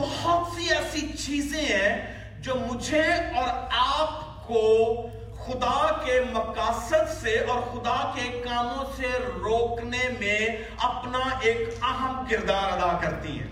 بہت 0.00 0.56
سی 0.56 0.68
ایسی 0.68 1.12
چیزیں 1.12 1.62
ہیں 1.62 2.20
جو 2.40 2.54
مجھے 2.54 3.02
اور 3.36 3.48
آپ 3.76 4.46
کو 4.46 4.94
خدا 5.44 6.00
کے 6.04 6.20
مقاصد 6.32 7.22
سے 7.22 7.38
اور 7.38 7.60
خدا 7.60 8.12
کے 8.14 8.42
کاموں 8.44 8.84
سے 8.96 9.06
روکنے 9.34 10.08
میں 10.20 10.46
اپنا 10.78 11.18
ایک 11.40 11.68
اہم 11.82 12.24
کردار 12.30 12.72
ادا 12.72 12.98
کرتی 13.02 13.40
ہیں۔ 13.40 13.46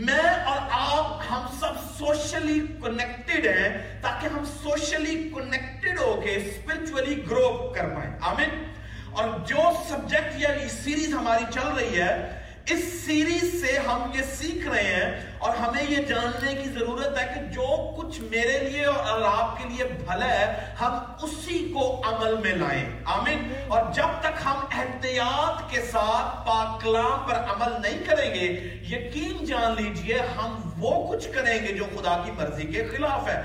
میں 0.00 0.44
اور 0.44 0.58
آپ 0.70 1.22
ہم 1.30 1.46
سب 1.60 1.98
سوشلی 1.98 2.60
کنیکٹڈ 2.60 3.46
ہیں 3.46 4.00
تاکہ 4.02 4.26
ہم 4.26 4.44
سوشلی 4.44 5.30
کنیکٹڈ 5.34 5.98
ہو 5.98 6.20
کے 6.24 6.30
اسپرچولی 6.30 7.30
گرو 7.30 7.72
کر 7.74 7.88
پائیں۔ 7.88 8.18
آمین۔ 8.20 8.72
اور 9.12 9.24
جو 9.38 9.56
سبجیکٹ 9.88 10.32
یا 10.36 10.48
سیریز 10.84 11.14
ہماری 11.14 11.44
چل 11.54 11.68
رہی 11.68 12.00
ہے 12.00 12.45
اس 12.70 13.06
سیریز 13.06 13.64
سے 13.64 13.78
ہم 13.78 14.10
یہ 14.14 14.22
سیکھ 14.22 14.68
رہے 14.68 14.82
ہیں 14.82 15.34
اور 15.38 15.56
ہمیں 15.56 15.84
یہ 15.88 15.96
جاننے 15.96 16.54
کی 16.54 16.70
ضرورت 16.70 17.18
ہے 17.18 17.26
کہ 17.34 17.40
جو 17.52 17.90
کچھ 17.96 18.20
میرے 18.20 18.58
لیے 18.58 18.84
اور 18.84 19.22
آپ 19.38 19.62
کے 19.62 19.68
لیے 19.68 19.84
بھلا 19.84 20.28
ہے، 20.28 20.74
ہم 20.80 20.98
اسی 21.22 21.70
کو 21.74 22.02
عمل 22.04 22.34
میں 22.36 22.52
لائیں۔ 22.52 22.84
آمین۔ 23.04 23.52
اور 23.68 23.92
جب 23.92 24.06
تک 24.20 24.42
ہم 24.44 24.56
احتیاط 24.70 25.70
کے 25.70 25.80
ساتھ 25.80 26.46
پاک 26.46 26.84
کلام 26.84 27.28
پر 27.28 27.34
عمل 27.34 27.82
نہیں 27.82 28.04
کریں 28.06 28.34
گے، 28.34 28.52
یقین 28.96 29.44
جان 29.44 29.82
لیجیے، 29.82 30.18
ہم 30.36 30.70
وہ 30.78 31.12
کچھ 31.12 31.28
کریں 31.34 31.66
گے 31.68 31.72
جو 31.72 31.84
خدا 31.84 32.22
کی 32.24 32.30
مرضی 32.30 32.66
کے 32.66 32.84
خلاف 32.84 33.28
ہے۔ 33.28 33.42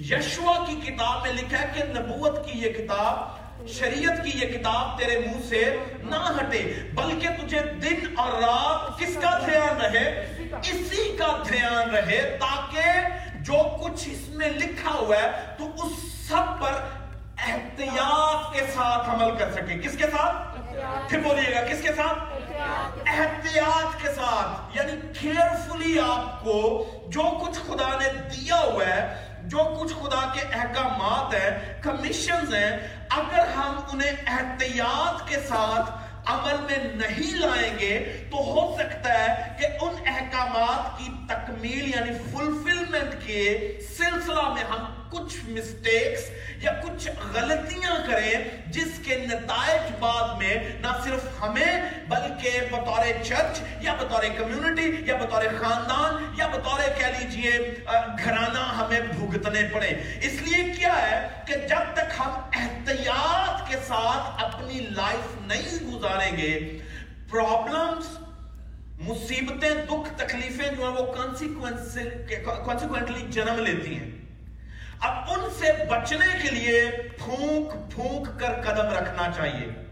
یشوا 0.00 0.64
کی 0.66 0.90
کتاب 0.90 1.22
میں 1.22 1.32
لکھا 1.32 1.62
ہے 1.62 1.66
کہ 1.74 1.82
نبوت 1.84 2.46
کی 2.46 2.58
یہ 2.58 2.72
کتاب 2.72 3.39
شریعت 3.68 4.24
کی 4.24 4.30
یہ 4.34 4.58
کتاب 4.58 4.98
تیرے 4.98 5.18
منہ 5.18 5.46
سے 5.48 5.76
نہ 6.02 6.34
ہٹے 6.40 6.74
بلکہ 6.94 7.28
تجھے 7.28 7.60
دن 7.60 8.14
اور 8.16 8.32
رات 8.32 8.98
کس 8.98 9.16
کا 9.22 9.38
دھیان 9.38 9.80
رہے؟ 9.80 10.08
اسی 10.62 11.16
کا 11.18 11.42
دھیان 11.48 11.90
رہے 11.90 12.36
تاکہ 12.40 12.82
جو 13.40 13.76
کچھ 13.84 14.08
اس 14.08 14.28
میں 14.28 14.50
لکھا 14.50 14.90
ہوا 14.90 15.16
ہے 15.16 15.30
تو 15.58 15.64
اس 15.64 15.92
سب 16.28 16.60
پر 16.60 16.72
احتیاط 17.38 18.54
کے 18.54 18.60
ساتھ 18.74 19.10
عمل 19.10 19.36
کر 19.38 19.52
سکے۔ 19.52 19.78
کس 19.78 19.96
کے 19.96 20.04
ساتھ؟ 20.10 20.60
پھر 21.10 21.20
بولیے 21.20 21.54
گا 21.54 21.66
کس 21.66 21.82
کے 21.82 21.92
ساتھ؟ 21.96 22.18
احتیاط 23.06 24.02
کے 24.02 24.08
ساتھ۔ 24.08 24.76
یعنی 24.76 24.92
کیئرفلی 25.20 26.00
آپ 26.00 26.44
کو 26.44 26.86
جو 27.08 27.22
کچھ 27.22 27.58
خدا 27.58 27.98
نے 28.00 28.08
دیا 28.12 28.60
ہوا 28.60 28.86
ہے 28.86 29.29
جو 29.50 29.64
کچھ 29.80 29.92
خدا 29.92 30.20
کے 30.34 30.40
احکامات 30.52 31.34
ہیں 31.34 31.82
کمیشنز 31.82 32.54
ہیں، 32.54 32.70
اگر 33.10 33.48
ہم 33.56 33.80
انہیں 33.92 34.16
احتیاط 34.26 35.28
کے 35.28 35.36
ساتھ 35.48 35.90
عمل 36.30 36.56
میں 36.68 36.78
نہیں 36.94 37.38
لائیں 37.38 37.78
گے، 37.78 37.98
تو 38.30 38.44
ہو 38.46 38.64
سکتا 38.78 39.18
ہے 39.18 39.56
کہ 39.60 39.66
ان 39.84 39.94
احکامات 40.06 40.98
کی 40.98 41.12
تکمیل 41.28 41.88
یعنی 41.88 42.12
فلفلمنٹ 42.32 43.14
کے 43.26 43.42
سلسلہ 43.96 44.48
میں 44.54 44.64
ہم 44.70 44.84
کچھ 45.10 45.36
مسٹیکس 45.48 46.28
یا 46.60 46.72
کچھ 46.72 47.08
غلطیاں 47.34 47.94
کریں 48.06 48.32
جس 48.66 48.98
کے 49.04 49.16
نتائج 49.16 49.92
بعد 49.98 50.34
میں 50.38 50.54
نہ 50.80 50.88
صرف 51.04 51.42
ہمیں 51.42 51.80
بلکہ 52.08 52.60
بطور 52.70 53.04
چرچ 53.22 53.60
یا 53.80 53.94
بطور 53.94 54.22
کمیونٹی 54.38 54.90
یا 55.06 55.16
بطور 55.16 55.42
خاندان 55.60 56.24
یا 56.38 56.46
بطور 56.46 56.80
کہہ 56.98 57.18
لیجیے 57.18 57.52
گھرانہ 58.24 58.66
ہمیں 58.78 59.00
بھگتنے 59.00 59.62
پڑے۔ 59.72 59.88
اس 60.22 60.42
لیے 60.42 60.64
کیا 60.72 60.94
ہے 61.02 61.28
کہ 61.46 61.56
جب 61.68 61.94
تک 61.94 62.14
ہم 62.18 62.30
احتیاط 62.52 63.68
کے 63.68 63.76
ساتھ 63.88 64.44
اپنی 64.44 64.80
لائف 64.90 65.34
نہیں 65.40 65.84
گزاریں 65.84 66.36
گے 66.36 66.78
پرابلمز 67.30 68.06
مصیبتیں، 69.00 69.74
دکھ، 69.86 70.08
تکلیفیں 70.16 70.70
جو 70.76 70.82
ہیں، 70.82 70.92
وہ 70.92 71.12
کانسیکوینٹلی 72.64 73.26
جنم 73.28 73.58
لیتی 73.58 73.94
ہیں۔ 73.94 74.19
اب 75.00 75.14
ان 75.28 75.50
سے 75.58 75.84
بچنے 75.84 76.26
کے 76.42 76.50
لیے 76.50 76.90
پھونک 77.24 77.94
پھونک 77.94 78.40
کر 78.40 78.60
قدم 78.60 78.86
رکھنا 78.86 79.30
چاہیے۔ 79.36 79.90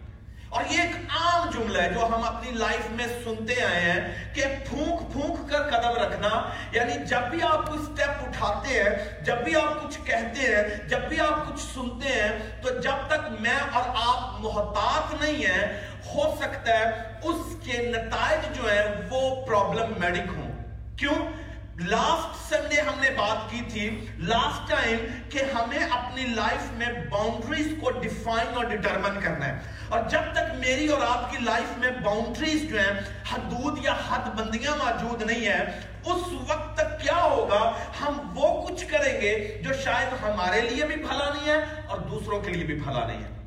اور 0.49 0.63
یہ 0.71 0.83
ایک 0.83 0.97
عام 0.97 1.51
جملہ 1.51 1.83
ہے 1.83 1.91
جو 1.95 2.07
ہم 2.07 2.23
اپنی 2.25 2.51
لائف 2.51 2.91
میں 2.91 3.07
سنتے 3.25 3.55
آئے 3.63 3.81
ہیں 3.81 4.35
کہ 4.35 4.45
پھونک 4.69 5.13
پھونک 5.13 5.51
کر 5.51 5.63
قدم 5.63 6.03
رکھنا 6.03 6.51
یعنی 6.73 6.93
جب 7.05 7.21
بھی 7.31 7.43
آپ 7.43 7.67
کوئی 7.67 7.79
سٹیپ 7.85 8.29
اٹھاتے 8.29 8.83
ہیں، 8.83 9.25
جب 9.25 9.37
بھی 9.45 9.57
آپ 9.57 9.83
کچھ 9.83 9.99
کہتے 10.05 10.41
ہیں، 10.41 10.89
جب 10.89 11.01
بھی 11.09 11.21
آپ 11.21 11.49
کچھ 11.49 11.61
سنتے 11.75 12.09
ہیں، 12.09 12.63
تو 12.63 12.69
جب 12.81 13.07
تک 13.07 13.41
میں 13.41 13.59
اور 13.73 13.83
آپ 13.97 14.41
محتاط 14.41 15.23
نہیں 15.23 15.47
ہیں، 15.47 15.81
ہو 16.15 16.35
سکتا 16.41 16.79
ہے 16.79 16.85
اس 17.23 17.57
کے 17.65 17.79
نتائج 17.79 18.57
جو 18.57 18.73
ہیں 18.73 18.85
وہ 19.11 19.47
پرابلم 19.47 19.93
میڈک 19.99 20.29
ہوں۔ 20.37 20.53
کیوں؟ 20.97 21.48
لاسٹ 21.79 22.55
سنڈے 22.55 22.81
ہم 22.81 23.01
نے 23.01 23.11
بات 23.11 23.51
کی 23.51 23.61
تھی 23.69 24.07
لاسٹ 24.19 24.71
ٹائم 24.71 24.99
کہ 25.31 25.39
ہمیں 25.55 25.79
اپنی 25.79 26.25
لائف 26.27 26.73
میں 26.73 26.87
باؤنڈریز 27.11 27.67
کو 27.81 27.91
ڈیفائن 27.91 28.55
اور 28.55 28.65
ڈیٹرمن 28.65 29.21
کرنا 29.21 29.47
ہے۔ 29.47 29.59
اور 29.89 30.09
جب 30.09 30.21
تک 30.33 30.55
میری 30.59 30.89
اور 30.89 31.01
آپ 31.03 31.31
کی 31.31 31.39
لائف 31.41 31.79
میں 31.79 31.91
باؤنڈریز 31.91 32.71
جو 32.71 32.79
ہیں، 32.79 33.01
حدود 33.33 33.79
یا 33.85 33.97
حد 34.11 34.39
بندیاں 34.39 34.77
موجود 34.77 35.23
نہیں 35.23 35.47
ہیں، 35.47 35.81
اس 36.05 36.51
وقت 36.51 36.77
تک 36.77 37.01
کیا 37.01 37.23
ہوگا؟ 37.23 37.73
ہم 38.01 38.39
وہ 38.39 38.67
کچھ 38.67 38.87
کریں 38.87 39.21
گے 39.21 39.63
جو 39.63 39.75
شاید 39.85 40.25
ہمارے 40.25 40.61
لیے 40.61 40.85
بھی 40.85 40.97
بھلا 40.97 41.31
نہیں 41.35 41.49
ہے 41.49 41.65
اور 41.87 41.99
دوسروں 41.99 42.41
کے 42.41 42.51
لیے 42.51 42.65
بھی 42.65 42.75
بھلا 42.75 43.07
نہیں 43.07 43.25
ہے۔ 43.25 43.38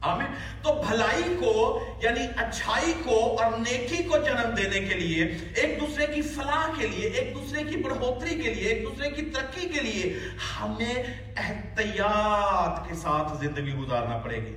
آمین۔ 0.00 0.26
تو 0.62 0.72
بھلائی 0.88 1.36
کو 1.40 1.80
یعنی 2.02 2.20
اچھائی 2.36 2.92
کو 3.04 3.36
اور 3.40 3.52
نیکی 3.58 4.02
کو 4.02 4.16
جنم 4.16 4.54
دینے 4.54 4.80
کے 4.86 4.94
لیے، 4.94 5.24
ایک 5.54 5.80
دوسرے 5.80 6.06
کی 6.06 6.22
فلاح 6.22 6.80
کے 6.80 6.86
لیے، 6.86 7.08
ایک 7.08 7.34
دوسرے 7.34 7.64
کی 7.64 7.76
بڑھوتری 7.76 8.42
کے 8.42 8.54
لیے، 8.54 8.68
ایک 8.68 8.84
دوسرے 8.84 9.10
کی 9.10 9.22
ترقی 9.22 9.68
کے 9.68 9.80
لیے 9.80 10.18
ہمیں 10.60 10.94
احتیاط 11.36 12.88
کے 12.88 12.94
ساتھ 12.94 13.38
زندگی 13.40 13.74
گزارنا 13.74 14.18
پڑے 14.18 14.36
گی۔ 14.36 14.56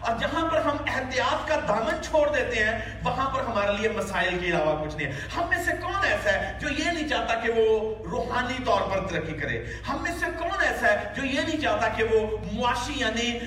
اور 0.00 0.18
جہاں 0.18 0.44
پر 0.50 0.60
ہم 0.60 0.76
احتیاط 0.86 1.48
کا 1.48 1.56
دامن 1.68 2.02
چھوڑ 2.02 2.26
دیتے 2.34 2.64
ہیں، 2.64 2.78
وہاں 3.04 3.28
پر 3.30 3.44
ہمارے 3.44 3.72
لیے 3.78 3.88
مسائل 3.88 4.38
کے 4.38 4.46
علاوہ 4.46 4.74
کچھ 4.84 4.96
نہیں 4.96 5.06
ہے۔ 5.06 5.26
ہم 5.36 5.48
میں 5.48 5.62
سے 5.64 5.72
کون 5.80 6.04
ایسا 6.04 6.32
ہے 6.32 6.52
جو 6.60 6.68
یہ 6.68 6.90
نہیں 6.90 7.08
چاہتا 7.08 7.34
کہ 7.34 7.52
وہ 7.56 7.94
روحانی 8.10 8.62
طور 8.64 8.80
پر 8.90 9.06
ترقی 9.08 9.32
کرے؟ 9.32 9.64
ہم 9.88 10.02
میں 10.02 10.12
سے 10.20 10.26
کون 10.38 10.62
ایسا 10.66 10.86
ہے 10.86 11.12
جو 11.16 11.24
یہ 11.24 11.40
نہیں 11.40 11.60
چاہتا 11.60 11.88
کہ 11.88 12.04
وہ 12.04 12.20
معاشی 12.52 12.92
یعنی 12.96 13.38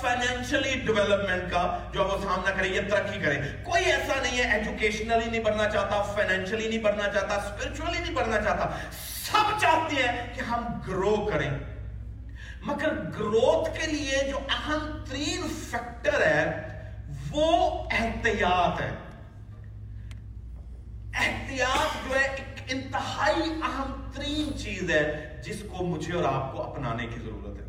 فائنینشلی 0.00 0.78
ڈیولپمنٹ 0.86 1.50
کا 1.52 1.62
جو 1.92 2.04
وہ 2.04 2.18
سامنا 2.22 2.50
کرے 2.50 2.68
یا 2.68 2.82
ترقی 2.90 3.20
کرے۔ 3.20 3.40
کوئی 3.62 3.84
ایسا 3.84 4.20
نہیں 4.22 4.38
ہے 4.38 4.50
ایجوکیشنلی 4.56 5.30
نہیں 5.30 5.44
بڑھنا 5.44 5.68
چاہتا 5.70 6.02
فائنینشلی 6.14 6.68
نہیں 6.68 6.82
بڑھنا 6.84 7.12
چاہتا 7.12 7.36
اسپرچولی 7.36 7.98
نہیں 7.98 8.14
بڑھنا 8.14 8.40
چاہتا۔ 8.40 8.68
سب 9.22 9.60
چاہتے 9.60 10.02
ہیں 10.02 10.34
کہ 10.34 10.40
ہم 10.40 10.66
گرو 10.88 11.14
کریں۔ 11.32 11.50
مگر 12.62 12.92
گروتھ 13.18 13.80
کے 13.80 13.86
لیے 13.86 14.30
جو 14.30 14.38
اہم 14.48 15.04
ترین 15.08 15.48
فیکٹر 15.70 16.26
ہے، 16.26 16.68
وہ 17.30 17.84
احتیاط 17.90 18.80
ہے۔ 18.80 18.90
احتیاط 21.14 22.08
جو 22.08 22.14
ہے، 22.14 22.24
ایک 22.24 22.62
انتہائی 22.68 23.42
اہم 23.42 24.10
ترین 24.14 24.58
چیز 24.58 24.90
ہے، 24.90 25.36
جس 25.44 25.62
کو 25.70 25.84
مجھے 25.84 26.14
اور 26.14 26.24
آپ 26.24 26.52
کو 26.52 26.62
اپنانے 26.62 27.06
کی 27.06 27.20
ضرورت 27.20 27.60
ہے۔ 27.60 27.66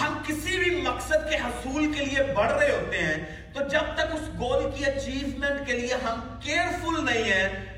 ہم 0.00 0.18
کسی 0.26 0.58
بھی 0.58 0.80
مقصد 0.80 1.30
کے 1.30 1.36
حصول 1.36 1.92
کے 1.92 2.04
لیے 2.04 2.22
بڑھ 2.34 2.52
رہے 2.52 2.70
ہوتے 2.70 2.98
ہیں، 2.98 3.24
تو 3.54 3.60
جب 3.68 3.94
تک 3.94 4.14
اس 4.14 4.28
گول 4.38 4.70
کی 4.74 4.84
اچیومنٹ 4.84 5.66
کے 5.66 5.72
لیے 5.72 5.94
ہم 5.94 6.20
کیئرفل 6.40 7.04
نہیں 7.04 7.24
ہیں 7.24 7.75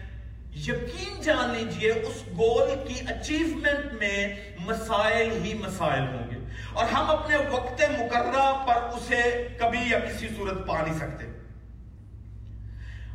یقین 0.67 1.23
جان 1.23 1.51
لیجیے 1.51 1.91
اس 1.91 2.23
گول 2.39 2.89
کی 2.89 3.01
اچیومنٹ 3.09 3.93
میں 3.93 4.35
مسائل 4.59 5.45
ہی 5.45 5.55
مسائل 5.55 6.03
ہوں 6.03 6.31
گے۔ 6.31 6.37
اور 6.73 6.85
ہم 6.85 7.11
اپنے 7.11 7.37
وقت 7.37 7.83
مقررہ 7.99 8.67
پر 8.67 8.97
اسے 8.97 9.49
کبھی 9.59 9.79
یا 9.91 9.99
کسی 9.99 10.29
صورت 10.37 10.67
پا 10.67 10.83
نہیں 10.83 10.95
سکتے۔ 10.95 11.27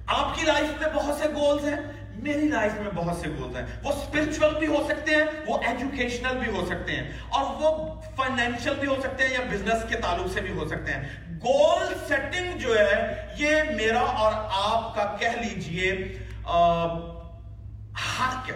آپ 0.07 0.35
کی 0.35 0.45
لائف 0.45 0.81
میں 0.81 0.89
بہت 0.93 1.17
سے 1.17 1.29
گولز 1.29 1.67
ہیں، 1.67 2.07
میری 2.15 2.47
لائف 2.47 2.71
میں 2.73 2.91
بہت 2.95 3.17
سے 3.17 3.29
گولز 3.29 3.57
ہیں۔ 3.57 3.65
وہ 3.83 3.89
اسپرچل 3.89 4.55
بھی 4.59 4.67
ہو 4.67 4.87
سکتے 4.89 5.15
ہیں، 5.15 5.23
وہ 5.47 5.57
ایجوکیشنل 5.67 6.37
بھی 6.37 6.51
ہو 6.51 6.65
سکتے 6.65 6.91
ہیں۔ 6.91 7.11
اور 7.29 7.45
وہ 7.59 8.01
فائنینشل 8.15 8.73
بھی 8.79 8.87
ہو 8.87 8.95
سکتے 9.03 9.23
ہیں 9.23 9.31
یا 9.31 9.39
بزنس 9.51 9.89
کے 9.89 9.97
تعلق 9.97 10.33
سے 10.33 10.41
بھی 10.41 10.51
ہو 10.51 10.67
سکتے 10.67 10.91
ہیں۔ 10.91 11.03
گول 11.29 11.93
سیٹنگ 12.07 12.57
جو 12.57 12.79
ہے، 12.79 13.25
یہ 13.37 13.55
میرا 13.75 13.99
اور 13.99 14.31
آپ 14.73 14.95
کا 14.95 15.17
کہہ 15.19 15.39
لیجیے 15.41 16.17
حق 17.97 18.51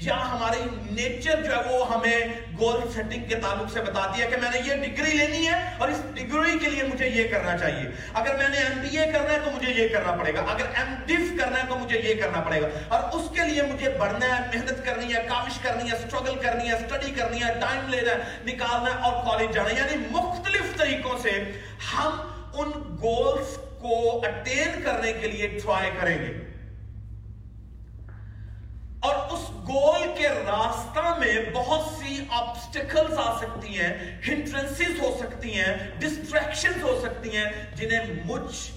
یا 0.00 0.30
ہماری 0.30 0.62
نیچر 0.90 1.42
جو 1.42 1.56
ہے 1.56 1.72
وہ 1.72 1.94
ہمیں 1.94 2.18
گول 2.60 2.92
سیٹنگ 2.94 3.24
کے 3.28 3.34
تعلق 3.34 3.72
سے 3.72 3.80
بتاتی 3.80 4.22
ہے 4.22 4.26
کہ 4.26 4.36
میں 4.36 4.50
نے 4.50 4.58
یہ 4.58 4.74
ڈگری 4.74 5.10
لینی 5.10 5.48
ہے 5.48 5.74
اور 5.78 5.88
اس 5.88 6.02
ڈگری 6.14 6.58
کے 6.58 6.70
لیے 6.70 6.82
مجھے 6.82 7.08
یہ 7.08 7.28
کرنا 7.28 7.58
چاہیے۔ 7.58 7.90
اگر 8.14 8.36
میں 8.36 8.48
نے 8.48 8.56
ایم 8.58 8.78
بی 8.78 8.98
اے 8.98 9.12
کرنا 9.12 9.30
ہے 9.30 9.38
تو 9.44 9.50
مجھے 9.50 9.82
یہ 9.82 9.88
کرنا 9.88 10.12
پڑے 10.12 10.34
گا۔ 10.34 10.40
اگر 10.40 10.66
ایم 10.74 10.94
ڈف 11.06 11.40
کرنا 11.40 11.62
ہے 11.62 11.68
تو 11.68 11.78
مجھے 11.78 12.00
یہ 12.00 12.22
کرنا 12.22 12.40
پڑے 12.40 12.62
گا۔ 12.62 12.68
اور 12.88 13.20
اس 13.20 13.30
کے 13.30 13.40
لیے 13.48 13.62
مجھے 13.62 13.88
بڑھنا 13.88 14.26
ہے، 14.26 14.40
محنت 14.54 14.84
کرنی 14.84 15.14
ہے، 15.14 15.26
کاوش 15.28 15.58
کرنی 15.62 15.90
ہے 15.90 15.96
اسٹرگل 15.96 16.38
کرنی 16.38 16.68
ہے 16.68 16.74
اسٹڈی 16.74 17.12
کرنی 17.12 17.38
ہے 17.42 17.54
ٹائم 17.60 17.88
لینا 17.88 18.10
ہے، 18.10 18.18
نکالنا 18.44 18.90
ہے 18.90 19.00
اور 19.00 19.24
کالج 19.24 19.54
جانا 19.54 19.68
ہے۔ 19.68 19.74
یعنی 19.74 20.04
مختلف 20.10 20.76
طریقوں 20.76 21.18
سے 21.18 21.30
ہم 21.94 22.10
ان 22.54 22.96
گولز 23.02 23.56
کو 23.56 24.18
اٹین 24.26 24.82
کرنے 24.82 25.12
کے 25.12 25.26
لیے 25.26 25.48
ٹرائی 25.48 25.90
کریں 26.00 26.18
گے۔ 26.18 26.47
گول 29.68 30.08
کے 30.18 30.28
راستہ 30.28 31.14
میں 31.18 31.50
بہت 31.54 31.98
سی 31.98 32.24
آبسٹیکلز 32.30 33.18
آ 33.18 33.38
سکتی 33.38 33.80
ہیں 33.80 34.20
ہنٹرنسز 34.28 35.00
ہو 35.00 35.16
سکتی 35.20 35.60
ہیں 35.60 35.76
ڈسٹریکشنز 35.98 36.82
ہو 36.82 37.00
سکتی 37.02 37.36
ہیں، 37.36 37.44
جنہیں 37.74 38.00
مجھ 38.24 38.70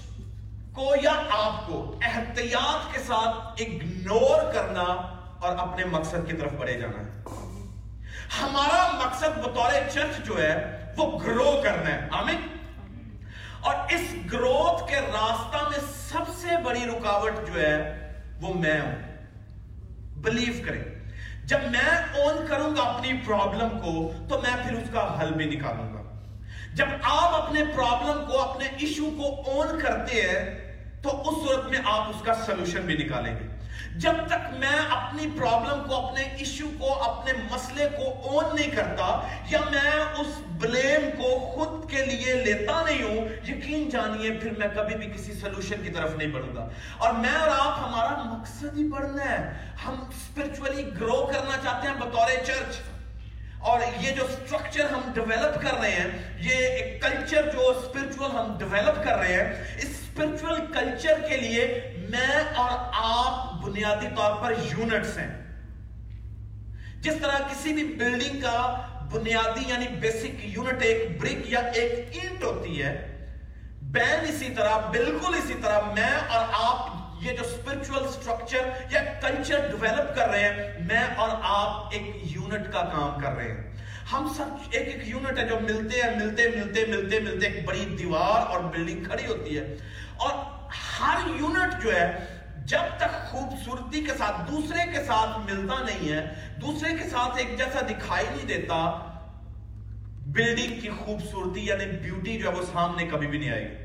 کو 0.74 0.94
یا 1.02 1.12
آپ 1.30 1.66
کو 1.66 1.98
احتیاط 2.02 2.94
کے 2.94 3.00
ساتھ 3.00 3.62
اگنور 3.62 4.52
کرنا 4.52 4.82
اور 5.40 5.56
اپنے 5.58 5.84
مقصد 5.84 6.30
کی 6.30 6.36
طرف 6.36 6.52
بڑھے 6.52 6.80
جانا 6.80 7.00
ہے۔ 7.00 7.22
ہمارا 8.42 8.90
مقصد 8.92 9.38
بطور 9.38 9.72
چرچ 9.92 10.26
جو 10.26 10.42
ہے، 10.42 10.84
وہ 10.96 11.20
گرو 11.20 11.60
کرنا 11.64 11.94
ہے۔ 11.94 12.08
آمین؟ 12.10 12.40
اور 13.60 13.74
اس 13.88 14.32
گروتھ 14.32 14.88
کے 14.88 14.96
راستہ 14.96 15.68
میں 15.70 15.78
سب 16.08 16.24
سے 16.36 16.48
بڑی 16.64 16.84
رکاوٹ 16.86 17.32
جو 17.52 17.60
ہے، 17.60 17.98
وہ 18.40 18.54
میں 18.54 18.80
ہوں۔ 18.80 19.11
بلیو 20.22 20.52
کریں۔ 20.66 20.84
جب 21.44 21.58
میں 21.70 22.20
اون 22.22 22.46
کروں 22.46 22.76
گا 22.76 22.82
اپنی 22.82 23.12
پرابلم 23.26 23.78
کو، 23.78 24.12
تو 24.28 24.40
میں 24.40 24.62
پھر 24.62 24.72
اس 24.72 24.90
کا 24.92 25.20
حل 25.20 25.32
بھی 25.32 25.44
نکالوں 25.44 25.94
گا۔ 25.94 26.02
جب 26.74 26.86
آپ 27.02 27.42
اپنے 27.42 27.64
پرابلم 27.64 28.24
کو، 28.30 28.42
اپنے 28.42 28.64
ایشو 28.64 29.10
کو 29.16 29.50
اون 29.50 29.80
کرتے 29.80 30.22
ہیں، 30.22 30.72
تو 31.02 31.20
اس 31.20 31.48
صورت 31.48 31.70
میں 31.70 31.78
آپ 31.84 32.08
اس 32.08 32.22
کا 32.22 32.34
سلوشن 32.34 32.80
بھی 32.80 32.94
نکالیں 32.94 33.34
گے۔ 33.34 33.51
جب 33.96 34.12
تک 34.26 34.54
میں 34.58 34.78
اپنی 34.90 35.26
پرابلم 35.38 35.88
کو، 35.88 36.06
اپنے 36.06 36.22
ایشو 36.22 36.70
کو، 36.78 37.02
اپنے 37.02 37.32
مسئلے 37.50 37.88
کو 37.96 38.28
اون 38.28 38.44
نہیں 38.56 38.70
کرتا، 38.70 39.20
یا 39.50 39.58
میں 39.70 40.20
اس 40.20 40.26
بلیم 40.48 41.22
کو 41.22 41.38
خود 41.38 41.90
کے 41.90 42.04
لیے 42.04 42.32
لیتا 42.32 42.82
نہیں 42.84 43.02
ہوں، 43.02 43.48
یقین 43.48 43.90
جانیے، 43.90 44.30
پھر 44.30 44.50
میں 44.58 44.68
کبھی 44.76 44.94
بھی 44.94 45.06
کسی 45.06 45.32
سلوشن 45.32 45.82
کی 45.82 45.90
طرف 45.90 46.16
نہیں 46.16 46.28
بڑھوں 46.28 46.56
گا۔ 46.56 46.68
اور 46.98 47.12
میں 47.12 47.34
اور 47.34 47.48
آپ، 47.48 47.88
ہمارا 47.88 48.22
مقصد 48.22 48.78
ہی 48.78 48.88
بڑھنا 48.88 49.24
ہے۔ 49.24 49.52
ہم 49.86 50.04
اسپرچولی 50.08 50.82
گرو 51.00 51.26
کرنا 51.26 51.56
چاہتے 51.64 51.88
ہیں 51.88 51.94
بطور 51.94 52.44
چرچ 52.46 52.76
اور 53.58 53.80
یہ 54.00 54.10
جو 54.10 54.26
سٹرکچر 54.26 54.84
ہم 54.84 55.00
ڈیولپ 55.14 55.62
کر 55.62 55.80
رہے 55.80 55.90
ہیں، 55.90 56.38
یہ 56.38 56.54
ایک 56.54 57.02
کلچر 57.02 57.50
جو 57.52 57.68
اسپرچول 57.68 58.30
ہم 58.30 58.58
ڈیولپ 58.58 59.04
کر 59.04 59.18
رہے 59.18 59.32
ہیں، 59.32 59.76
اس 59.78 59.84
اسپرچول 59.84 60.60
کلچر 60.72 61.20
کے 61.28 61.36
لیے 61.36 61.94
میں 62.12 62.54
اور 62.54 62.78
آپ 62.92 63.62
بنیادی 63.62 64.06
طور 64.16 64.32
پر 64.42 64.52
یونٹس 64.52 65.18
ہیں۔ 65.18 65.30
جس 67.00 67.14
طرح 67.22 67.38
کسی 67.38 67.72
بھی 67.72 67.84
بلڈنگ 67.84 68.40
کا 68.40 68.56
بنیادی 69.12 69.64
یعنی 69.68 69.86
بیسک 69.88 70.40
یونٹ 70.40 70.82
ایک 70.82 71.20
بریک 71.20 71.50
یا 71.50 71.58
ایک 71.58 72.16
اینٹ 72.22 72.44
ہوتی 72.44 72.82
ہے 72.82 73.08
بین 73.82 74.24
اسی 74.28 74.48
طرح، 74.56 74.76
بالکل 74.76 75.34
اسی 75.34 75.54
طرح 75.62 75.80
میں 75.80 76.12
اور 76.28 76.44
آپ 76.52 76.86
یہ 77.20 77.32
جو 77.32 77.44
اسپرچول 77.44 78.08
سٹرکچر 78.08 78.68
یا 78.90 79.02
کلچر 79.02 79.58
ڈیولپ 79.70 80.16
کر 80.16 80.28
رہے 80.28 80.40
ہیں، 80.40 80.86
میں 80.86 81.04
اور 81.16 81.28
آپ 81.42 81.88
ایک 81.92 82.10
یونٹ 82.22 82.72
کا 82.72 82.82
کام 82.82 83.20
کر 83.20 83.32
رہے 83.32 83.44
ہیں۔ 83.44 83.72
ہم 84.12 84.32
سب 84.36 84.46
ایک 84.70 84.88
ایک 84.88 85.08
یونٹ 85.08 85.38
ہے 85.38 85.48
جو 85.48 85.58
ملتے 85.60 86.00
ہیں، 86.00 86.16
ملتے 86.16 86.48
ملتے 86.48 86.84
ملتے 86.88 87.20
ملتے، 87.20 87.46
ایک 87.46 87.64
بڑی 87.64 87.96
دیوار 87.98 88.46
اور 88.46 88.60
بلڈنگ 88.60 89.04
کھڑی 89.04 89.26
ہوتی 89.26 89.58
ہے۔ 89.58 89.76
اور 90.16 90.32
ہر 91.02 91.18
یونٹ 91.40 91.82
جو 91.82 91.94
ہے، 91.94 92.06
جب 92.66 92.96
تک 92.96 93.14
خوبصورتی 93.30 94.04
کے 94.04 94.12
ساتھ 94.18 94.50
دوسرے 94.50 94.90
کے 94.92 95.04
ساتھ 95.04 95.38
ملتا 95.50 95.82
نہیں 95.84 96.12
ہے، 96.12 96.24
دوسرے 96.60 96.96
کے 96.96 97.08
ساتھ 97.10 97.38
ایک 97.38 97.56
جیسا 97.58 97.80
دکھائی 97.88 98.26
نہیں 98.26 98.46
دیتا 98.48 98.76
بلڈنگ 100.26 100.80
کی 100.80 100.88
خوبصورتی 100.98 101.64
یعنی 101.66 101.86
بیوٹی 102.02 102.38
جو 102.38 102.50
ہے 102.50 102.54
وہ 102.54 102.62
سامنے 102.72 103.06
کبھی 103.06 103.26
بھی 103.26 103.38
نہیں 103.38 103.50
آئے 103.50 103.64
گی۔ 103.64 103.76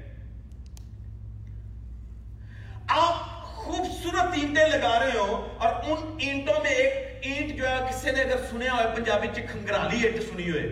آپ 2.87 3.15
خوبصورت 3.55 4.37
اینٹیں 4.41 4.67
لگا 4.67 4.99
رہے 4.99 5.17
ہو 5.17 5.47
اور 5.57 5.73
ان 5.83 6.15
اینٹوں 6.19 6.61
میں 6.63 6.71
ایک 6.71 7.25
اینٹ 7.25 7.57
جو 7.57 7.67
ہے 7.69 7.77
کسی 7.89 8.11
نے 8.11 8.21
اگر 8.21 8.45
سنیا 8.51 8.73
ہوئے، 8.73 8.95
پنجابی 8.95 9.27
چ 9.35 9.39
کھنگرالی 9.51 10.03
اینٹ 10.03 10.23
سنی 10.23 10.49
ہوئے۔ 10.49 10.67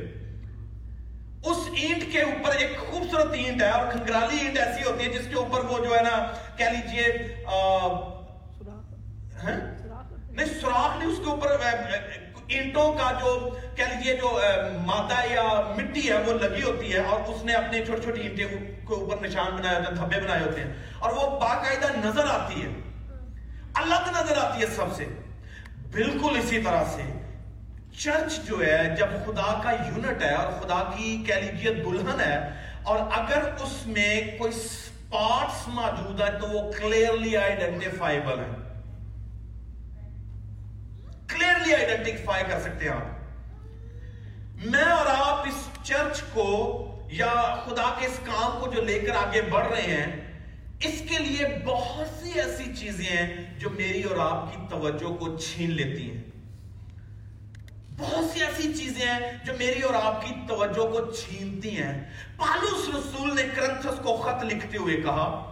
اس 1.45 1.57
اینٹ 1.74 2.03
کے 2.12 2.21
اوپر 2.21 2.56
ایک 2.56 2.77
خوبصورت 2.77 3.33
اینٹ 3.33 3.62
ہے 3.62 3.69
اور 3.69 3.92
کھنگرالی 3.92 4.38
اینٹ 4.38 4.57
ایسی 4.57 4.89
ہوتی 4.89 5.03
ہے 5.03 5.09
جس 5.09 5.27
کے 5.30 5.36
اوپر 5.36 5.63
وہ 5.63 5.86
جو 5.86 5.95
ہے 5.95 6.01
نا 6.01 6.33
کہہ 6.57 6.65
لیجیے 6.65 7.07
نہیں 10.30 10.45
سراخ 10.62 10.97
نہیں 10.97 11.09
اس 11.09 11.18
کے 11.18 11.30
اوپر 11.30 11.47
اینٹوں 12.47 12.94
کا 12.94 13.12
جو 13.19 13.50
کہہ 13.75 13.83
لیجیے 13.83 14.15
جو 14.15 14.39
مادہ 14.86 15.33
یا 15.33 15.44
مٹی 15.77 16.09
ہے 16.09 16.18
وہ 16.18 16.33
لگی 16.33 16.63
ہوتی 16.63 16.94
ہے 16.94 17.00
اور 17.00 17.33
اس 17.33 17.45
نے 17.45 17.53
اپنے 17.53 17.86
چھوٹی 17.86 18.01
چھوٹی 18.01 18.21
اینٹیں 18.21 18.48
کے 18.88 18.94
اوپر 18.94 19.21
نشان 19.21 19.56
بنائے 19.56 19.75
ہوتے 19.75 19.89
ہیں 19.89 19.95
دھبے 19.95 20.19
بنائے 20.21 20.44
ہوتے 20.44 20.62
ہیں 20.62 20.74
اور 21.00 21.12
وہ 21.12 21.39
باقاعدہ 21.39 22.07
نظر 22.07 22.25
آتی 22.27 22.62
ہے۔ 22.62 22.68
الگ 23.74 24.09
نظر 24.09 24.38
آتی 24.38 24.62
ہے 24.62 24.68
سب 24.68 24.95
سے۔ 24.95 25.06
بالکل 25.91 26.39
اسی 26.44 26.62
طرح 26.62 26.83
سے۔ 26.95 27.01
چرچ 28.00 28.39
جو 28.47 28.59
ہے، 28.65 28.95
جب 28.97 29.09
خدا 29.25 29.51
کا 29.63 29.71
یونٹ 29.71 30.21
ہے 30.21 30.33
اور 30.33 30.51
خدا 30.62 30.81
کی 30.95 31.24
کہہ 31.27 31.36
لیجیے 31.36 31.74
دلہن 31.74 32.19
ہے، 32.21 32.38
اور 32.83 33.00
اگر 33.18 33.50
اس 33.63 33.75
میں 33.88 34.21
کوئی 34.38 34.51
سپارٹس 34.53 35.68
موجود 35.75 36.21
ہے 36.21 36.31
تو 36.42 36.47
وہ 36.50 36.71
کلیئرلی 36.71 37.36
آئیڈینٹیفائیبل 37.38 38.39
ہے 38.39 38.50
کلیئرلی 41.27 41.74
آئیڈینٹیفائی 41.75 42.44
کر 42.50 42.59
سکتے 42.62 42.86
ہیں 42.86 42.94
آپ۔ 42.94 44.65
میں 44.65 44.83
اور 44.83 45.06
آپ 45.15 45.48
اس 45.48 45.68
چرچ 45.83 46.21
کو 46.33 46.48
یا 47.13 47.33
خدا 47.65 47.89
کے 48.00 48.06
اس 48.06 48.19
کام 48.25 48.59
کو 48.59 48.71
جو 48.71 48.81
لے 48.81 49.00
کر 49.00 49.15
آگے 49.15 49.41
بڑھ 49.50 49.68
رہے 49.68 49.88
ہیں، 49.88 50.12
اس 50.88 51.01
کے 51.09 51.18
لیے 51.19 51.48
بہت 51.65 52.07
سی 52.21 52.39
ایسی 52.39 52.74
چیزیں 52.75 53.06
ہیں 53.06 53.27
جو 53.59 53.69
میری 53.69 54.01
اور 54.03 54.18
آپ 54.21 54.51
کی 54.51 54.65
توجہ 54.69 55.15
کو 55.15 55.38
چھین 55.38 55.71
لیتی 55.71 56.09
ہیں۔ 56.12 56.24
بہت 57.97 58.25
سی 58.33 58.44
ایسی 58.44 58.74
چیزیں 58.74 59.06
ہیں 59.06 59.19
جو 59.44 59.53
میری 59.59 59.81
اور 59.81 59.94
آپ 60.03 60.25
کی 60.25 60.33
توجہ 60.47 60.92
کو 60.92 61.12
چھینتی 61.12 61.77
ہیں۔ 61.77 62.09
پالوس 62.38 62.95
رسول 62.95 63.36
نے 63.36 63.44
کرنتھس 63.56 64.00
کو 64.03 64.18
خط 64.18 64.44
لکھتے 64.44 64.77
ہوئے 64.77 64.95
کہا، 64.95 65.51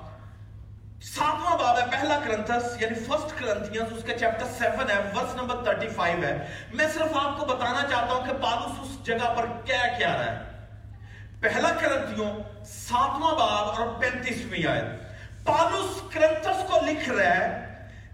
ساتواں 1.02 1.58
باب 1.58 1.80
ہے، 1.80 1.84
پہلا 1.92 2.20
کرنتھس 2.26 2.82
یعنی 2.82 2.96
فرسٹ 2.96 3.40
کرنتھیانس 3.40 3.94
اس 3.98 4.04
کے 4.04 4.18
چیپٹر 4.18 4.46
سیون 4.58 4.90
ہے 4.90 5.12
ورس 5.16 5.36
نمبر 5.36 5.66
ترٹی 5.66 5.88
فائیو 5.88 6.24
ہے۔ 6.24 6.48
میں 6.74 6.88
صرف 6.94 7.18
آپ 7.18 7.40
کو 7.40 7.46
بتانا 7.46 7.82
چاہتا 7.90 8.14
ہوں 8.14 8.26
کہ 8.26 8.34
پالوس 8.34 8.80
اس 8.82 9.06
جگہ 9.06 9.34
پر 9.38 9.46
کیا 9.66 9.88
کیا 9.98 10.14
رہا 10.14 10.32
ہے۔ 10.32 10.66
پہلا 11.42 11.70
کرنتھیوں، 11.70 12.30
ساتواں 12.66 13.36
باب 13.36 13.82
اور 13.82 14.02
پینتیسویں 14.02 14.66
آیت۔ 14.66 14.86
پالوس 15.46 16.14
کرنتھس 16.14 16.70
کو 16.70 16.78
لکھ 16.86 17.10
رہا 17.10 17.36
ہے 17.36 17.73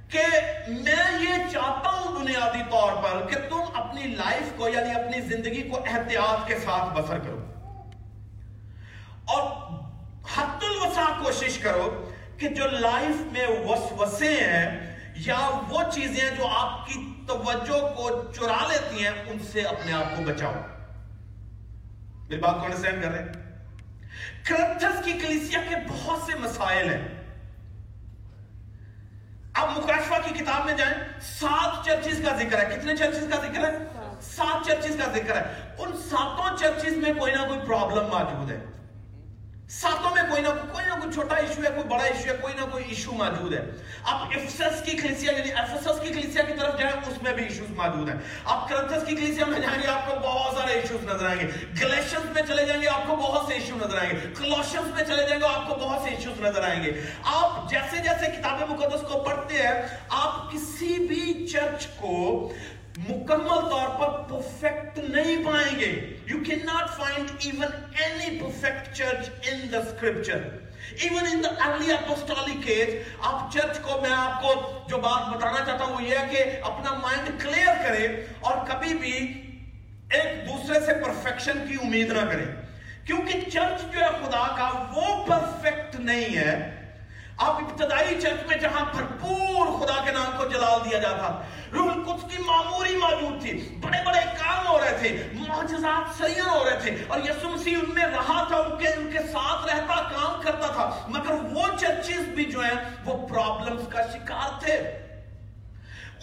کہ 0.10 0.22
میں 0.68 1.20
یہ 1.22 1.52
چاہتا 1.52 1.90
ہوں 1.90 2.20
بنیادی 2.20 2.62
طور 2.72 2.94
پر 3.04 3.28
کہ 3.28 3.50
تم 3.50 3.62
اپنی 3.74 4.04
لائف 4.04 4.58
کو 4.58 4.70
یعنی 4.70 4.92
اپنی 4.92 5.22
زندگی 5.22 5.70
کو 5.70 5.78
احتیاط 5.78 6.48
کے 6.48 6.56
ساتھ 6.56 6.94
بسر 6.94 7.20
کرو۔ 7.20 7.46
اور 9.26 9.72
حت 10.36 10.64
الوسع 10.64 11.24
کوشش 11.24 11.58
کرو 11.58 12.12
کہ 12.38 12.50
جو 12.50 12.68
لائف 12.68 13.22
میں 13.22 13.48
وسوسے 13.48 14.34
ہیں 14.34 15.00
یا 15.16 15.62
وہ 15.70 15.84
چیزیں 15.92 16.36
جو 16.38 16.48
آپ 16.48 16.88
کی 16.88 16.94
توجہ 17.28 17.94
کو 17.96 18.32
چرا 18.36 18.68
لیتی 18.68 19.04
ہیں، 19.04 19.12
ان 19.28 19.40
سے 19.40 19.62
اپنے 19.62 19.94
آپ 19.94 20.18
کو 20.18 20.24
بچاؤ۔ 20.24 20.54
میری 22.30 22.42
بات 22.42 22.56
کون 22.62 22.74
سین 22.74 23.02
کر 23.02 23.10
رہے 23.10 23.20
ہیں؟ 23.20 23.28
کرنتھس 24.44 25.06
کی 25.06 25.12
کلیسیا 25.12 25.60
کے 25.70 25.76
بہت 25.90 26.20
سے 26.22 26.40
مسائل 26.40 26.90
ہیں۔ 26.90 27.19
اب 29.60 29.78
مکاشفہ 29.78 30.14
کی 30.26 30.44
کتاب 30.44 30.66
میں 30.66 30.74
جائیں، 30.74 30.94
سات 31.22 31.86
چرچز 31.86 32.22
کا 32.26 32.36
ذکر 32.36 32.58
ہے۔ 32.60 32.76
کتنے 32.76 32.96
چرچز 32.96 33.28
کا 33.30 33.36
ذکر 33.36 33.64
ہے؟ 33.64 33.78
سات 34.22 34.68
چرچز 34.68 34.98
کا 35.06 35.12
ذکر 35.12 35.38
ہے۔ 35.38 35.74
ان 35.78 35.98
ساتوں 36.10 36.58
چرچز 36.58 36.98
میں 36.98 37.14
کوئی 37.14 37.34
نہ 37.34 37.48
کوئی 37.48 37.60
پرابلم 37.68 38.08
موجود 38.08 38.52
ہے۔ 38.52 38.79
ساتوں 39.70 40.16
میں 40.16 40.24
کوئی 40.30 40.42
نہ 40.42 40.48
کوئی 40.48 40.86
نہ 40.86 40.94
کوئی 41.00 41.14
چھوٹا 41.14 41.36
ایشو 41.36 41.64
ہے، 41.64 41.70
کوئی 41.76 41.88
بڑا 41.88 42.04
ایشو 42.04 42.30
ہے، 42.30 42.38
کوئی 42.42 42.54
نہ 42.54 42.66
کوئی 42.72 42.84
ایشو 42.90 43.12
موجود 43.12 43.54
ہے۔ 43.54 43.60
آپ 44.04 44.22
افسس 44.22 44.84
کی 44.86 44.92
کلیسیا 44.92 45.32
یعنی 45.32 45.52
افسس 45.52 46.00
کی 46.02 46.10
کلیسیا 46.10 46.44
کی 46.44 46.54
طرف 46.60 46.80
جائیں، 46.80 47.12
اس 47.12 47.24
میں 47.24 47.34
بھی 47.34 47.44
ایشوز 47.44 47.70
موجود 47.70 48.10
ہیں۔ 48.10 48.16
آپ 48.46 48.70
کرنتھس 48.70 49.08
کی 49.08 49.16
کلیسیا 49.16 49.46
میں 49.46 49.60
جائیں 49.60 49.82
گے، 49.84 49.88
آپ 49.88 50.10
کو 50.10 50.16
بہت 50.22 50.58
سارے 50.58 50.72
ایشوز 50.72 51.04
نظر 51.04 51.26
آئیں 51.26 51.40
گے۔ 51.40 51.48
گلیشنز 51.82 52.26
میں 52.34 52.42
چلے 52.48 52.66
جائیں 52.66 52.82
گے، 52.82 52.88
آپ 52.88 53.08
کو 53.08 53.16
بہت 53.16 53.48
سے 53.48 53.54
ایشو 53.54 53.76
نظر 53.76 53.98
آئیں 53.98 54.10
گے۔ 54.10 54.34
کلوشنز 54.38 54.96
میں 54.96 55.04
چلے 55.04 55.28
جائیں 55.28 55.42
گے، 55.42 55.48
آپ 55.48 55.70
کو 55.70 55.76
بہت 55.76 56.02
سے 56.04 56.16
ایشوز 56.16 56.42
نظر 56.42 56.64
آئیں 56.64 56.84
گے۔ 56.84 57.02
آپ 57.24 57.70
جیسے 57.70 57.98
جیسے 57.98 58.32
کتاب 58.32 58.70
مقدس 58.70 59.02
کو 59.02 59.20
پڑھتے 59.20 59.56
ہیں، 59.56 59.82
آپ 60.10 60.52
کسی 60.52 61.00
بھی 61.00 61.48
چرچ 61.48 61.88
کو 61.88 62.52
مکمل 63.08 63.70
طور 63.70 63.90
پر 64.00 64.10
پرفیکٹ 64.30 64.98
نہیں 65.00 65.44
پائیں 65.46 65.80
گے. 65.80 65.92
You 66.28 66.38
can 66.46 66.66
not 66.66 66.90
find 66.98 67.32
even 67.40 67.72
any 68.00 68.40
perfect 68.40 68.96
church 68.98 69.30
in 69.52 69.72
the 69.72 69.78
scripture 69.78 70.48
even 70.98 71.28
in 71.32 71.44
the 71.44 71.50
early 71.66 71.92
apostolic 71.94 72.68
age 72.70 72.90
آپ 73.22 73.52
چرچ 73.54 73.80
کو 73.82 74.00
میں 74.02 74.12
آپ 74.16 74.42
کو 74.42 74.54
جو 74.90 74.98
بات 74.98 75.36
بتانا 75.36 75.64
چاہتا 75.66 75.84
ہوں 75.84 75.96
وہ 75.96 76.04
یہ 76.04 76.18
ہے 76.18 76.28
کہ 76.32 76.44
اپنا 76.64 76.94
مائنڈ 77.02 77.42
کلیئر 77.44 77.84
کرے 77.84 78.08
اور 78.40 78.66
کبھی 78.68 78.94
بھی 78.98 79.14
ایک 80.10 80.48
دوسرے 80.48 80.80
سے 80.86 80.94
پرفیکشن 81.04 81.66
کی 81.68 81.76
امید 81.84 82.12
نہ 82.12 82.26
کرے 82.32 82.46
کیونکہ 83.06 83.50
چرچ 83.50 83.82
جو 83.94 84.00
ہے 84.00 84.10
خدا 84.22 84.46
کا 84.58 84.70
وہ 84.96 85.26
پرفیکٹ 85.26 86.00
نہیں 86.00 86.36
ہے 86.38 86.54
آپ 87.40 87.60
ابتدائی 87.64 88.20
چرچ 88.22 88.46
میں 88.48 88.58
جہاں 88.58 88.86
بھرپور 88.94 89.68
خدا 89.80 89.94
کے 90.06 90.12
نام 90.12 90.32
کو 90.38 90.46
جلال 90.46 90.80
دیا 90.90 91.00
جاتا 91.00 91.28
روح 91.74 91.92
القدس 91.92 92.32
کی 92.32 92.44
معموری 92.44 92.96
موجود 92.96 93.42
تھی 93.42 93.52
بڑے 93.82 93.98
بڑے 94.06 94.20
کام 94.40 94.68
ہو 94.68 94.80
رہے 94.80 94.98
تھے، 95.00 95.30
معجزات 95.48 96.18
سیر 96.18 96.48
ہو 96.48 96.64
رہے 96.66 96.80
تھے، 96.82 96.96
اور 97.08 97.20
یسو 97.20 97.50
مسیح 97.50 97.78
ان 97.78 97.94
میں 97.94 98.06
رہا 98.06 98.44
تھا، 98.48 98.58
ان 98.58 98.78
کے 98.80 98.88
ان 98.88 99.10
کے 99.12 99.20
ساتھ 99.32 99.68
رہتا، 99.68 100.02
کام 100.12 100.42
کرتا 100.42 100.68
تھا، 100.68 100.90
مگر 101.08 101.32
وہ 101.52 101.68
چرچز 101.80 102.28
بھی 102.36 102.46
جو 102.46 102.60
ہیں، 102.60 102.76
وہ 103.06 103.28
پرابلمز 103.28 103.88
کا 103.90 104.02
شکار 104.14 104.60
تھے۔ 104.60 104.82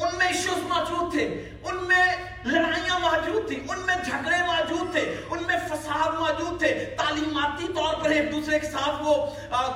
ان 0.00 0.16
میں 0.18 0.26
ایشوز 0.26 0.62
موجود 0.62 1.12
تھے، 1.12 1.24
ان 1.64 1.76
میں 1.76 2.04
لڑائیاں 2.44 2.98
موجود 2.98 3.48
تھی 3.48 3.60
ان 3.68 3.78
میں 3.86 3.94
جھگڑے 4.04 4.36
موجود 4.46 4.92
تھے، 4.92 5.14
ان 5.30 5.42
میں 5.46 5.56
فساد 5.68 6.14
موجود 6.18 6.58
تھے۔ 6.58 6.94
تعلیماتی 6.98 7.66
طور 7.74 7.94
پر 7.94 8.10
ایک 8.10 8.32
دوسرے 8.32 8.58
کے 8.58 8.66
ساتھ 8.66 9.02
وہ 9.02 9.14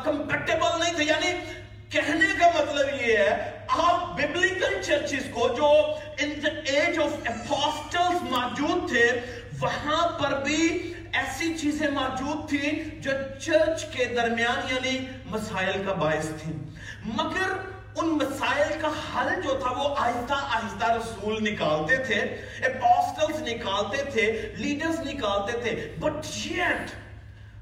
کمپیٹیبل 0.05 0.79
نہیں 0.79 0.95
تھے۔ 0.95 1.05
یعنی 1.05 1.33
کہنے 1.89 2.27
کا 2.39 2.47
مطلب 2.55 3.01
یہ 3.01 3.17
ہے، 3.17 3.51
آپ 3.69 4.05
ببلیکل 4.17 4.83
چرچز 4.83 5.25
کو 5.31 5.49
جو 5.49 5.71
in 6.19 6.31
the 6.45 6.55
age 6.67 6.99
of 6.99 7.13
apostles 7.27 8.23
موجود 8.23 8.91
تھے، 8.91 9.21
وہاں 9.61 10.09
پر 10.19 10.43
بھی 10.45 10.93
ایسی 11.13 11.59
چیزیں 11.59 11.91
موجود 11.91 12.49
تھی 12.49 12.85
جو 12.99 13.11
چرچ 13.41 13.85
کے 13.85 14.05
درمیان 14.05 14.75
یعنی 14.75 14.99
مسائل 15.25 15.83
کا 15.87 15.93
باعث 15.93 16.29
تھی 16.43 16.53
مگر 17.05 17.53
ان 17.97 18.09
مسائل 18.09 18.81
کا 18.81 18.89
حل 18.89 19.41
جو 19.43 19.59
تھا 19.63 19.71
وہ 19.71 19.95
آہستہ 19.99 20.33
آہستہ 20.33 20.93
رسول 20.93 21.45
نکالتے 21.45 21.97
تھے 21.97 22.21
اپوسٹلز 22.65 23.43
نکالتے 23.43 24.05
تھے 24.11 24.55
لیڈرز 24.57 25.01
نکالتے 25.01 25.59
تھے 25.59 25.97
بٹ 25.99 26.27
یٹ 26.47 26.91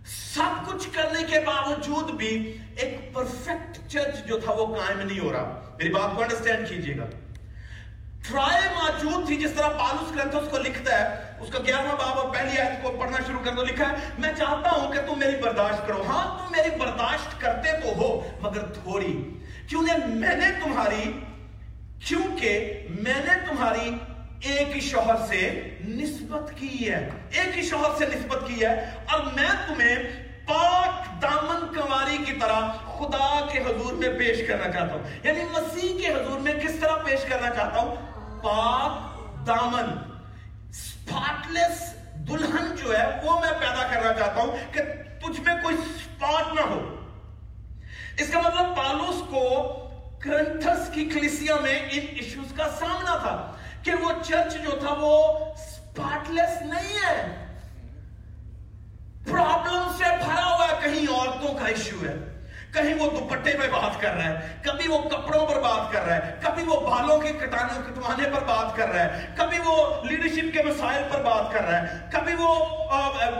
سب 0.06 0.66
کچھ 0.66 0.88
کرنے 0.92 1.23
کے 1.23 1.40
باوجود 1.40 2.11
بھی 2.11 2.58
ایک 2.76 3.14
پرفیکٹ 3.14 3.78
چرچ 3.88 4.26
جو 4.26 4.40
تھا 4.40 4.52
وہ 4.52 4.75
قائم 4.75 5.00
نہیں 5.00 5.20
ہو 5.20 5.32
رہا۔ 5.32 5.75
میری 5.78 5.88
بات 5.88 6.16
کو 6.16 6.23
انڈرسٹینڈ 6.23 6.68
کیجیے 6.68 6.99
گا۔ 6.99 7.04
ٹرائے 8.28 8.62
موجود 8.75 9.26
تھی، 9.26 9.37
جس 9.37 9.50
طرح 9.50 9.68
پالوس 9.68 10.16
کرنتھس 10.16 10.50
کو 10.50 10.58
لکھتا 10.58 10.99
ہے، 10.99 11.32
اس 11.40 11.49
کا 11.52 11.58
گیارہواں 11.66 11.97
باب 11.97 12.18
اور 12.18 12.35
پہلی 12.35 12.58
آیت 12.58 12.82
کو 12.82 12.90
پڑھنا 12.90 13.16
شروع 13.26 13.40
کر 13.44 13.52
دو، 13.52 13.64
لکھا 13.64 13.88
ہے، 13.88 13.94
میں 14.18 14.32
چاہتا 14.38 14.70
ہوں 14.70 14.92
کہ 14.92 15.00
تم 15.06 15.18
میری 15.18 15.37
برداشت 15.37 15.87
کرو۔ 15.87 16.02
ہاں 16.02 16.38
تم 16.38 16.56
میری 16.56 16.76
برداشت 16.76 17.40
کرتے 17.40 17.73
تو 17.73 17.88
ہو، 17.97 18.28
مگر 18.40 18.66
تھوڑی 18.66 19.38
کیوں 19.68 19.82
نے 19.82 20.06
میں 20.06 20.37
نے 20.37 20.46
تمہاری 20.64 21.12
کیونکہ 22.04 22.87
میں 22.90 23.14
نے 23.14 23.46
تمہاری 23.48 23.90
ایک 24.40 24.76
ہی 24.76 24.80
شوہر 24.80 25.26
سے 25.28 25.70
نسبت 25.88 26.52
کی 26.56 26.90
ہے۔ 26.90 27.08
ایک 27.30 27.58
ہی 27.58 27.62
شوہر 27.62 27.98
سے 27.98 28.06
نسبت 28.06 28.48
کی 28.48 28.64
ہے۔ 28.64 28.90
اور 29.12 29.20
میں 29.20 29.48
تمہیں 29.66 29.96
پاک 30.46 31.22
دامن 31.22 31.75
کماری 31.75 32.18
کی 32.26 32.32
طرح 32.32 32.60
خدا 32.72 33.46
کے 33.52 33.58
حضور 33.58 33.92
میں 33.92 34.18
پیش 34.18 34.48
کرنا 34.48 34.72
چاہتا 34.72 34.94
ہوں۔ 34.94 35.02
یعنی 35.22 35.44
مسیح 35.44 36.00
کے 36.00 36.12
حضور 36.12 36.40
میں 36.40 36.52
کس 36.52 36.76
طرح 36.80 36.96
پیش 36.96 37.20
کرنا 37.28 37.50
چاہتا 37.50 37.80
ہوں؟ 37.80 37.94
پاک 38.42 39.18
دامن۔ 39.46 40.14
سپاٹلیس 40.72 41.94
دلہن 42.14 42.76
جو 42.76 42.98
ہے 42.98 43.06
وہ 43.22 43.40
میں 43.40 43.50
پیدا 43.50 43.88
کرنا 43.94 44.12
چاہتا 44.12 44.40
ہوں 44.40 44.56
کہ 44.72 44.80
تجھ 45.18 45.40
میں 45.40 45.54
کوئی 45.62 45.76
سپاٹ 45.76 46.54
نہ 46.54 46.60
ہو۔ 46.60 46.98
اس 48.18 48.30
کا 48.30 48.40
مطلب 48.40 48.76
پالوس 48.76 49.22
کو 49.30 49.44
کرنٹس 50.18 50.94
کی 50.94 51.04
کلیسیا 51.04 51.56
میں 51.56 51.78
ان 51.78 52.06
ایشوز 52.10 52.52
کا 52.56 52.64
سامنا 52.78 53.16
تھا 53.16 53.56
کہ 53.82 53.92
وہ 53.94 54.12
چرچ 54.22 54.54
جو 54.54 54.70
تھا 54.70 54.94
وہ 55.00 55.38
سپاٹلیس 55.56 56.62
نہیں 56.62 56.96
ہے۔ 57.06 57.44
پرابلم 59.30 59.92
سے 59.98 60.04
بھرا 60.04 60.44
ہوا 60.44 60.66
ہے 60.66 60.78
کہیں 60.84 61.14
عورتوں 61.14 61.54
کا 61.54 61.66
ایشو 61.66 61.96
ہے۔ 62.06 62.38
کہیں 62.78 62.94
وہ 62.94 63.11
دوپٹے 63.11 63.50
پہ 63.50 63.68
بات 63.68 64.00
کر 64.00 64.14
رہا 64.14 64.25
ہے، 64.25 64.56
کبھی 64.62 64.88
وہ 64.88 64.99
کپڑوں 64.99 65.47
پر 65.47 65.61
بات 65.61 65.92
کر 65.92 66.02
رہا 66.02 66.16
ہے، 66.16 66.35
کبھی 66.40 66.62
وہ 66.64 66.80
بالوں 66.80 67.20
کے 67.20 67.32
کٹانے 67.32 67.80
کٹوانے 67.87 68.28
پر 68.35 68.44
بات 68.44 68.76
کر 68.76 68.88
رہا 68.88 69.04
ہے، 69.04 69.26
کبھی 69.37 69.58
وہ 69.64 70.04
لیڈرشپ 70.04 70.52
کے 70.52 70.62
مسائل 70.62 71.02
پر 71.12 71.23
بات 71.23 71.52
کر 71.52 71.64
رہا 71.64 71.82
ہے، 71.82 71.99
کبھی 72.12 72.35
وہ 72.38 72.64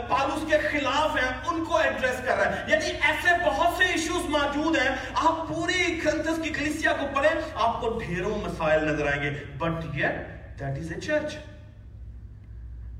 پالوس 0.09 0.51
کے 0.51 0.57
خلاف 0.57 1.17
ہیں، 1.17 1.47
ان 1.47 1.65
کو 1.65 1.77
ایڈریس 1.77 2.21
کر 2.25 2.37
رہا 2.37 2.51
ہے۔ 2.51 2.63
یعنی 2.67 2.85
ایسے 2.85 3.29
بہت 3.45 3.77
سے 3.77 3.83
ایشوز 3.83 4.29
موجود 4.29 4.77
ہیں، 4.77 4.89
آپ 5.13 5.47
پوری 5.47 5.99
کرنتس 6.03 6.39
کی 6.43 6.49
کلیسیا 6.49 6.93
کو 6.99 7.07
پڑھیں، 7.15 7.41
آپ 7.55 7.81
کو 7.81 7.99
ڈھیروں 7.99 8.37
مسائل 8.37 8.83
نظر 8.83 9.07
آئیں 9.07 9.23
گے۔ 9.23 9.29
But 9.57 9.95
yet 9.95 10.27
that 10.59 10.77
is 10.77 10.91
a 10.95 11.01
church 11.01 11.35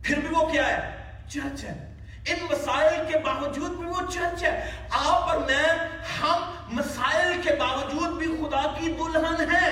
پھر 0.03 0.19
بھی 0.19 0.35
وہ 0.35 0.45
کیا 0.45 0.67
ہے؟ 0.67 0.91
چرچ 1.27 1.63
ہے۔ 1.63 1.88
ان 2.27 2.45
مسائل 2.51 3.05
کے 3.11 3.17
باوجود 3.25 3.77
بھی 3.77 3.87
وہ 3.89 4.05
چرچ 4.13 4.43
ہے 4.43 4.51
آپ 4.89 5.29
اور 5.29 5.37
میں 5.47 5.67
ہم 6.19 6.75
مسائل 6.75 7.41
کے 7.43 7.55
باوجود 7.59 8.17
بھی 8.17 8.27
خدا 8.41 8.63
کی 8.79 8.91
دلہن 8.99 9.49
ہیں 9.49 9.71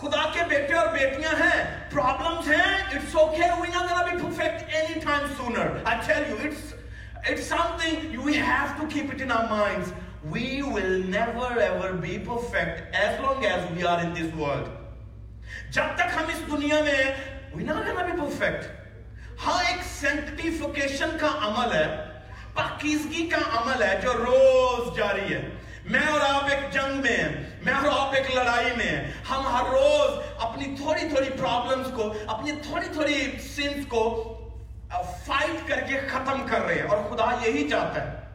خدا 0.00 0.22
کے 0.34 0.44
بیٹے 0.48 0.74
اور 0.74 0.86
بیٹیاں 0.92 1.32
ہیں 1.40 1.64
پرابلمز 1.90 2.48
ہیں 2.48 2.98
it's 2.98 3.14
okay 3.22 3.48
we're 3.60 3.72
not 3.74 3.88
gonna 3.88 4.04
be 4.10 4.18
perfect 4.20 4.72
anytime 4.82 5.26
sooner 5.40 5.66
I 5.92 5.96
tell 6.06 6.24
you 6.30 6.38
it's 6.48 6.72
it's 7.32 7.46
something 7.50 8.16
we 8.28 8.36
have 8.48 8.72
to 8.80 8.88
keep 8.94 9.12
it 9.16 9.20
in 9.20 9.34
our 9.38 9.48
minds 9.50 9.92
we 10.34 10.46
will 10.62 10.96
never 11.16 11.50
ever 11.66 11.92
be 12.06 12.18
perfect 12.30 12.96
as 13.04 13.20
long 13.20 13.44
as 13.52 13.70
we 13.76 13.86
are 13.92 14.00
in 14.06 14.14
this 14.20 14.34
world 14.42 14.68
جب 15.70 15.96
تک 15.96 16.18
ہم 16.18 16.34
اس 16.34 16.42
دنیا 16.50 16.82
میں 16.84 17.00
we're 17.54 17.68
not 17.68 17.86
gonna 17.86 18.10
be 18.10 18.20
perfect 18.20 18.79
ہاں 19.46 19.64
ایک 19.64 19.82
سینٹیفیکیشن 20.00 21.16
کا 21.20 21.26
عمل 21.26 21.72
ہے، 21.72 21.96
پاکیزگی 22.54 23.26
کا 23.26 23.36
عمل 23.36 23.82
ہے 23.82 24.00
جو 24.02 24.12
روز 24.12 24.96
جاری 24.96 25.34
ہے۔ 25.34 25.48
میں 25.84 26.06
اور 26.12 26.20
آپ 26.20 26.44
ایک 26.50 26.72
جنگ 26.72 27.00
میں 27.00 27.16
ہیں، 27.16 27.60
میں 27.62 27.72
اور 27.72 27.98
آپ 27.98 28.14
ایک 28.14 28.30
لڑائی 28.30 28.70
میں 28.76 28.86
ہیں۔ 28.86 29.12
ہم 29.30 29.46
ہر 29.46 29.64
روز 29.70 30.24
اپنی 30.38 30.76
تھوڑی 30.76 31.08
تھوڑی 31.08 31.30
پرابلمز 31.30 31.86
کو، 31.96 32.14
اپنی 32.26 32.52
تھوڑی 32.52 32.86
تھوڑی 32.92 33.38
سنس 33.56 33.86
کو 33.88 34.26
uh, 34.96 35.04
فائٹ 35.26 35.68
کر 35.68 35.80
کے 35.80 36.00
ختم 36.08 36.46
کر 36.46 36.60
رہے 36.60 36.74
ہیں۔ 36.74 36.88
اور 36.88 36.98
خدا 37.10 37.46
یہی 37.46 37.70
چاہتا 37.70 38.02
ہے۔ 38.02 38.29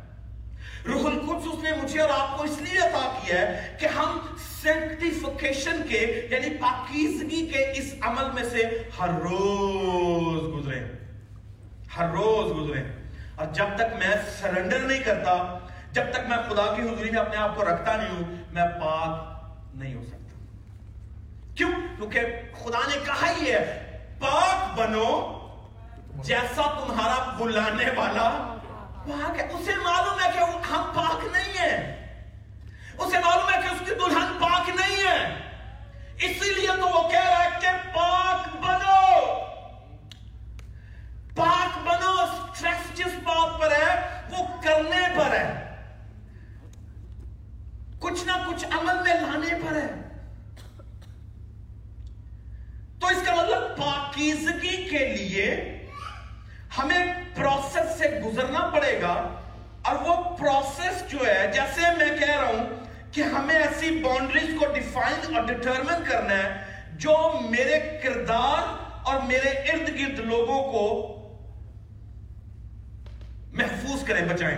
روح 0.87 1.05
القدس 1.05 1.47
اس 1.47 1.63
نے 1.63 1.71
مجھے 1.83 1.99
اور 2.01 2.09
آپ 2.09 2.37
کو 2.37 2.43
اس 2.43 2.61
لیے 2.61 2.79
عطا 2.79 3.19
کیا 3.21 3.39
ہے 3.41 3.75
کہ 3.79 3.85
ہم 3.85 4.17
سینٹیفیکیشن 4.61 5.81
کے 5.89 6.27
یعنی 6.31 6.49
پاکیزگی 6.57 7.45
کے 7.47 7.63
اس 7.71 7.93
عمل 8.01 8.31
میں 8.33 8.43
سے 8.49 8.63
ہر 8.99 9.09
روز 9.09 10.53
گزرے 10.53 10.83
ہر 11.97 12.09
روز 12.09 12.51
گزرے 12.57 12.83
اور 13.35 13.47
جب 13.53 13.65
تک 13.75 13.95
میں 13.99 14.13
سرنڈر 14.39 14.79
نہیں 14.79 15.03
کرتا، 15.03 15.57
جب 15.91 16.03
تک 16.13 16.29
میں 16.29 16.37
خدا 16.49 16.65
کی 16.75 16.81
حضوری 16.81 17.09
میں 17.09 17.19
اپنے 17.19 17.37
آپ 17.37 17.55
کو 17.55 17.63
رکھتا 17.63 17.95
نہیں 17.95 18.09
ہوں، 18.09 18.35
میں 18.51 18.63
پاک 18.81 19.75
نہیں 19.75 19.95
ہو 19.95 20.03
سکتا۔ 20.03 21.53
کیوں؟ 21.55 21.71
کیونکہ 21.97 22.21
خدا 22.63 22.79
نے 22.87 22.95
کہا 23.05 23.31
ہی 23.31 23.51
ہے، 23.51 23.63
پاک 24.19 24.79
بنو 24.79 25.09
جیسا 26.23 26.61
تمہارا 26.61 27.35
بلانے 27.37 27.85
والا 27.95 28.54
پاک 29.09 29.39
ہے 29.39 29.47
اسے 29.53 29.75
معلوم 29.75 30.19
ہے 30.19 30.31
کہ 30.33 30.37
ہم 30.37 30.91
پاک 30.95 31.25
نہیں 31.31 31.57
ہیں۔ 31.57 32.05
اسے 32.97 33.19
معلوم 33.19 33.49
ہے 33.49 33.61
کہ 33.61 33.67
اس 33.67 33.79
کی 33.79 33.95
دلہن 33.95 34.37
پاک 34.41 34.69
نہیں 34.69 35.07
ہے۔ 35.07 35.49
اسی 36.15 36.53
لیے 36.53 36.67
تو 36.67 36.87
وہ 36.87 37.09
کہہ 37.09 37.29
رہا 37.29 37.43
ہے 37.43 37.49
کہ 37.61 37.67
پاک 37.95 38.55
بنو۔ 38.55 39.25
پاک 41.35 41.77
بنو 41.77 42.15
سٹریس 42.25 42.97
جس 42.97 43.13
بات 43.23 43.61
پر 43.61 43.71
ہے، 43.71 44.21
وہ 44.29 44.61
کرنے 44.63 45.19
پر 45.19 45.31
ہے۔ 45.31 45.75
کچھ 47.99 48.25
نہ 48.25 48.31
کچھ 48.47 48.65
عمل 48.65 48.95
میں 49.03 49.13
لانے 49.13 49.55
پر 49.65 49.75
ہے۔ 49.75 49.87
تو 52.99 53.07
اس 53.07 53.25
کا 53.25 53.35
مطلب 53.35 53.77
پاکیزگی 53.77 54.89
کے 54.89 55.17
لیے 55.17 55.74
ہمیں 56.77 57.05
پروسیس 57.35 57.97
سے 57.97 58.19
گزرنا 58.25 58.69
پڑے 58.73 59.01
گا 59.01 59.13
اور 59.81 59.95
وہ 59.95 60.15
پروسیس 60.37 61.11
جو 61.11 61.17
ہے، 61.27 61.51
جیسے 61.53 61.81
میں 61.97 62.17
کہہ 62.19 62.39
رہا 62.39 62.47
ہوں 62.47 62.65
کہ 63.11 63.21
ہمیں 63.21 63.55
ایسی 63.55 63.99
باؤنڈریز 63.99 64.49
کو 64.59 64.65
ڈیفائن 64.73 65.35
اور 65.35 65.43
ڈٹرمن 65.43 66.03
کرنا 66.11 66.37
ہے 66.37 66.65
جو 66.93 67.17
میرے 67.49 67.99
کردار 68.03 68.63
اور 69.03 69.21
میرے 69.27 69.49
ارد 69.49 69.89
گرد 69.99 70.19
لوگوں 70.19 70.71
کو 70.71 71.11
محفوظ 73.53 74.03
کریں 74.05 74.25
بچائیں۔ 74.25 74.57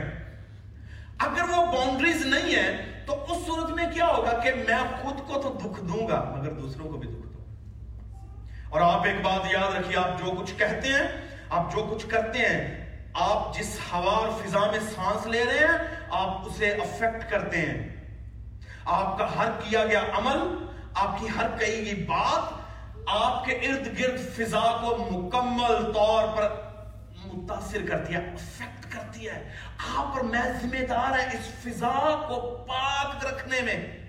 اگر 1.18 1.50
وہ 1.50 1.66
باؤنڈریز 1.66 2.26
نہیں 2.26 2.56
ہے 2.56 3.04
تو 3.06 3.24
اس 3.24 3.46
صورت 3.46 3.70
میں 3.70 3.86
کیا 3.94 4.08
ہوگا 4.08 4.38
کہ 4.40 4.52
میں 4.54 4.84
خود 5.02 5.18
کو 5.28 5.42
تو 5.42 5.58
دکھ 5.66 5.82
دوں 5.84 6.08
گا، 6.08 6.36
مگر 6.38 6.52
دوسروں 6.52 6.90
کو 6.90 6.98
بھی 6.98 7.08
دکھ 7.08 7.28
دوں۔ 7.28 7.46
اور 8.70 8.82
آپ 8.82 9.06
ایک 9.06 9.22
بات 9.22 9.52
یاد 9.52 9.76
رکھیے، 9.76 9.98
آپ 9.98 10.26
جو 10.26 10.32
کچھ 10.32 10.54
کہتے 10.58 10.88
ہیں 10.88 11.27
آپ 11.50 11.76
جو 11.76 11.96
کچھ 11.96 12.08
کرتے 12.08 12.40
ہیں، 12.40 12.88
آپ 13.14 13.58
جس 13.58 13.80
ہوا 13.94 14.14
اور 14.14 14.30
فضا 14.46 14.60
میں 14.60 14.80
سانس 14.96 15.28
لے 15.28 15.46
رہے 15.46 15.60
ہیں، 15.60 15.96
آپ 16.10 16.30
اسے 16.46 16.72
افیکٹ 16.72 17.32
کرتے 17.32 17.58
ہیں۔ 17.58 17.96
آپ 18.86 19.18
کا 19.18 19.38
ہر 19.38 19.52
کیا 19.52 19.86
گیا 19.86 20.02
عمل، 20.14 20.66
آپ 20.96 21.20
کی 21.20 21.28
ہر 21.38 21.58
کہی 21.60 21.86
گئی 21.86 22.04
بات، 22.04 22.68
آپ 23.08 23.46
کے 23.46 23.54
ارد 23.54 24.00
گرد 24.00 24.20
فضا 24.36 24.78
کو 24.82 25.08
مکمل 25.12 25.94
طور 25.94 26.38
پر 26.38 26.56
متاثر 27.34 27.82
کرتی 27.90 28.14
ہے 28.14 28.20
افیکٹ 28.20 28.94
کرتی 28.94 29.30
ہے۔ 29.30 29.50
آپ 29.96 30.06
اور 30.06 30.22
میں 30.22 30.42
ذمہ 30.62 30.86
دار 30.86 31.20
ہیں 31.20 31.28
اس 31.28 31.50
فضا 31.64 32.26
کو 32.28 32.66
پاک 32.68 33.26
رکھنے 33.26 33.62
میں۔ 33.62 34.08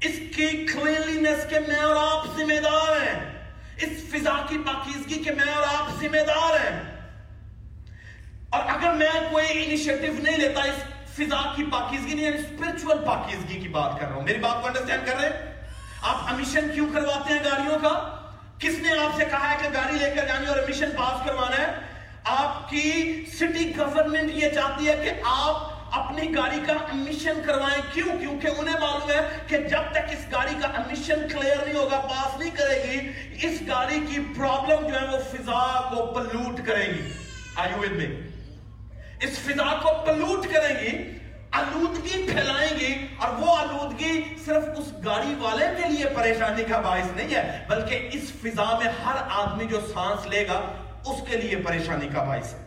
اس 0.00 0.18
کی 0.36 0.66
کلینلینس 0.66 1.46
کے 1.48 1.60
میں 1.60 1.80
اور 1.80 1.96
آپ 1.96 2.26
ذمہ 2.36 2.60
دار 2.64 2.96
ہیں۔ 3.02 3.41
اس 3.82 4.02
فضا 4.10 4.46
کی 4.48 4.58
پاکیزگی 4.58 5.22
کے 5.22 5.30
میں 5.30 5.54
اور 5.54 5.62
آپ 5.62 6.00
ذمہ 6.00 6.16
دار 6.16 6.54
ہیں۔ 6.54 6.92
اور 8.50 8.60
اگر 8.68 8.94
میں 8.94 9.30
کوئی 9.30 9.64
انیشیٹو 9.64 10.22
نہیں 10.22 10.38
لیتا 10.38 10.62
اس 10.62 10.82
فضا 11.14 11.52
کی 11.56 11.64
پاکیزگی 11.72 12.14
نہیں 12.14 12.24
یعنی 12.24 12.38
اسپرچول 12.38 13.04
پاکیزگی 13.06 13.60
کی 13.60 13.68
بات 13.68 14.00
کر 14.00 14.06
رہا 14.06 14.14
ہوں۔ 14.14 14.22
میری 14.22 14.38
بات 14.38 14.60
کو 14.60 14.66
انڈرسٹینڈ 14.66 15.06
کر 15.06 15.16
رہے 15.16 15.28
ہیں؟ 15.28 15.62
آپ 16.02 16.16
امیشن 16.32 16.68
کیوں 16.74 16.86
کرواتے 16.94 17.34
ہیں 17.34 17.44
گاڑیوں 17.44 17.78
کا؟ 17.78 18.16
کس 18.58 18.78
نے 18.78 18.98
آپ 18.98 19.16
سے 19.16 19.24
کہا 19.24 19.50
ہے 19.50 19.56
کہ 19.62 19.68
گاڑی 19.74 19.98
لے 19.98 20.10
کر 20.16 20.26
جانی 20.26 20.46
اور 20.46 20.58
امیشن 20.58 20.90
پاس 20.90 21.26
کروانا 21.26 21.56
ہے؟ 21.58 21.72
آپ 22.24 22.70
کی 22.70 23.24
سٹی 23.34 23.72
گورنمنٹ 23.78 24.30
یہ 24.32 24.48
چاہتی 24.48 24.88
ہے 24.88 24.96
کہ 25.04 25.10
آپ 25.24 25.71
اپنی 25.92 26.34
گاڑی 26.34 26.60
کا 26.66 26.72
امیشن 26.92 27.40
کروائیں۔ 27.46 27.82
کیوں؟ 27.92 28.18
کیونکہ 28.18 28.48
انہیں 28.58 28.80
معلوم 28.80 29.10
ہے 29.10 29.20
کہ 29.46 29.58
جب 29.58 29.90
تک 29.92 30.12
اس 30.12 30.24
گاڑی 30.32 30.54
کا 30.62 30.68
امیشن 30.68 31.28
کلیئر 31.32 31.64
نہیں 31.64 31.74
ہوگا 31.74 32.00
پاس 32.00 32.38
نہیں 32.38 32.50
کرے 32.50 32.82
گی، 32.82 32.98
اس 33.46 33.62
گاڑی 33.68 34.00
کی 34.10 34.20
پرابلم 34.36 34.88
جو 34.88 35.00
ہے 35.00 35.06
وہ 35.06 35.18
فضا 35.32 35.64
کو 35.90 36.06
پلوٹ 36.06 36.60
کرے 36.66 36.86
گی۔ 36.86 37.12
آئی 37.56 37.72
ود 37.80 37.92
می 37.92 38.06
اس 39.20 39.38
فضا 39.38 39.78
کو 39.82 39.88
پلوٹ 40.06 40.46
کریں 40.54 40.74
گی، 40.82 41.18
آلودگی 41.50 42.22
پھیلائیں 42.32 42.80
گی 42.80 43.06
اور 43.18 43.28
وہ 43.38 43.56
آلودگی 43.56 44.22
صرف 44.44 44.64
اس 44.76 44.92
گاڑی 45.04 45.34
والے 45.38 45.66
کے 45.76 45.88
لیے 45.88 46.06
پریشانی 46.14 46.64
کا 46.64 46.80
باعث 46.80 47.16
نہیں 47.16 47.34
ہے، 47.34 47.64
بلکہ 47.68 48.08
اس 48.12 48.32
فضا 48.42 48.78
میں 48.78 48.92
ہر 49.04 49.16
آدمی 49.30 49.64
جو 49.64 49.80
سانس 49.94 50.26
لے 50.26 50.46
گا، 50.48 50.60
اس 51.06 51.30
کے 51.30 51.36
لیے 51.36 51.56
پریشانی 51.56 52.08
کا 52.14 52.22
باعث 52.22 52.54
ہے۔ 52.54 52.61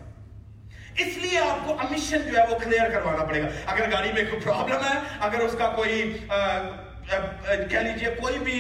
اس 0.98 1.18
لیے 1.18 1.40
آپ 1.40 1.66
کو 1.68 1.74
امیشن 1.80 2.30
جو 2.32 2.38
ہے 2.38 2.44
وہ 2.50 2.60
کلیئر 2.60 2.90
کروانا 2.90 3.24
پڑے 3.24 3.42
گا۔ 3.44 3.48
اگر 3.72 3.92
گاڑی 3.92 4.12
میں 4.14 4.24
کوئی 4.30 4.42
پرابلم 4.44 4.84
ہے، 4.84 4.98
اگر 5.28 5.40
اس 5.40 5.56
کا 5.58 5.68
کوئی 5.76 6.18
کہہ 6.30 7.78
لیجیے 7.78 8.10
کوئی 8.22 8.38
بھی 8.44 8.60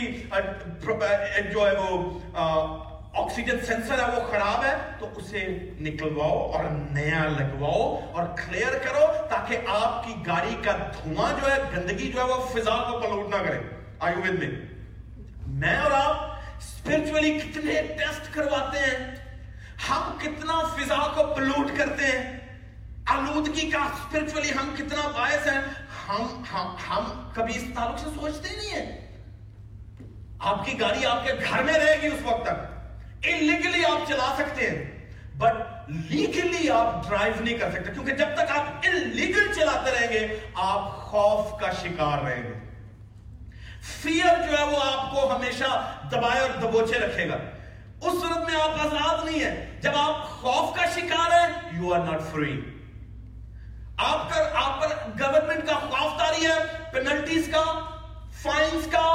جو 1.51 1.67
ہے 1.67 1.75
وہ 1.77 1.89
آکسیجن 3.13 3.59
سینسر 3.67 3.99
ہے 3.99 4.05
وہ 4.15 4.25
خراب 4.31 4.63
ہے، 4.65 4.75
تو 4.99 5.09
اسے 5.15 5.45
نکلواؤ 5.79 6.39
اور 6.51 6.63
نیا 6.91 7.23
لگواؤ 7.37 7.83
اور 8.11 8.25
کلیئر 8.37 8.77
کرو 8.85 9.05
تاکہ 9.29 9.71
آپ 9.75 10.03
کی 10.05 10.13
گاڑی 10.27 10.55
کا 10.63 10.75
دھواں 10.93 11.31
جو 11.39 11.51
ہے، 11.51 11.57
گندگی 11.75 12.11
جو 12.11 12.19
ہے 12.19 12.25
وہ 12.25 12.45
فضا 12.53 12.75
کو 12.89 12.99
پلوٹ 12.99 13.29
نہ 13.29 13.43
کرے۔ 13.47 13.59
آئی 13.99 14.15
ود 14.17 14.39
میں 14.39 14.49
میں 15.61 15.77
اور 15.77 15.91
آپ 15.91 16.17
اسپرچولی 16.57 17.31
کتنے 17.39 17.81
ٹیسٹ 17.97 18.33
کرواتے 18.33 18.79
ہیں؟ 18.79 19.15
ہم 19.89 20.17
کتنا 20.21 20.59
فضا 20.59 21.11
کو 21.15 21.33
پلوٹ 21.35 21.77
کرتے 21.77 22.05
ہیں؟ 22.05 22.39
آلودگی 23.05 23.71
کا 23.71 23.79
اسپرچولی 23.79 24.49
ہم 24.49 24.75
کتنا 24.77 25.07
باعث 25.07 25.47
ہیں؟ 25.47 25.61
ہم 26.07 26.43
ہم 26.53 26.75
ہم 26.89 27.29
کبھی 27.33 27.55
اس 27.55 27.63
تعلق 27.75 27.99
سے 27.99 28.05
سوچتے 28.05 28.49
نہیں 28.57 28.69
ہیں۔ 28.69 29.05
آپ 30.39 30.65
کی 30.65 30.79
گاڑی 30.79 31.05
آپ 31.05 31.25
کے 31.25 31.33
گھر 31.33 31.63
میں 31.63 31.73
رہے 31.73 32.01
گی 32.01 32.07
اس 32.07 32.19
وقت 32.23 32.45
تک۔ 32.45 32.85
انلیگلی 33.23 33.85
آپ 33.85 34.07
چلا 34.07 34.35
سکتے 34.37 34.69
ہیں۔ 34.69 35.11
بٹ 35.37 35.55
لیگلی 35.87 36.69
آپ 36.69 37.09
ڈرائیو 37.09 37.43
نہیں 37.43 37.57
کر 37.57 37.71
سکتے۔ 37.71 37.93
کیونکہ 37.93 38.13
جب 38.13 38.27
تک 38.35 38.51
آپ 38.51 38.65
انلیگل 38.83 39.53
چلاتے 39.53 39.91
رہیں 39.91 40.13
گے، 40.13 40.39
آپ 40.55 40.97
خوف 40.97 41.59
کا 41.59 41.71
شکار 41.71 42.17
رہیں 42.17 42.43
گے۔ 42.43 42.53
فیئر 43.81 44.51
جو 44.51 44.57
ہے 44.57 44.63
وہ 44.63 44.77
آپ 44.83 45.11
کو 45.11 45.35
ہمیشہ 45.35 45.93
دبائے 46.11 46.41
اور 46.41 46.49
دبوچے 46.49 46.99
رکھے 46.99 47.29
گا۔ 47.29 47.37
اس 48.05 48.21
صورت 48.21 48.49
میں 48.49 48.61
آپ 48.61 48.85
آزاد 48.85 49.25
نہیں 49.25 49.43
ہیں۔ 49.43 49.81
جب 49.81 49.91
آپ 49.95 50.29
خوف 50.29 50.75
کا 50.75 50.85
شکار 50.85 51.31
ہیں 51.31 51.81
یو 51.81 51.93
آر 51.93 51.99
ناٹ 51.99 52.21
فری 52.31 52.59
آپ 53.97 54.29
کا 54.29 54.41
آپ 54.53 54.81
پر 54.81 54.95
گورنمنٹ 55.19 55.67
کا 55.67 55.73
خوف 55.73 56.17
تاری 56.17 56.45
ہے 56.45 56.57
پینلٹیز 56.91 57.49
کا 57.51 57.63
فائنز 58.41 58.87
کا 58.91 59.05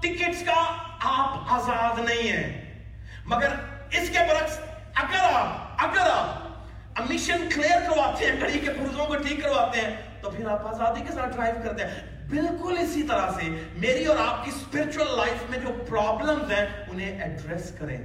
ٹکٹس 0.00 0.44
کا 0.46 0.60
آپ 1.04 1.52
آزاد 1.52 1.98
نہیں 1.98 2.28
ہیں۔ 2.28 2.82
مگر 3.24 3.48
اس 3.90 4.10
کے 4.10 4.18
برعکس، 4.18 4.58
اگر 4.94 5.24
آپ 5.32 5.82
اگر 5.86 6.10
آپ 6.10 7.00
امیشن 7.00 7.48
کلیئر 7.54 7.80
کرواتے 7.88 8.26
ہیں، 8.26 8.40
گھڑی 8.40 8.58
کے 8.58 8.70
پرزوں 8.70 9.06
کو 9.06 9.16
ٹھیک 9.16 9.42
کرواتے 9.42 9.80
ہیں، 9.80 9.96
تو 10.22 10.30
پھر 10.30 10.46
آپ 10.48 10.66
آزادی 10.66 11.00
کے 11.00 11.12
ساتھ 11.12 11.34
ڈرائیو 11.34 11.54
کرتے 11.64 11.84
ہیں۔ 11.84 12.26
بالکل 12.28 12.76
اسی 12.80 13.02
طرح 13.02 13.30
سے 13.30 13.70
میری 13.74 14.04
اور 14.04 14.16
آپ 14.26 14.44
کی 14.44 14.50
اسپرچل 14.54 15.16
لائف 15.16 15.50
میں 15.50 15.58
جو 15.58 15.84
پرابلمز 15.88 16.52
ہیں، 16.52 16.66
انہیں 16.88 17.22
ایڈریس 17.22 17.72
کریں۔ 17.78 17.98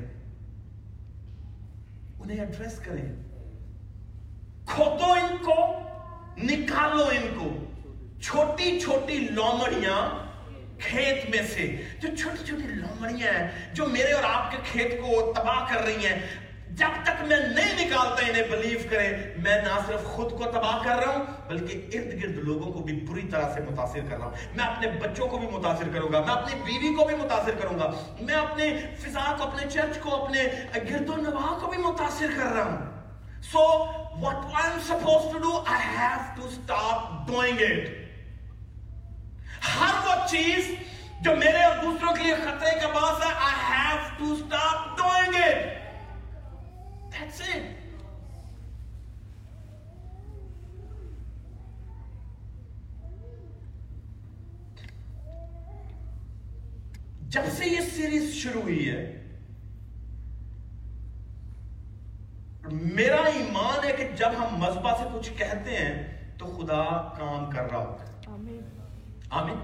انہیں 2.31 2.45
ایڈریس 2.45 2.77
کریں 2.79 3.07
کھودو 4.65 5.11
ان 5.13 5.35
کو 5.43 5.55
نکالو 6.37 7.05
ان 7.05 7.27
کو 7.39 7.49
چھوٹی 8.21 8.79
چھوٹی 8.79 9.17
لومڑیاں 9.31 9.97
کھیت 10.79 11.29
میں 11.29 11.41
سے 11.47 11.65
جو 11.99 12.15
چھوٹی 12.15 12.45
چھوٹی 12.45 12.67
لومڑیاں 12.67 13.33
ہیں 13.33 13.73
جو 13.73 13.85
میرے 13.87 14.11
اور 14.11 14.23
آپ 14.23 14.51
کے 14.51 14.57
کھیت 14.71 14.91
کو 15.01 15.21
تباہ 15.35 15.65
کر 15.69 15.83
رہی 15.85 16.05
ہیں 16.05 16.19
جب 16.71 16.87
تک 17.03 17.21
میں 17.21 17.37
نہیں 17.37 17.85
نکالتا 17.85 18.27
انہیں 18.27 18.43
بلیو 18.51 18.79
کریں، 18.89 19.09
میں 19.37 19.61
نہ 19.61 19.79
صرف 19.87 20.03
خود 20.03 20.31
کو 20.31 20.45
تباہ 20.45 20.83
کر 20.83 20.95
رہا 20.95 21.13
ہوں، 21.13 21.25
بلکہ 21.47 21.85
ارد 21.93 22.23
گرد 22.23 22.35
لوگوں 22.35 22.73
کو 22.73 22.79
بھی 22.79 22.93
بری 22.93 23.27
طرح 23.27 23.53
سے 23.53 23.61
متاثر 23.61 23.99
کر 24.09 24.17
رہا 24.17 24.25
ہوں۔ 24.25 24.31
میں 24.55 24.65
اپنے 24.65 24.87
بچوں 24.87 25.27
کو 25.27 25.37
بھی 25.37 25.47
متاثر 25.47 25.89
کروں 25.93 26.13
گا، 26.13 26.19
میں 26.19 26.33
اپنی 26.33 26.61
بیوی 26.65 26.95
کو 26.95 27.05
بھی 27.05 27.15
متاثر 27.15 27.51
کروں 27.61 27.79
گا۔ 27.79 27.91
میں 28.21 28.35
اپنے 28.35 28.77
فضا 28.99 29.35
کو، 29.37 29.43
اپنے 29.43 29.69
چرچ 29.69 29.99
کو، 29.99 30.23
اپنے 30.23 30.43
گرد 30.89 31.09
و 31.09 31.15
نواح 31.15 31.59
کو 31.59 31.67
بھی 31.67 31.77
متاثر 31.77 32.27
کر 32.37 32.45
رہا 32.45 32.63
ہوں۔ 32.63 32.77
سو 33.41 33.67
what 34.23 34.39
I'm 34.61 34.79
supposed 34.89 35.29
to 35.33 35.39
do 35.41 35.53
I 35.73 35.81
have 35.99 36.23
to 36.37 36.49
stop 36.57 36.99
doing 37.31 37.59
it. 37.61 37.89
ہر 39.79 40.07
وہ 40.07 40.27
چیز 40.27 40.71
جو 41.21 41.35
میرے 41.35 41.63
اور 41.63 41.83
دوسروں 41.83 42.15
کے 42.15 42.23
لیے 42.23 42.35
خطرے 42.35 42.79
کا 42.79 42.87
باعث 42.87 43.25
ہے، 43.25 43.31
I 43.31 43.53
have 43.73 44.01
to 44.21 44.35
stop 44.41 45.05
doing 45.05 45.39
it. 45.47 45.80
That's 47.21 47.41
it 47.47 47.63
جب 57.29 57.41
سے 57.57 57.65
یہ 57.65 57.81
سیریز 57.89 58.33
شروع 58.33 58.61
ہوئی 58.61 58.89
ہے 58.89 59.01
میرا 62.95 63.21
ایمان 63.27 63.83
ہے 63.83 63.91
کہ 63.97 64.07
جب 64.15 64.31
ہم 64.37 64.57
مذہبہ 64.59 64.93
سے 64.97 65.03
کچھ 65.13 65.29
کہتے 65.37 65.75
ہیں 65.77 65.93
تو 66.39 66.45
خدا 66.47 66.83
کام 67.17 67.49
کر 67.51 67.69
رہا 67.71 67.79
ہوتا 67.79 68.05
ہے 68.05 68.57
آمین 69.31 69.59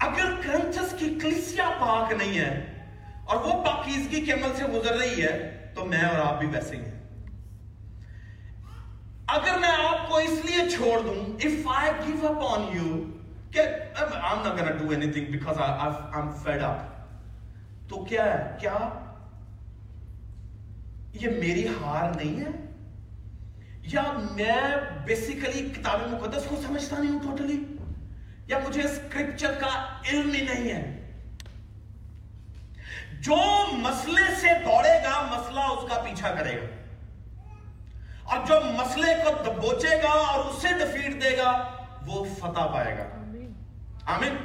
اگر 0.00 0.34
کرنچس 0.42 0.94
کی 0.98 1.08
کلیسیا 1.22 1.70
پاک 1.80 2.12
نہیں 2.12 2.38
ہے 2.38 2.52
اور 3.24 3.36
وہ 3.38 3.62
پاکیزگی 3.64 4.24
کے 4.24 4.32
عمل 4.32 4.56
سے 4.56 4.68
گزر 4.74 4.96
رہی 4.96 5.22
ہے 5.22 5.59
تو 5.74 5.84
میں 5.84 6.02
اور 6.02 6.18
آپ 6.18 6.38
بھی 6.38 6.46
ویسے 6.46 6.76
ہی 6.76 6.82
ہیں۔ 6.82 7.00
اگر 9.26 9.58
میں 9.58 9.68
آپ 9.68 10.08
کو 10.08 10.16
اس 10.16 10.44
لیے 10.44 10.70
چھوڑ 10.70 11.00
دوں 11.00 11.46
if 11.46 11.66
I 11.66 11.88
give 12.06 12.24
up 12.30 12.42
on 12.50 12.74
you 12.76 13.10
کہ 13.50 13.60
I'm 14.04 14.46
not 14.46 14.58
gonna 14.58 14.78
do 14.82 14.92
anything 14.92 15.30
because 15.32 15.58
I, 15.58 15.92
I'm 16.14 16.32
fed 16.46 16.62
up 16.62 16.76
تو 17.88 18.04
کیا 18.04 18.24
ہے؟ 18.24 18.56
کیا 18.60 18.78
یہ 21.12 21.28
میری 21.30 21.66
ہار 21.68 22.10
نہیں 22.16 22.40
ہے؟ 22.40 22.50
یا 23.82 24.02
میں 24.34 24.76
بیسیکلی 25.04 25.68
کتاب 25.68 26.00
مقدس 26.10 26.44
کو 26.48 26.56
سمجھتا 26.66 26.98
نہیں 26.98 27.12
ہوں 27.12 27.20
ٹوٹلی 27.22 27.64
یا 28.46 28.58
مجھے 28.68 28.82
اسکرپچر 28.82 29.52
کا 29.52 30.00
علم 30.10 30.30
ہی 30.32 30.40
نہیں 30.40 30.72
ہے؟ 30.72 30.99
جو 33.20 33.36
مسئلے 33.72 34.34
سے 34.40 34.48
دوڑے 34.64 35.02
گا، 35.04 35.20
مسئلہ 35.22 35.60
اس 35.60 35.92
کا 35.92 36.00
پیچھا 36.00 36.34
کرے 36.34 36.62
گا۔ 36.62 36.66
اور 38.24 38.46
جو 38.46 38.60
مسئلے 38.64 39.14
کو 39.24 39.30
دبوچے 39.42 40.02
گا 40.02 40.08
اور 40.08 40.44
اسے 40.44 40.68
ڈفیٹ 40.68 41.22
دے 41.22 41.36
گا، 41.38 41.70
وہ 42.06 42.24
فتح 42.24 42.60
پائے 42.60 42.98
گا۔ 42.98 43.04
آمین۔ 44.06 44.36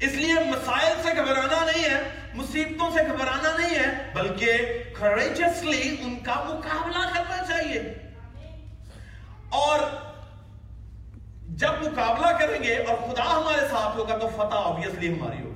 اس 0.00 0.12
لیے 0.12 0.34
مسائل 0.34 0.96
سے 1.02 1.08
گھبرانا 1.16 1.64
نہیں 1.64 1.84
ہے، 1.84 2.02
مصیبتوں 2.34 2.90
سے 2.90 3.02
گھبرانا 3.02 3.56
نہیں 3.58 3.74
ہے، 3.74 4.10
بلکہ 4.14 4.56
کریجسلی 4.98 5.96
ان 6.00 6.18
کا 6.18 6.34
مقابلہ 6.34 7.04
کرنا 7.14 7.44
چاہیے۔ 7.48 7.80
اور 9.48 9.78
جب 11.48 11.72
مقابلہ 11.82 12.38
کریں 12.38 12.62
گے 12.62 12.76
اور 12.76 12.96
خدا 12.96 13.36
ہمارے 13.36 13.60
ساتھ 13.60 13.96
ہوگا 13.96 14.18
تو 14.18 14.28
فتح 14.28 14.56
آبیسلی 14.56 15.14
ہماری 15.14 15.42
ہوگی۔ 15.42 15.53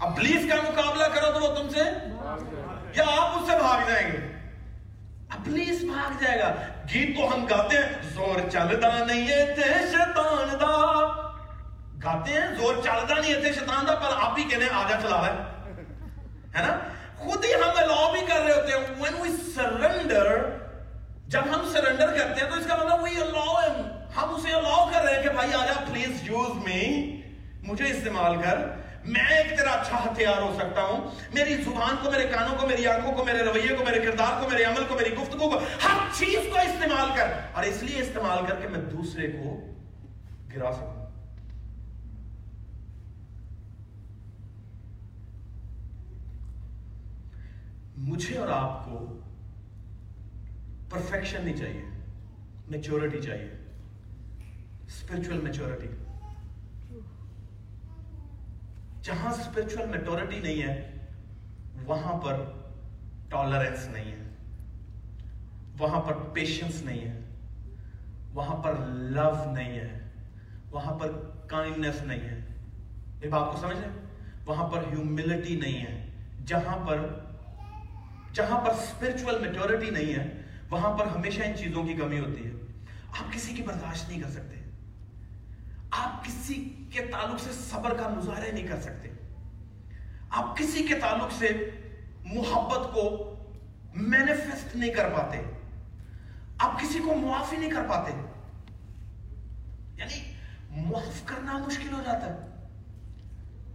اب 0.00 0.16
پلیز 0.16 0.50
کا 0.50 0.70
مقابلہ 0.70 1.04
کرو 1.14 1.32
تو 1.32 1.40
وہ 1.40 1.54
تم 1.54 1.68
سے 1.68 1.80
یا 2.94 3.04
آپ 3.18 3.38
اس 3.38 3.50
سے 3.50 3.56
بھاگ 3.58 3.90
جائیں 3.90 4.12
گے؟ 4.12 4.16
اب 5.30 5.44
پلیز 5.44 5.84
بھاگ 5.84 6.22
جائے 6.22 6.38
گا۔ 6.38 6.54
گیت 6.94 7.16
تو 7.16 7.34
ہم 7.34 7.44
گاتے 7.44 7.76
ہیں، 7.76 8.02
زور 8.02 8.48
چلدا 8.48 9.04
نہیں 9.04 9.28
ہے 9.28 9.54
تے 9.56 9.62
شیطان 9.62 10.60
دا۔ 10.60 11.02
گاتے 12.04 12.32
ہیں، 12.32 12.54
زور 12.58 12.74
چلدا 12.84 13.20
نہیں 13.20 13.34
ہے 13.34 13.40
تے 13.40 13.52
شیطان 13.52 13.86
دا، 13.86 13.94
پر 13.94 14.16
آپ 14.22 14.38
ہی 14.38 14.44
کہنے 14.44 14.66
آجا 14.72 14.96
چلا 15.02 15.26
ہے۔ 15.26 15.32
ہے 16.58 16.66
نا؟ 16.66 16.78
خود 17.18 17.44
ہی 17.44 17.54
ہم 17.54 17.70
الاؤ 17.76 18.12
بھی 18.12 18.20
کر 18.20 18.40
رہے 18.40 18.52
ہوتے 18.52 18.72
ہیں۔ 18.72 19.02
When 19.02 19.22
we 19.22 19.30
surrender 19.58 20.38
جب 21.26 21.42
ہم 21.54 21.68
سرنڈر 21.72 22.06
کرتے 22.06 22.44
ہیں، 22.44 22.50
تو 22.50 22.56
اس 22.56 22.66
کا 22.66 22.76
مطلب 22.76 23.00
we 23.00 23.28
allow 23.28 23.64
him 23.64 23.82
ہم 24.16 24.34
اسے 24.34 24.52
الاؤ 24.52 24.90
کر 24.94 25.04
رہے 25.04 25.14
ہیں 25.14 25.22
کہ 25.22 25.28
بھائی 25.28 25.54
آجا 25.54 25.84
پلیز 25.90 26.22
یوز 26.22 26.64
می 26.64 27.20
مجھے 27.62 27.84
استعمال 27.84 28.42
کر۔ 28.42 28.85
میں 29.08 29.26
ایک 29.26 29.58
تیرا 29.58 29.70
اچھا 29.70 30.04
ہتھیار 30.04 30.42
ہو 30.42 30.58
سکتا 30.58 30.82
ہوں۔ 30.82 31.10
میری 31.34 31.54
زبان 31.54 31.96
کو، 32.02 32.10
میرے 32.10 32.28
کانوں 32.28 32.58
کو، 32.58 32.66
میری 32.66 32.86
آنکھوں 32.86 33.12
کو، 33.12 33.24
میرے 33.24 33.38
رویے 33.38 33.74
کو، 33.74 33.84
میرے 33.84 33.98
کردار 34.00 34.42
کو، 34.42 34.48
میرے 34.50 34.64
عمل 34.64 34.84
کو، 34.88 34.94
میری 34.94 35.14
گفتگو 35.14 35.50
کو، 35.50 35.58
ہر 35.58 35.96
چیز 36.12 36.38
کو 36.52 36.58
استعمال 36.58 37.08
کر۔ 37.16 37.26
اور 37.52 37.62
اس 37.62 37.82
لیے 37.82 38.02
استعمال 38.02 38.46
کر 38.46 38.56
کے 38.60 38.68
میں 38.68 38.80
دوسرے 38.80 39.26
کو 39.26 39.72
گرا 40.56 40.72
سکوں۔ 40.72 41.06
مجھے 47.96 48.38
اور 48.38 48.48
آپ 48.48 48.84
کو 48.84 49.20
پرفیکشن 50.90 51.44
نہیں 51.44 51.56
چاہیے 51.56 51.82
میچورٹی 52.68 53.22
چاہیے۔ 53.22 53.50
اسپرچل 54.86 55.40
میچورٹی 55.42 55.86
جہاں 59.06 59.32
اسپرچل 59.32 59.86
میٹورٹی 59.86 60.38
نہیں 60.38 60.62
ہے، 60.62 60.90
وہاں 61.86 62.18
پر 62.18 62.44
ٹالرنس 63.28 63.86
نہیں 63.86 64.12
ہے۔ 64.12 64.34
وہاں 65.78 66.00
پر 66.00 66.12
پیشنس 66.12 66.82
نہیں 66.82 67.00
ہے۔ 67.00 67.20
وہاں 68.34 68.56
پر 68.56 68.74
لو 68.88 69.52
نہیں 69.52 69.78
ہے۔ 69.78 70.10
وہاں 70.70 70.98
پر 70.98 71.12
کائنڈنس 71.46 72.02
نہیں 72.02 72.20
ہے۔ 72.20 72.40
یہ 73.24 73.28
بات 73.28 73.52
کو 73.52 73.58
سمجھ 73.60 73.76
لیں 73.76 73.88
وہاں 74.46 74.68
پر 74.68 74.78
ہیوملٹی 74.78 75.56
نہیں 75.56 75.86
ہے۔ 75.86 76.06
جہاں 76.46 76.86
پر 76.86 77.18
جہاں 78.32 78.60
پر 78.60 78.70
اسپرچل 78.70 79.38
میٹورٹی 79.40 79.90
نہیں 79.90 80.14
ہے، 80.14 80.40
وہاں 80.70 80.98
پر 80.98 81.06
ہمیشہ 81.06 81.42
ان 81.42 81.56
چیزوں 81.56 81.84
کی 81.84 81.94
کمی 81.94 82.20
ہوتی 82.20 82.44
ہے۔ 82.44 82.50
آپ 83.20 83.32
کسی 83.32 83.54
کی 83.54 83.62
برداشت 83.62 84.08
نہیں 84.08 84.22
کر 84.22 84.30
سکتے۔ 84.30 84.65
آپ 85.90 86.24
کسی 86.24 86.86
کے 86.92 87.00
تعلق 87.00 87.40
سے 87.40 87.50
صبر 87.52 87.94
کا 87.94 88.08
مظاہرہ 88.08 88.52
نہیں 88.52 88.66
کر 88.66 88.80
سکتے۔ 88.80 89.08
آپ 90.30 90.56
کسی 90.58 90.86
کے 90.86 90.94
تعلق 90.94 91.32
سے 91.32 91.70
محبت 92.24 92.94
کو 92.94 93.34
مینیفیسٹ 93.94 94.76
نہیں 94.76 94.90
کر 94.90 95.08
پاتے۔ 95.08 95.42
آپ 96.58 96.80
کسی 96.80 96.98
کو 96.98 97.14
معافی 97.14 97.56
نہیں 97.56 97.70
کر 97.70 97.82
پاتے۔ 97.88 98.12
یعنی 99.94 100.32
معاف 100.70 101.24
کرنا 101.24 101.58
مشکل 101.58 101.92
ہو 101.92 102.00
جاتا 102.06 102.34
ہے۔ 102.34 102.66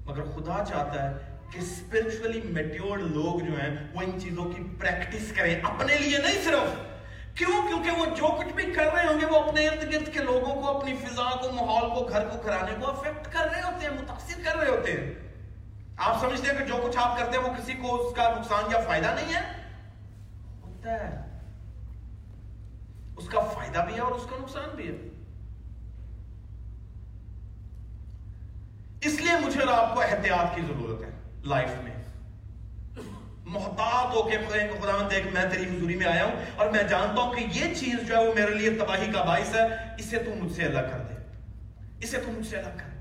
مگر 0.05 0.23
خدا 0.23 0.63
چاہتا 0.67 1.09
ہے 1.09 1.37
کہ 1.51 1.59
اسپرچولی 1.59 2.41
میٹیورڈ 2.41 3.01
لوگ 3.01 3.39
جو 3.39 3.53
ہیں 3.53 3.87
وہ 3.93 4.01
ان 4.01 4.21
چیزوں 4.21 4.45
کی 4.45 4.63
پریکٹس 4.79 5.33
کریں۔ 5.35 5.59
اپنے 5.63 5.97
لیے 5.97 6.17
نہیں 6.17 6.43
صرف۔ 6.43 6.90
کیوں؟ 7.35 7.67
کیونکہ 7.67 7.91
وہ 7.91 8.05
جو 8.05 8.37
کچھ 8.39 8.53
بھی 8.53 8.71
کر 8.71 8.93
رہے 8.93 9.05
ہوں 9.05 9.21
گے، 9.21 9.25
وہ 9.25 9.39
اپنے 9.39 9.67
ارد 9.67 9.93
گرد 9.93 10.13
کے 10.13 10.19
لوگوں 10.19 10.61
کو، 10.61 10.77
اپنی 10.77 10.95
فضا 10.95 11.35
کو، 11.41 11.51
ماحول 11.51 11.89
کو، 11.89 12.09
گھر 12.09 12.27
کو 12.29 12.37
کرانے 12.37 12.71
کو 12.81 12.89
افیکٹ 12.89 13.33
کر 13.33 13.47
رہے 13.51 13.61
ہوتے 13.61 13.87
ہیں، 13.87 13.93
متاثر 13.93 14.41
کر 14.43 14.55
رہے 14.57 14.67
ہوتے 14.67 14.91
ہیں۔ 14.91 15.13
آپ 15.97 16.21
سمجھتے 16.21 16.51
ہیں 16.51 16.59
کہ 16.59 16.65
جو 16.65 16.87
کچھ 16.87 16.97
آپ 16.97 17.17
کرتے 17.19 17.37
ہیں، 17.37 17.43
وہ 17.43 17.53
کسی 17.53 17.73
کو 17.73 17.95
اس 17.95 18.15
کا 18.15 18.35
نقصان 18.39 18.71
یا 18.71 18.79
فائدہ 18.79 19.07
نہیں 19.15 19.33
ہے؟ 19.33 19.41
ہوتا 20.63 20.91
ہے۔ 20.91 21.39
اس 23.17 23.29
کا 23.29 23.39
فائدہ 23.39 23.79
بھی 23.79 23.95
ہے 23.95 23.99
اور 23.99 24.11
اس 24.11 24.27
کا 24.29 24.35
نقصان 24.41 24.75
بھی 24.75 24.87
ہے۔ 24.87 25.07
اس 29.01 29.21
لیے 29.21 29.45
مجھے 29.45 29.61
اور 29.61 29.73
آپ 29.73 29.95
کو 29.95 30.01
احتیاط 30.01 30.55
کی 30.55 30.61
ضرورت 30.61 31.01
ہے، 31.01 31.09
لائف 31.45 31.69
میں۔ 31.83 32.00
محتاط 33.45 34.15
ہو 34.15 34.23
کے 34.23 34.37
خدا 34.81 34.97
من 34.97 35.09
دیکھ 35.11 35.27
میں 35.27 35.43
تیری 35.51 35.77
حضوری 35.77 35.95
میں 35.95 36.05
آیا 36.05 36.25
ہوں 36.25 36.35
اور 36.55 36.67
میں 36.67 36.83
جانتا 36.83 37.21
ہوں 37.21 37.33
کہ 37.33 37.45
یہ 37.51 37.75
چیز 37.75 38.07
جو 38.07 38.17
ہے 38.17 38.27
وہ 38.27 38.33
میرے 38.33 38.53
لیے 38.53 38.69
تباہی 38.69 39.11
کا 39.11 39.23
باعث 39.23 39.55
ہے، 39.55 39.65
اسے 39.97 40.19
تو 40.19 40.35
مجھ 40.35 40.51
سے 40.51 40.65
الگ 40.65 40.79
کر 40.91 40.99
دے۔ 40.99 41.13
اسے 41.99 42.17
تو 42.17 42.31
مجھ 42.31 42.47
سے 42.47 42.57
الگ 42.57 42.77
کر۔ 42.77 42.91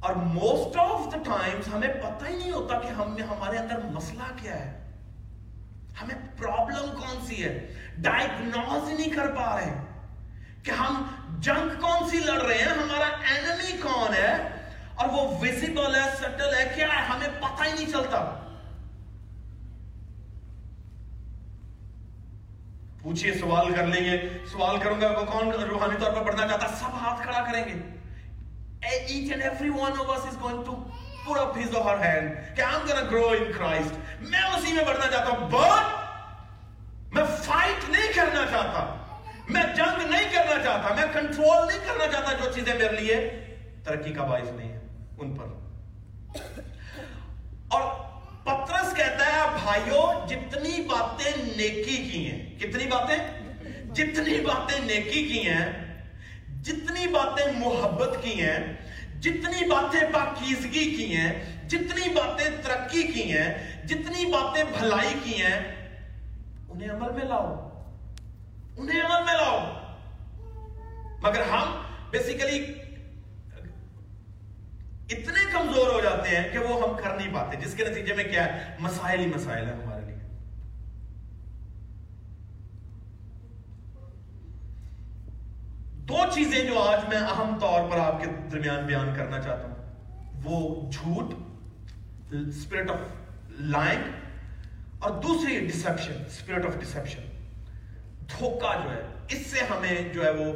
اور 0.00 0.14
موسٹ 0.14 0.76
آف 0.76 1.14
دا 1.14 1.18
ٹائمز 1.22 1.74
ہمیں 1.74 1.88
پتہ 1.88 2.24
ہی 2.28 2.36
نہیں 2.36 2.50
ہوتا 2.50 2.78
کہ 2.78 2.86
ہم 2.86 3.16
ہمارے 3.18 3.58
اندر 3.58 3.80
مسئلہ 3.84 4.22
کیا 4.36 4.54
ہے۔ 4.54 4.90
ہمیں 6.02 6.14
پرابلم 6.38 6.96
کون 7.00 7.26
سی 7.26 7.44
ہے؟ 7.44 7.74
ڈائگنوز 7.98 8.88
نہیں 8.88 9.10
کر 9.10 9.26
پا 9.26 9.60
رہے۔ 9.60 9.74
کہ 10.62 10.70
ہم 10.70 11.06
جنگ 11.40 11.80
کون 11.80 12.10
سی 12.10 12.18
لڑ 12.18 12.42
رہے 12.42 12.58
ہیں؟ 12.58 12.64
ہمارا 12.64 13.34
اینمی 13.34 13.78
کون 13.82 14.14
ہے؟ 14.14 14.48
اور 14.94 15.08
وہ 15.08 15.38
ویزیبل 15.40 15.94
ہے 15.94 16.14
سٹل 16.18 16.54
ہے، 16.54 16.72
کیا 16.74 16.86
ہے؟ 16.86 17.02
ہمیں 17.02 17.28
پتہ 17.40 17.64
ہی 17.64 17.72
نہیں 17.72 17.92
چلتا۔ 17.92 18.43
پوچھئے، 23.04 23.34
سوال 23.34 23.74
کر 23.74 23.86
لیں 23.86 24.04
گے۔ 24.04 24.28
سوال 24.52 24.78
کروں 24.78 25.00
گا 25.00 25.08
کون 25.08 25.48
روحانی 25.48 25.94
طور 26.00 26.12
پر 26.12 26.22
پڑھنا 26.22 26.48
چاہتا 26.48 26.68
سب 26.68 26.92
ہاتھ 26.92 27.22
کھڑا 27.22 27.40
کریں 27.40 27.64
گے۔ 27.64 27.74
each 29.14 29.32
and 29.32 29.42
every 29.42 29.70
one 29.82 29.94
of 30.00 30.10
us 30.10 30.24
is 30.24 30.36
going 30.42 30.64
to 30.64 30.72
put 31.26 31.40
up 31.40 31.52
his 31.56 31.80
or 31.80 31.86
her 31.86 32.00
hand 32.00 32.56
کہ 32.56 32.62
I'm 32.62 32.82
gonna 32.88 33.08
grow 33.10 33.28
in 33.28 33.46
Christ 33.60 33.92
میں 34.20 34.42
اسی 34.42 34.72
میں 34.72 34.84
بڑھنا 34.84 35.06
چاہتا 35.10 35.30
ہوں۔ 35.30 35.50
But 35.50 35.82
میں 37.12 37.24
فائٹ 37.42 37.88
نہیں 37.88 38.12
کرنا 38.14 38.44
چاہتا۔ 38.50 38.96
میں 39.48 39.62
جنگ 39.76 40.10
نہیں 40.10 40.34
کرنا 40.34 40.62
چاہتا۔ 40.62 40.94
میں 40.94 41.12
کنٹرول 41.12 41.66
نہیں 41.66 41.78
کرنا 41.78 42.12
چاہتا 42.12 42.32
جو 42.32 42.52
چیزیں 42.52 42.74
میرے 42.74 43.00
لیے 43.00 43.46
ترقی 43.84 44.12
کا 44.12 44.24
باعث 44.24 44.50
نہیں 44.52 44.72
ہے۔ 44.72 44.80
ان 45.18 45.34
پر 45.34 45.44
اور 47.68 47.82
پترس 48.44 48.96
کہتا 48.96 49.26
ہے 49.26 49.53
بھائیوں 49.64 50.28
جتنی 50.28 50.80
باتیں 50.80 51.30
نیکی 51.56 51.96
کی 51.96 52.30
ہیں، 52.30 52.58
کتنی 52.58 52.86
باتیں؟ 52.86 53.16
جتنی 53.94 54.40
باتیں 54.40 54.78
نیکی 54.80 55.22
کی 55.28 55.40
ہیں، 55.48 55.66
جتنی 56.62 57.06
باتیں 57.06 57.46
محبت 57.56 58.16
کی 58.22 58.40
ہیں، 58.40 58.58
جتنی 59.20 59.64
باتیں 59.68 60.00
پاکیزگی 60.12 60.84
کی 60.96 61.06
ہیں، 61.16 61.32
جتنی 61.68 62.08
باتیں 62.08 62.48
ترقی 62.62 63.02
کی 63.02 63.22
ہیں، 63.32 63.48
جتنی 63.86 64.26
باتیں 64.26 64.64
بھلائی 64.78 65.14
کی 65.24 65.42
ہیں، 65.42 65.58
انہیں 66.68 66.90
عمل 66.90 67.12
میں 67.12 67.24
لاؤ، 67.24 67.48
انہیں 68.76 69.00
عمل 69.02 69.24
میں 69.24 69.34
لاؤ۔ 69.34 69.58
مگر 71.22 71.42
ہم 71.52 71.82
بیسیکلی 72.10 72.64
اتنے 75.10 75.52
کمزور 75.52 75.92
ہو 75.92 76.00
جاتے 76.00 76.36
ہیں 76.36 76.52
کہ 76.52 76.58
وہ 76.58 76.88
ہم 76.88 76.96
کر 77.04 77.16
نہیں 77.16 77.34
پاتے۔ 77.34 77.56
جس 77.56 77.74
کے 77.74 77.84
نتیجے 77.84 78.14
میں 78.14 78.24
کیا 78.24 78.44
ہے؟ 78.44 78.76
مسائل 78.80 79.20
ہی 79.20 79.26
مسائل 79.26 79.68
ہے 79.68 79.72
ہمارے 79.72 80.06
لیے۔ 80.06 80.14
دو 85.94 86.18
چیزیں 86.34 86.64
جو 86.64 86.82
آج 86.82 87.00
میں 87.08 87.16
اہم 87.16 87.58
طور 87.60 87.90
پر 87.90 87.98
آپ 87.98 88.20
کے 88.20 88.26
درمیان 88.52 88.86
بیان 88.86 89.14
کرنا 89.16 89.40
چاہتا 89.40 89.68
ہوں۔ 89.68 89.74
وہ 90.44 90.90
جھوٹ 90.90 91.34
اسپرٹ 92.32 92.90
آف 92.90 92.98
لائن 93.48 94.00
اور 94.98 95.10
دوسری 95.10 95.66
ڈسپشن 95.66 96.22
اسپرٹ 96.26 96.66
آف 96.66 96.72
ڈسپشن 96.80 97.22
دھوکہ 98.20 98.80
جو 98.84 98.90
ہے، 98.90 99.02
اس 99.28 99.46
سے 99.46 99.60
ہمیں 99.70 100.14
جو 100.14 100.24
ہے 100.24 100.30
وہ 100.30 100.52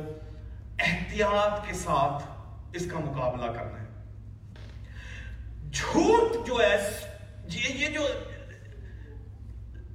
احتیاط 0.79 1.67
کے 1.67 1.75
ساتھ 1.75 2.25
اس 2.73 2.91
کا 2.93 2.99
مقابلہ 2.99 3.53
کرنا 3.53 3.81
ہے۔ 3.81 3.88
جھوٹ 5.73 6.47
جو 6.47 6.55
ہے، 6.55 6.91
یہ 7.79 7.89
جو 7.89 8.09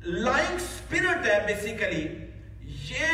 لائنگ 0.05 0.55
اسپرٹ 0.55 1.27
ہے 1.27 1.39
بیسیکلی 1.47 2.07
یہ 2.61 3.07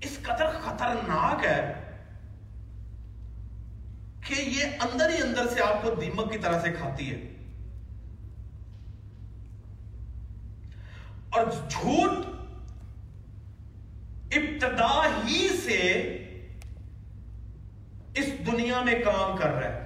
اس 0.00 0.18
قدر 0.22 0.50
خطرناک 0.50 1.44
ہے 1.44 1.72
کہ 4.28 4.34
یہ 4.40 4.64
اندر 4.64 5.10
ہی 5.10 5.22
اندر 5.22 5.46
سے 5.54 5.62
آپ 5.62 5.82
کو 5.82 5.94
دیمک 6.00 6.32
کی 6.32 6.38
طرح 6.38 6.60
سے 6.60 6.72
کھاتی 6.72 7.10
ہے۔ 7.10 7.20
اور 11.30 11.46
جھوٹ 11.70 12.26
ابتدا 14.32 15.08
ہی 15.26 15.48
سے 15.64 15.90
اس 18.14 18.46
دنیا 18.46 18.82
میں 18.82 18.94
کام 19.04 19.36
کر 19.36 19.48
رہا 19.48 19.68
ہے۔ 19.68 19.79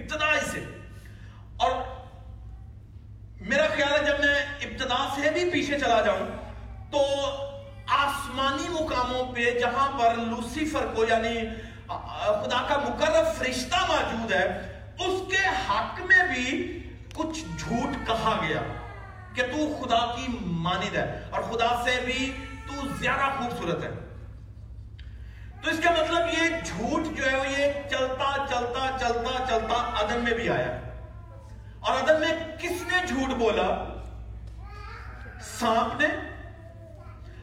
ابتدا 0.00 0.34
سے۔ 0.52 0.64
اور 1.56 1.72
میرا 3.40 3.66
خیال 3.74 3.92
ہے 3.92 4.04
جب 4.06 4.18
میں 4.20 4.40
ابتدا 4.62 4.96
سے 5.14 5.30
بھی 5.30 5.50
پیچھے 5.50 5.78
چلا 5.78 6.00
جاؤں، 6.00 6.26
تو 6.92 7.00
آسمانی 7.94 8.68
مقاموں 8.70 9.24
پہ 9.34 9.50
جہاں 9.58 9.90
پر 9.98 10.16
لوسیفر 10.16 10.86
کو 10.94 11.04
یعنی 11.08 11.34
خدا 11.86 12.60
کا 12.68 12.76
مقرر 12.78 13.32
فرشتہ 13.38 13.84
موجود 13.88 14.32
ہے، 14.32 14.44
اس 14.98 15.22
کے 15.30 15.46
حق 15.68 16.00
میں 16.00 16.22
بھی 16.26 16.46
کچھ 17.14 17.38
جھوٹ 17.58 17.96
کہا 18.06 18.38
گیا 18.42 18.62
کہ 19.34 19.42
تو 19.52 19.66
خدا 19.80 20.04
کی 20.16 20.26
ماند 20.66 20.94
ہے، 20.96 21.04
اور 21.30 21.42
خدا 21.42 21.70
سے 21.84 21.98
بھی 22.04 22.32
تو 22.66 22.86
زیادہ 23.00 23.30
خوبصورت 23.38 23.84
ہے۔ 23.84 23.90
تو 25.62 25.70
اس 25.70 25.80
کا 25.84 25.90
مطلب 25.90 26.28
یہ 26.28 26.56
جھوٹ 26.64 27.18
جو 27.18 27.30
ہے 27.30 27.36
وہ 27.36 27.48
یہ 27.48 27.66
چلتا 27.90 28.46
چلتا 28.50 28.96
چلتا 29.00 29.44
چلتا 29.48 30.04
عدن 30.04 30.20
میں 30.20 30.32
بھی 30.32 30.48
آیا 30.48 30.80
اور 31.80 32.02
عدن 32.02 32.20
میں 32.20 32.56
کس 32.58 32.82
نے 32.92 33.06
جھوٹ 33.08 33.34
بولا؟ 33.38 33.84
سانپ 35.40 36.00
نے۔ 36.00 36.06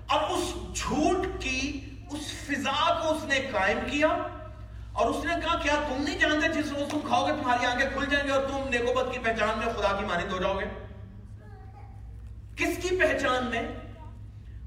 اور 0.07 0.29
اس 0.29 0.55
جھوٹ 0.75 1.27
کی، 1.39 1.89
اس 2.11 2.33
فضا 2.33 2.99
کو 2.99 3.13
اس 3.13 3.23
نے 3.23 3.39
قائم 3.51 3.79
کیا۔ 3.91 4.07
اور 4.91 5.05
اس 5.05 5.25
نے 5.25 5.33
کہا 5.43 5.59
کیا 5.59 5.73
تم 5.87 6.03
نہیں 6.03 6.19
جانتے 6.19 6.47
جس 6.47 6.71
روز 6.71 6.91
تم 6.91 6.99
کھاؤ 7.07 7.27
گے، 7.27 7.31
تمہاری 7.31 7.65
آنکھیں 7.65 7.89
کھل 7.89 8.05
جائیں 8.09 8.27
گے 8.27 8.33
اور 8.33 8.43
تم 8.43 8.69
نیکوبت 8.69 9.13
کی 9.13 9.19
پہچان 9.19 9.49
میں 9.57 9.73
خدا 9.73 9.97
کی 9.99 10.05
مانند 10.05 10.31
ہو 10.31 10.41
جاؤ 10.41 10.59
گے۔ 10.59 10.65
کس 12.55 12.77
کی 12.81 12.99
پہچان 12.99 13.45
میں؟ 13.45 13.63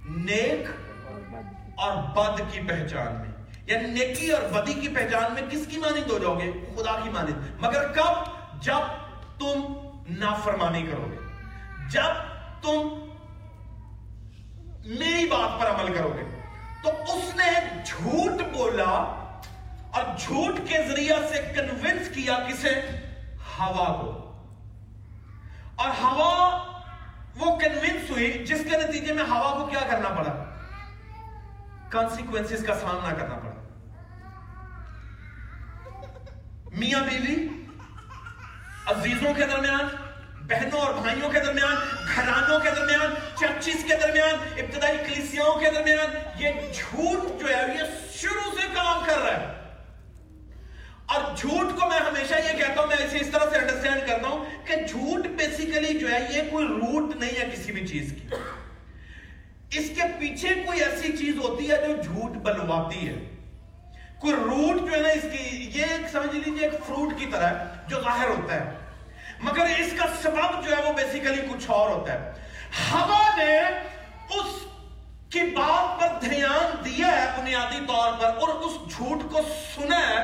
نیک 0.04 0.66
اور 1.76 1.96
بد 2.02 2.40
کی 2.50 2.60
پہچان 2.60 3.12
میں۔ 3.12 3.29
یعنی 3.70 3.86
نیکی 3.86 4.32
اور 4.32 4.42
بدی 4.52 4.74
کی 4.74 4.88
پہچان 4.88 5.34
میں 5.34 5.42
کس 5.50 5.66
کی 5.66 5.76
مانند 5.76 6.10
ہو 6.10 6.18
جاؤ 6.18 6.38
گے؟ 6.38 6.52
خدا 6.76 7.00
کی 7.04 7.10
مانند۔ 7.10 7.60
مگر 7.60 7.92
کب؟ 7.92 8.12
جب 8.62 8.80
تم 9.38 9.72
نافرمانی 10.08 10.86
کرو 10.86 11.06
گے۔ 11.10 11.16
جب 11.90 12.12
تم 12.62 13.06
میری 14.84 15.26
بات 15.26 15.60
پر 15.60 15.70
عمل 15.70 15.94
کرو 15.94 16.14
گے۔ 16.16 16.40
تو 16.82 16.90
اس 17.02 17.36
نے 17.36 17.82
جھوٹ 17.86 18.56
بولا 18.56 19.26
اور 19.90 20.02
جھوٹ 20.18 20.56
کے 20.68 20.78
ذریعہ 20.88 21.16
سے 21.28 21.52
کنونس 21.56 22.08
کیا 22.14 22.38
کسے 22.48 22.82
ہوا 23.58 24.00
کو 24.00 24.42
اور 25.74 25.88
ہوا 25.88 26.58
وہ 27.36 27.58
کنونس 27.58 28.10
ہوئی 28.10 28.44
جس 28.46 28.60
کے 28.70 28.76
نتیجے 28.88 29.12
میں 29.12 29.24
ہوا 29.24 29.58
کو 29.58 29.66
کیا 29.66 29.80
کرنا 29.90 30.08
پڑا؟ 30.08 30.44
کانسیکوینس 31.88 32.64
کا 32.66 32.74
سامنا 32.74 33.14
کرنا 33.14 33.34
پڑا۔ 33.34 33.49
میاں 36.72 37.00
بیوی، 37.00 37.48
عزیزوں 38.86 39.34
کے 39.34 39.42
درمیان، 39.52 39.96
بہنوں 40.46 40.80
اور 40.80 40.94
بھائیوں 40.94 41.30
کے 41.30 41.40
درمیان، 41.40 41.74
گھرانوں 42.16 42.58
کے 42.58 42.70
درمیان، 42.76 43.14
چرچز 43.38 43.84
کے 43.88 43.96
درمیان، 44.02 44.34
ابتدائی 44.52 44.98
کلیسیاں 44.98 45.58
کے 45.58 45.70
درمیان، 45.74 46.42
یہ 46.42 46.50
جھوٹ 46.74 47.40
جو 47.40 47.48
ہے، 47.48 47.62
یہ 47.74 47.82
شروع 48.12 48.50
سے 48.60 48.66
کام 48.74 49.04
کر 49.06 49.18
رہا 49.18 49.40
ہے۔ 49.40 49.46
اور 51.06 51.36
جھوٹ 51.36 51.80
کو 51.80 51.88
میں 51.88 51.98
ہمیشہ 51.98 52.34
یہ 52.34 52.58
کہتا 52.58 52.80
ہوں، 52.80 52.86
میں 52.86 52.96
اسے 52.96 53.18
اس 53.18 53.28
طرح 53.32 53.50
سے 53.50 53.56
انڈرسٹینڈ 53.56 54.00
کرتا 54.08 54.28
ہوں 54.28 54.66
کہ 54.66 54.76
جھوٹ 54.88 55.26
بیسیکلی 55.26 55.98
جو 55.98 56.10
ہے، 56.10 56.26
یہ 56.30 56.42
کوئی 56.50 56.66
روٹ 56.66 57.16
نہیں 57.16 57.40
ہے 57.40 57.50
کسی 57.52 57.72
بھی 57.72 57.86
چیز 57.86 58.14
کی۔ 58.16 58.28
اس 59.78 59.88
کے 59.96 60.02
پیچھے 60.20 60.48
کوئی 60.66 60.80
ایسی 60.80 61.16
چیز 61.16 61.36
ہوتی 61.38 61.70
ہے 61.70 61.76
جو 61.76 62.02
جھوٹ 62.02 62.30
بلواتی 62.30 63.08
ہے۔ 63.08 63.39
کوئی 64.20 64.34
روٹ 64.34 64.90
جو 64.90 64.96
ہے 64.96 65.00
نا 65.00 65.08
اس 65.08 65.22
کی، 65.22 65.70
یہ 65.74 65.84
ایک 65.84 66.10
سمجھ 66.12 66.36
لیجیے 66.36 66.68
ایک 66.68 66.84
فروٹ 66.86 67.18
کی 67.18 67.26
طرح 67.26 67.46
ہے 67.46 67.64
جو 67.88 68.00
ظاہر 68.00 68.28
ہوتا 68.28 68.54
ہے۔ 68.54 68.78
مگر 69.40 69.66
اس 69.78 69.92
کا 69.98 70.04
سبب 70.22 70.68
جو 70.68 70.76
ہے 70.76 70.82
وہ 70.82 70.92
بیسیکلی 70.92 71.42
کچھ 71.52 71.70
اور 71.70 71.90
ہوتا 71.90 72.12
ہے۔ 72.12 72.32
ہوا 72.92 73.36
نے 73.36 73.58
اس 74.30 74.66
کی 75.30 75.40
بات 75.40 76.00
پر 76.00 76.28
دھیان 76.28 76.84
دیا 76.84 77.06
ہے 77.06 77.40
بنیادی 77.40 77.78
طور 77.88 78.12
پر 78.12 78.24
اور 78.24 78.48
اس 78.48 78.96
جھوٹ 78.96 79.32
کو 79.32 79.40
سنا 79.76 80.08
ہے 80.08 80.16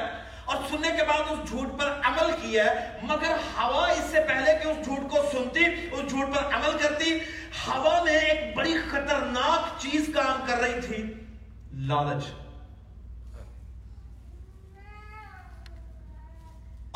اور 0.44 0.56
سننے 0.70 0.88
کے 0.88 1.04
بعد 1.04 1.22
اس 1.30 1.48
جھوٹ 1.48 1.80
پر 1.80 2.00
عمل 2.04 2.32
کیا 2.32 2.64
ہے۔ 2.64 2.98
مگر 3.02 3.32
ہوا 3.32 3.88
اس 3.88 4.04
سے 4.10 4.20
پہلے 4.28 4.58
کہ 4.62 4.68
اس 4.68 4.84
جھوٹ 4.84 5.10
کو 5.10 5.18
سنتی، 5.32 5.64
اس 5.92 6.10
جھوٹ 6.10 6.34
پر 6.34 6.44
عمل 6.54 6.78
کرتی، 6.78 7.18
ہوا 7.66 8.02
میں 8.02 8.18
ایک 8.18 8.56
بڑی 8.56 8.74
خطرناک 8.90 9.80
چیز 9.80 10.10
کام 10.14 10.44
کر 10.46 10.58
رہی 10.58 10.80
تھی۔ 10.80 11.14
لالچ۔ 11.72 12.45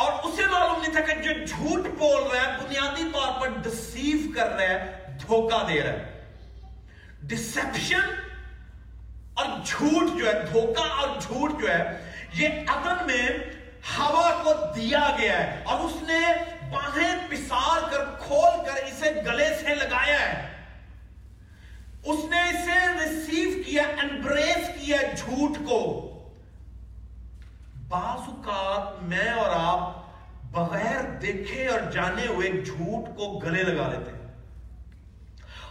اور 0.00 0.12
اسے 0.22 0.46
معلوم 0.46 0.82
نہیں 0.82 0.92
تھا 0.92 1.00
کہ 1.00 1.22
جو 1.22 1.44
جھوٹ 1.44 1.86
بول 1.98 2.22
رہا 2.22 2.40
ہے، 2.40 2.58
بنیادی 2.58 3.02
طور 3.12 3.40
پر 3.40 3.48
ڈسیو 3.48 4.32
کر 4.36 4.48
رہا 4.48 4.62
ہے، 4.62 5.06
دھوکہ 5.26 5.64
دے 5.68 5.82
رہا 5.82 5.92
ہے۔ 5.92 6.20
ڈسپشن 7.22 8.14
اور 9.34 9.46
جھوٹ 9.64 10.18
جو 10.18 10.26
ہے، 10.26 10.42
دھوکہ 10.52 10.80
اور 10.80 11.08
جھوٹ 11.20 11.60
جو 11.60 11.68
ہے، 11.68 12.12
یہ 12.34 12.48
عدن 12.48 13.06
میں 13.06 13.28
ہوا 13.98 14.42
کو 14.44 14.52
دیا 14.76 15.16
گیا 15.18 15.36
ہے 15.38 15.62
اور 15.64 15.80
اس 15.80 16.02
نے 16.02 16.20
باہیں 16.70 17.16
پسار 17.30 17.90
کر، 17.90 18.04
کھول 18.04 18.64
کر 18.66 18.84
اسے 18.84 19.10
گلے 19.26 19.48
سے 19.60 19.74
لگایا 19.74 20.20
ہے۔ 20.20 20.64
اس 22.04 22.24
نے 22.30 22.40
اسے 22.40 23.04
ریسیو 23.04 23.62
کیا 23.66 23.82
انبریس 23.82 24.68
کیا 24.80 24.96
جھوٹ 25.16 25.56
کو۔ 25.68 26.06
بعض 27.90 28.28
اوقات 28.28 29.02
میں 29.02 29.30
اور 29.30 29.50
آپ 29.54 29.96
بغیر 30.44 31.10
دیکھے 31.22 31.66
اور 31.68 31.80
جانے 31.90 32.26
ہوئے 32.26 32.50
جھوٹ 32.50 33.16
کو 33.16 33.38
گلے 33.38 33.62
لگا 33.62 33.88
لیتے 33.88 34.10
ہیں۔ 34.10 34.26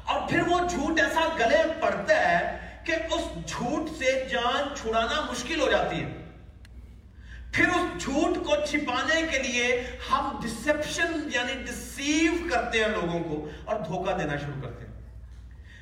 اور 0.04 0.30
پھر 0.30 0.42
وہ 0.48 0.60
جھوٹ 0.70 1.00
ایسا 1.00 1.28
گلے 1.40 1.58
پڑتا 1.82 2.32
ہے 2.32 2.60
کہ 2.84 2.92
اس 2.92 3.50
جھوٹ 3.50 3.90
سے 3.98 4.26
جان 4.32 4.76
چھڑانا 4.76 5.22
مشکل 5.22 5.62
ہو 5.62 5.72
جاتی 5.72 6.04
ہے۔ 6.04 6.26
پھر 7.54 7.68
اس 7.68 8.04
جھوٹ 8.04 8.46
کو 8.46 8.56
چھپانے 8.66 9.22
کے 9.32 9.40
لیے 9.40 9.84
ہم 10.12 10.40
ڈسپشن 10.44 11.30
یعنی 11.34 11.54
ڈسیو 11.64 12.32
کرتے 12.54 12.82
ہیں 12.82 12.88
لوگوں 12.88 13.20
کو 13.20 13.50
اور 13.66 13.76
دھوکہ 13.76 14.18
دینا 14.18 14.38
شروع 14.38 14.62
کرتے 14.62 14.86
ہیں۔ 14.86 14.89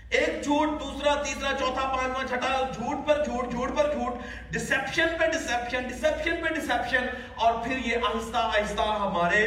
ایک 0.10 0.44
جھوٹ، 0.44 0.70
دوسرا، 0.80 1.14
تیسرا، 1.22 1.50
چوتھا، 1.60 1.88
پانچواں، 1.88 2.28
چھٹا، 2.28 2.70
جھوٹ 2.74 3.08
پر 3.08 3.24
جھوٹ 3.26 3.52
جھوٹ 3.52 3.78
پر 3.78 3.92
جھوٹ 3.92 4.14
ڈسپشن 4.54 5.08
پہ 5.20 5.26
ڈسپشن 5.28 5.88
ڈسپشن 5.88 6.36
پہ 6.42 6.54
ڈسپشن 6.54 7.06
اور 7.36 7.54
پھر 7.64 7.78
یہ 7.78 7.96
آہستہ 7.96 8.38
آہستہ 8.38 8.82
ہمارے 8.82 9.44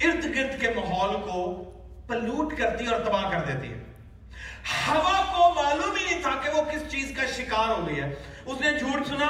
ارد 0.00 0.24
گرد 0.24 0.60
کے 0.60 0.68
ماحول 0.76 1.20
کو 1.20 1.64
پلوٹ 2.06 2.58
کرتی 2.58 2.86
اور 2.86 3.00
تباہ 3.00 3.30
کر 3.30 3.40
دیتی 3.40 3.72
ہے۔ 3.72 3.84
ہوا 4.88 5.22
کو 5.36 5.62
معلوم 5.62 5.96
ہی 5.96 6.04
نہیں 6.04 6.22
تھا 6.22 6.30
کہ 6.42 6.50
وہ 6.50 6.62
کس 6.72 6.90
چیز 6.90 7.12
کا 7.16 7.26
شکار 7.26 7.68
ہو 7.68 7.88
گئی 7.88 8.00
ہے۔ 8.00 8.14
اس 8.46 8.60
نے 8.60 8.78
جھوٹ 8.78 9.06
سنا، 9.06 9.28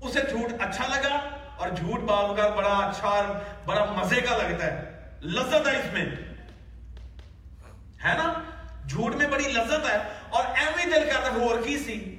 اسے 0.00 0.20
جھوٹ 0.30 0.62
اچھا 0.62 0.84
لگا، 0.88 1.18
اور 1.56 1.68
جھوٹ 1.68 2.00
بال 2.00 2.36
کا 2.36 2.48
بڑا 2.48 2.76
اچھا 2.76 3.08
اور 3.08 3.24
بڑا 3.66 3.84
مزے 3.84 4.20
کا 4.20 4.36
لگتا 4.36 4.66
ہے۔ 4.66 5.08
لذت 5.22 5.68
ہے 5.68 5.78
اس 5.78 5.92
میں۔ 5.92 6.04
ہے 8.04 8.14
نا؟ 8.14 8.32
جھوٹ 8.88 9.14
میں 9.14 9.26
بڑی 9.26 9.44
لذت 9.44 9.90
ہے 9.90 9.98
اور 10.30 10.44
ایوی 10.44 10.82
دل 10.82 11.08
کرتا 11.10 11.30
ہے 11.32 11.48
اور 11.48 11.62
کی 11.62 11.78
سی۔ 11.78 12.18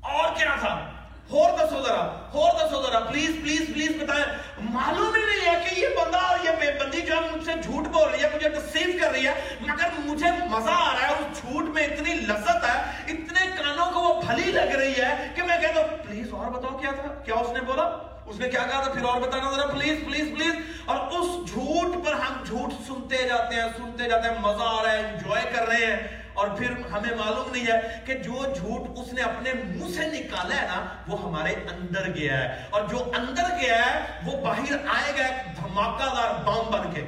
اور 0.00 0.36
کیا 0.36 0.56
تھا؟ 0.60 0.90
اور 1.30 1.58
دسو 1.58 1.82
ذرا 1.82 2.28
اور 2.32 2.66
دسو 2.66 2.82
ذرا، 2.82 3.00
پلیز 3.00 3.30
پلیز 3.42 3.60
پلیز 3.74 4.02
بتائیں۔ 4.02 4.24
معلوم 4.70 5.14
ہی 5.14 5.20
نہیں 5.20 5.54
ہے 5.54 5.64
کہ 5.64 5.80
یہ 5.80 5.88
بندہ 5.88 6.16
اور 6.16 6.38
یہ 6.44 6.50
بندی 6.80 7.00
جو 7.00 7.14
ہے 7.14 7.20
مجھ 7.20 7.44
سے 7.44 7.52
جھوٹ 7.62 7.84
بول 7.84 8.08
رہی 8.08 8.22
ہے، 8.22 8.28
مجھے 8.34 8.48
ڈسیو 8.48 8.86
کر 9.00 9.10
رہی 9.10 9.26
ہے، 9.26 9.56
مگر 9.60 9.88
مجھے 9.98 10.26
مزہ 10.50 10.70
آ 10.70 10.92
رہا 10.92 11.08
ہے، 11.08 11.12
اس 11.12 11.40
جھوٹ 11.40 11.62
میں 11.62 11.84
اتنی 11.84 12.14
لذت 12.14 12.64
ہے، 12.64 12.80
اتنے 13.08 13.46
کانوں 13.58 13.92
کو 13.92 14.00
وہ 14.00 14.22
بھلی 14.22 14.52
لگ 14.52 14.76
رہی 14.76 14.92
ہے 14.92 15.28
کہ 15.34 15.42
میں 15.42 15.60
کہتا 15.60 15.80
ہوں 15.80 15.96
پلیز 16.06 16.32
اور 16.32 16.46
بتاؤ 16.46 16.78
کیا 16.78 16.90
تھا؟ 16.90 17.14
کیا 17.14 17.34
اس 17.34 17.52
نے 17.52 17.60
بولا؟ 17.60 18.17
اس 18.28 18.40
نے 18.40 18.48
کیا 18.48 18.60
کہا 18.70 18.82
تھا؟ 18.82 18.92
پھر 18.92 19.04
اور 19.04 19.20
بتانا 19.20 19.50
ذرا 19.50 19.66
پلیز 19.66 19.98
پلیز 20.06 20.28
پلیز 20.38 20.54
اور 20.84 20.96
اس 20.96 21.50
جھوٹ 21.50 22.06
پر 22.06 22.14
ہم 22.14 22.44
جھوٹ 22.44 22.72
سنتے 22.86 23.28
جاتے 23.28 23.56
ہیں، 23.56 23.68
سنتے 23.76 24.08
جاتے 24.08 24.28
ہیں، 24.28 24.38
مزہ 24.40 24.62
آ 24.62 24.82
رہا 24.82 24.92
ہے 24.92 24.98
انجوائے 24.98 25.52
کر 25.56 25.68
رہے 25.68 25.86
ہیں۔ 25.86 26.28
اور 26.34 26.48
پھر 26.48 26.70
ہمیں 26.70 27.16
معلوم 27.16 27.50
نہیں 27.50 27.66
ہے 27.66 28.00
کہ 28.06 28.14
جو 28.14 28.42
جھوٹ 28.56 28.98
اس 28.98 29.12
نے 29.12 29.22
اپنے 29.22 29.52
منہ 29.52 29.94
سے 29.94 30.06
نکالا 30.06 30.56
ہے 30.56 30.66
نا، 30.66 30.86
وہ 31.08 31.22
ہمارے 31.22 31.50
اندر 31.50 32.14
گیا 32.14 32.38
ہے۔ 32.38 32.64
اور 32.70 32.82
جو 32.82 33.12
اندر 33.16 33.42
گیا 33.60 33.86
ہے، 33.86 34.20
وہ 34.24 34.40
باہر 34.40 34.72
آئے 34.72 35.12
گا 35.18 35.26
ایک 35.26 35.56
دھماکہ 35.56 36.14
دار 36.16 36.44
بام 36.44 36.70
بن 36.70 36.92
کے۔ 36.94 37.00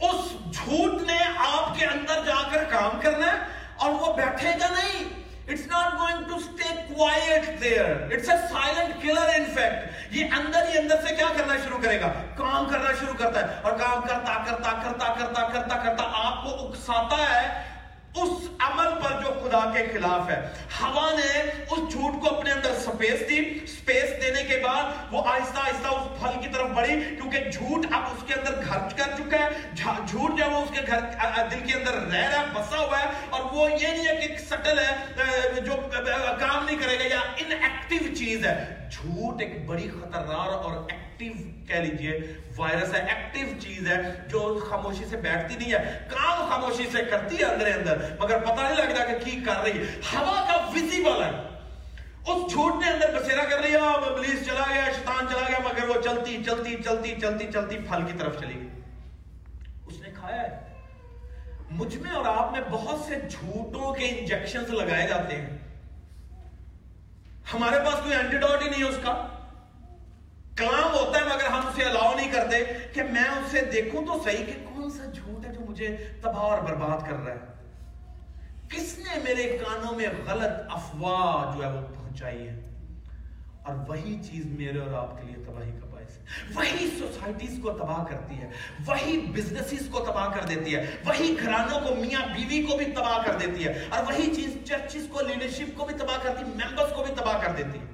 اس 0.00 0.32
جھوٹ 0.54 1.02
نے 1.02 1.18
آپ 1.36 1.78
کے 1.78 1.86
اندر 1.86 2.14
جا 2.26 2.48
کر 2.52 2.64
کام 2.64 3.00
کرنا 3.00 3.26
ہے 3.26 3.38
اور 3.76 3.90
وہ 3.90 4.12
بیٹھے 4.12 4.50
گا 4.60 4.66
نہیں۔ 4.66 5.15
It's 5.48 5.66
not 5.66 5.92
going 5.98 6.22
to 6.28 6.36
stay 6.36 6.68
quite 6.86 7.60
there 7.60 7.90
it's 8.06 8.28
a 8.28 8.36
silent 8.48 9.02
killer 9.02 9.28
in 9.34 9.44
fact 9.54 10.14
یہ 10.14 10.34
اندر 10.38 10.64
ہی 10.68 10.78
اندر 10.78 10.96
سے 11.02 11.14
کیا 11.14 11.28
کرنا 11.36 11.56
شروع 11.64 11.78
کرے 11.82 12.00
گا 12.00 12.12
کام 12.36 12.68
کرنا 12.70 12.92
شروع 13.00 13.14
کرتا 13.14 13.40
ہے 13.40 13.60
اور 13.62 13.78
کام 13.78 14.00
کرتا 14.00 14.36
کرتا 14.44 14.72
کرتا 14.74 15.12
کرتا 15.14 15.46
کرتا 15.48 15.76
کرتا 15.76 16.10
آپ 16.22 16.42
کو 16.44 16.66
اکساتا 16.66 17.18
ہے 17.24 17.46
اس 18.16 18.48
عمل 18.58 18.88
پر 19.04 19.22
جو 19.22 19.40
خدا 19.40 19.72
کے 19.72 19.86
خلاف 19.92 20.30
ہے۔ 20.30 20.48
ہوا 20.80 21.10
نے 21.12 21.40
اس 21.40 21.92
جھوٹ 21.92 22.22
کو 22.22 22.36
اپنے 22.36 22.52
اندر 22.52 22.74
سپیس 22.84 23.20
دی۔ 23.28 23.66
سپیس 23.66 24.22
دینے 24.22 24.42
کے 24.42 24.56
بعد 24.56 24.84
وہ 25.10 25.22
آہستہ 25.26 25.58
آہستہ 25.58 25.88
اس 25.88 26.20
پھل 26.20 26.42
کی 26.42 26.48
طرف 26.48 26.66
بڑھی۔ 26.70 26.94
کیونکہ 26.94 27.38
جھوٹ 27.38 27.86
اب 27.92 28.02
اس 28.02 28.24
کے 28.26 28.34
اندر 28.34 28.60
گھر 28.66 28.78
کر 28.96 29.12
چکا 29.16 29.38
ہے۔ 29.38 29.48
جھوٹ 30.06 30.38
جو 30.38 30.50
وہ 30.50 30.58
اس 30.58 30.68
کے 30.72 30.80
گھر 30.86 31.00
دل 31.50 31.60
کے 31.66 31.78
اندر 31.78 31.92
رہ 31.92 32.30
رہا 32.30 32.40
ہے، 32.40 32.46
بسا 32.54 32.78
ہوا 32.78 32.98
ہے۔ 32.98 33.06
اور 33.30 33.40
وہ 33.52 33.70
یہ 33.72 33.88
نہیں 33.88 34.06
ہے 34.06 34.26
کہ 34.26 34.38
سٹل 34.38 34.78
ہے 34.78 35.60
جو 35.60 35.72
کام 36.38 36.64
نہیں 36.64 36.76
کرے 36.76 36.98
گا 36.98 37.14
یا 37.14 37.20
ان 37.36 37.52
ایکٹیو 37.52 38.14
چیز 38.14 38.46
ہے۔ 38.46 38.88
جھوٹ 38.92 39.42
ایک 39.42 39.66
بڑی 39.66 39.90
خطرناک 39.90 40.48
اور 40.48 40.76
ایکٹیو 40.76 41.05
ایکٹیو 41.18 41.50
کہہ 41.68 41.74
لیجیے 41.74 42.34
وائرس 42.56 42.94
ہے 42.94 42.98
ایکٹیو 42.98 43.46
چیز 43.60 43.88
ہے، 43.88 44.02
جو 44.28 44.66
خاموشی 44.70 45.04
سے 45.10 45.16
بیٹھتی 45.16 45.56
نہیں 45.56 45.72
ہے، 45.72 46.08
کام 46.10 46.48
خاموشی 46.50 46.86
سے 46.92 47.04
کرتی 47.10 47.38
ہے 47.38 47.44
اندر 47.44 47.66
اندر، 47.66 48.16
مگر 48.20 48.38
پتہ 48.38 48.60
نہیں 48.60 48.76
لگتا 48.76 49.04
کہ 49.04 49.24
کی 49.24 49.40
کر 49.46 49.62
رہی 49.64 49.78
ہے۔ 49.78 49.84
ہوا 50.12 50.44
کا 50.48 50.70
ویزیبل 50.74 51.22
ہے۔ 51.22 51.30
اس 52.26 52.52
جھوٹ 52.52 52.84
نے 52.84 52.90
اندر 52.90 53.20
بسیرا 53.20 53.44
کر 53.44 53.58
لیا 53.62 53.78
ابلیس 53.78 54.46
چلا 54.46 54.64
گیا، 54.74 54.84
شیطان 54.84 55.28
چلا 55.28 55.48
گیا، 55.48 55.58
مگر 55.64 55.88
وہ 55.88 56.02
چلتی 56.02 56.44
چلتی 56.44 56.82
چلتی 56.84 57.14
چلتی 57.20 57.46
چلتی 57.52 57.78
پھل 57.78 58.12
کی 58.12 58.18
طرف 58.18 58.40
چلی 58.40 58.54
گئی۔ 58.54 58.68
اس 59.86 60.00
نے 60.00 60.08
کھایا 60.20 60.42
ہے۔ 60.42 60.66
مجھ 61.70 61.96
میں 61.96 62.10
اور 62.10 62.24
آپ 62.24 62.52
میں 62.52 62.60
بہت 62.70 63.00
سے 63.08 63.14
جھوٹوں 63.30 63.94
کے 63.94 64.08
انجیکشنز 64.08 64.70
لگائے 64.70 65.08
جاتے 65.08 65.36
ہیں۔ 65.36 65.58
ہمارے 67.54 67.76
پاس 67.84 67.94
کوئی 67.94 68.16
اینٹیڈوٹ 68.16 68.62
ہی 68.62 68.70
نہیں 68.70 68.84
ہے 68.84 68.88
اس 68.88 68.98
کا 69.02 69.26
کلام 70.56 70.94
ہوتا 70.94 71.20
ہے 71.20 71.24
مگر 71.24 71.44
ہم 71.44 71.66
اسے 71.66 71.84
الاؤ 72.56 72.72
نہیں 72.72 72.84
کرتے 72.84 72.94
کہ 72.94 73.02
میں 73.02 73.24
اسے 73.24 73.60
دیکھوں 73.60 74.06
تو 74.06 74.22
صحیح 74.24 74.46
کہ 74.46 74.52
کون 74.64 74.90
سا 74.90 75.04
جھوٹ 75.04 75.46
ہے 75.46 75.52
جو 75.52 75.60
مجھے 75.68 75.96
تباہ 76.22 76.36
اور 76.36 76.58
برباد 76.58 77.10
کر 77.10 77.16
رہا 77.16 77.34
ہے۔ 77.34 77.56
کس 78.68 78.98
نے 78.98 79.20
میرے 79.24 79.58
کانوں 79.58 79.94
میں 79.94 80.06
غلط 80.26 80.52
افواہ 80.70 81.56
جو 81.56 81.64
ہے 81.64 81.72
وہ 81.72 81.94
پہنچائی 81.94 82.48
ہے؟ 82.48 82.60
اور 83.62 83.74
وہی 83.88 84.22
چیز 84.30 84.46
میرے 84.46 84.78
اور 84.78 84.94
آپ 84.94 85.20
کے 85.20 85.26
لیے 85.26 85.44
تباہی 85.44 85.72
کا 85.72 85.86
باعث 85.86 86.18
ہے۔ 86.18 86.24
وہی 86.54 86.90
سوسائٹیز 86.98 87.60
کو 87.62 87.70
تباہ 87.70 88.04
کرتی 88.04 88.42
ہے۔ 88.42 88.50
وہی 88.86 89.20
بزنسز 89.20 89.88
کو 89.90 90.00
تباہ 90.00 90.28
کر 90.28 90.46
دیتی 90.46 90.74
ہے۔ 90.74 90.90
وہی 91.06 91.36
گھرانوں 91.42 91.80
کو، 91.80 91.94
میاں 91.94 92.26
بیوی 92.26 92.62
کو 92.62 92.76
بھی 92.76 92.84
تباہ 92.84 93.26
کر 93.26 93.34
دیتی 93.34 93.64
ہے۔ 93.64 93.86
اور 93.88 94.04
وہی 94.04 94.34
چیز 94.34 94.56
چرچز 94.64 95.06
کو، 95.12 95.20
لیڈرشپ 95.20 95.78
کو 95.78 95.86
بھی 95.86 95.94
تباہ 95.94 96.18
کرتی 96.22 96.44
ہے۔ 96.44 96.46
ممبرز 96.46 96.92
کو 96.96 97.04
بھی 97.04 97.14
تباہ 97.14 97.46
کر 97.46 97.52
دیتی 97.52 97.78
ہے۔ 97.78 97.84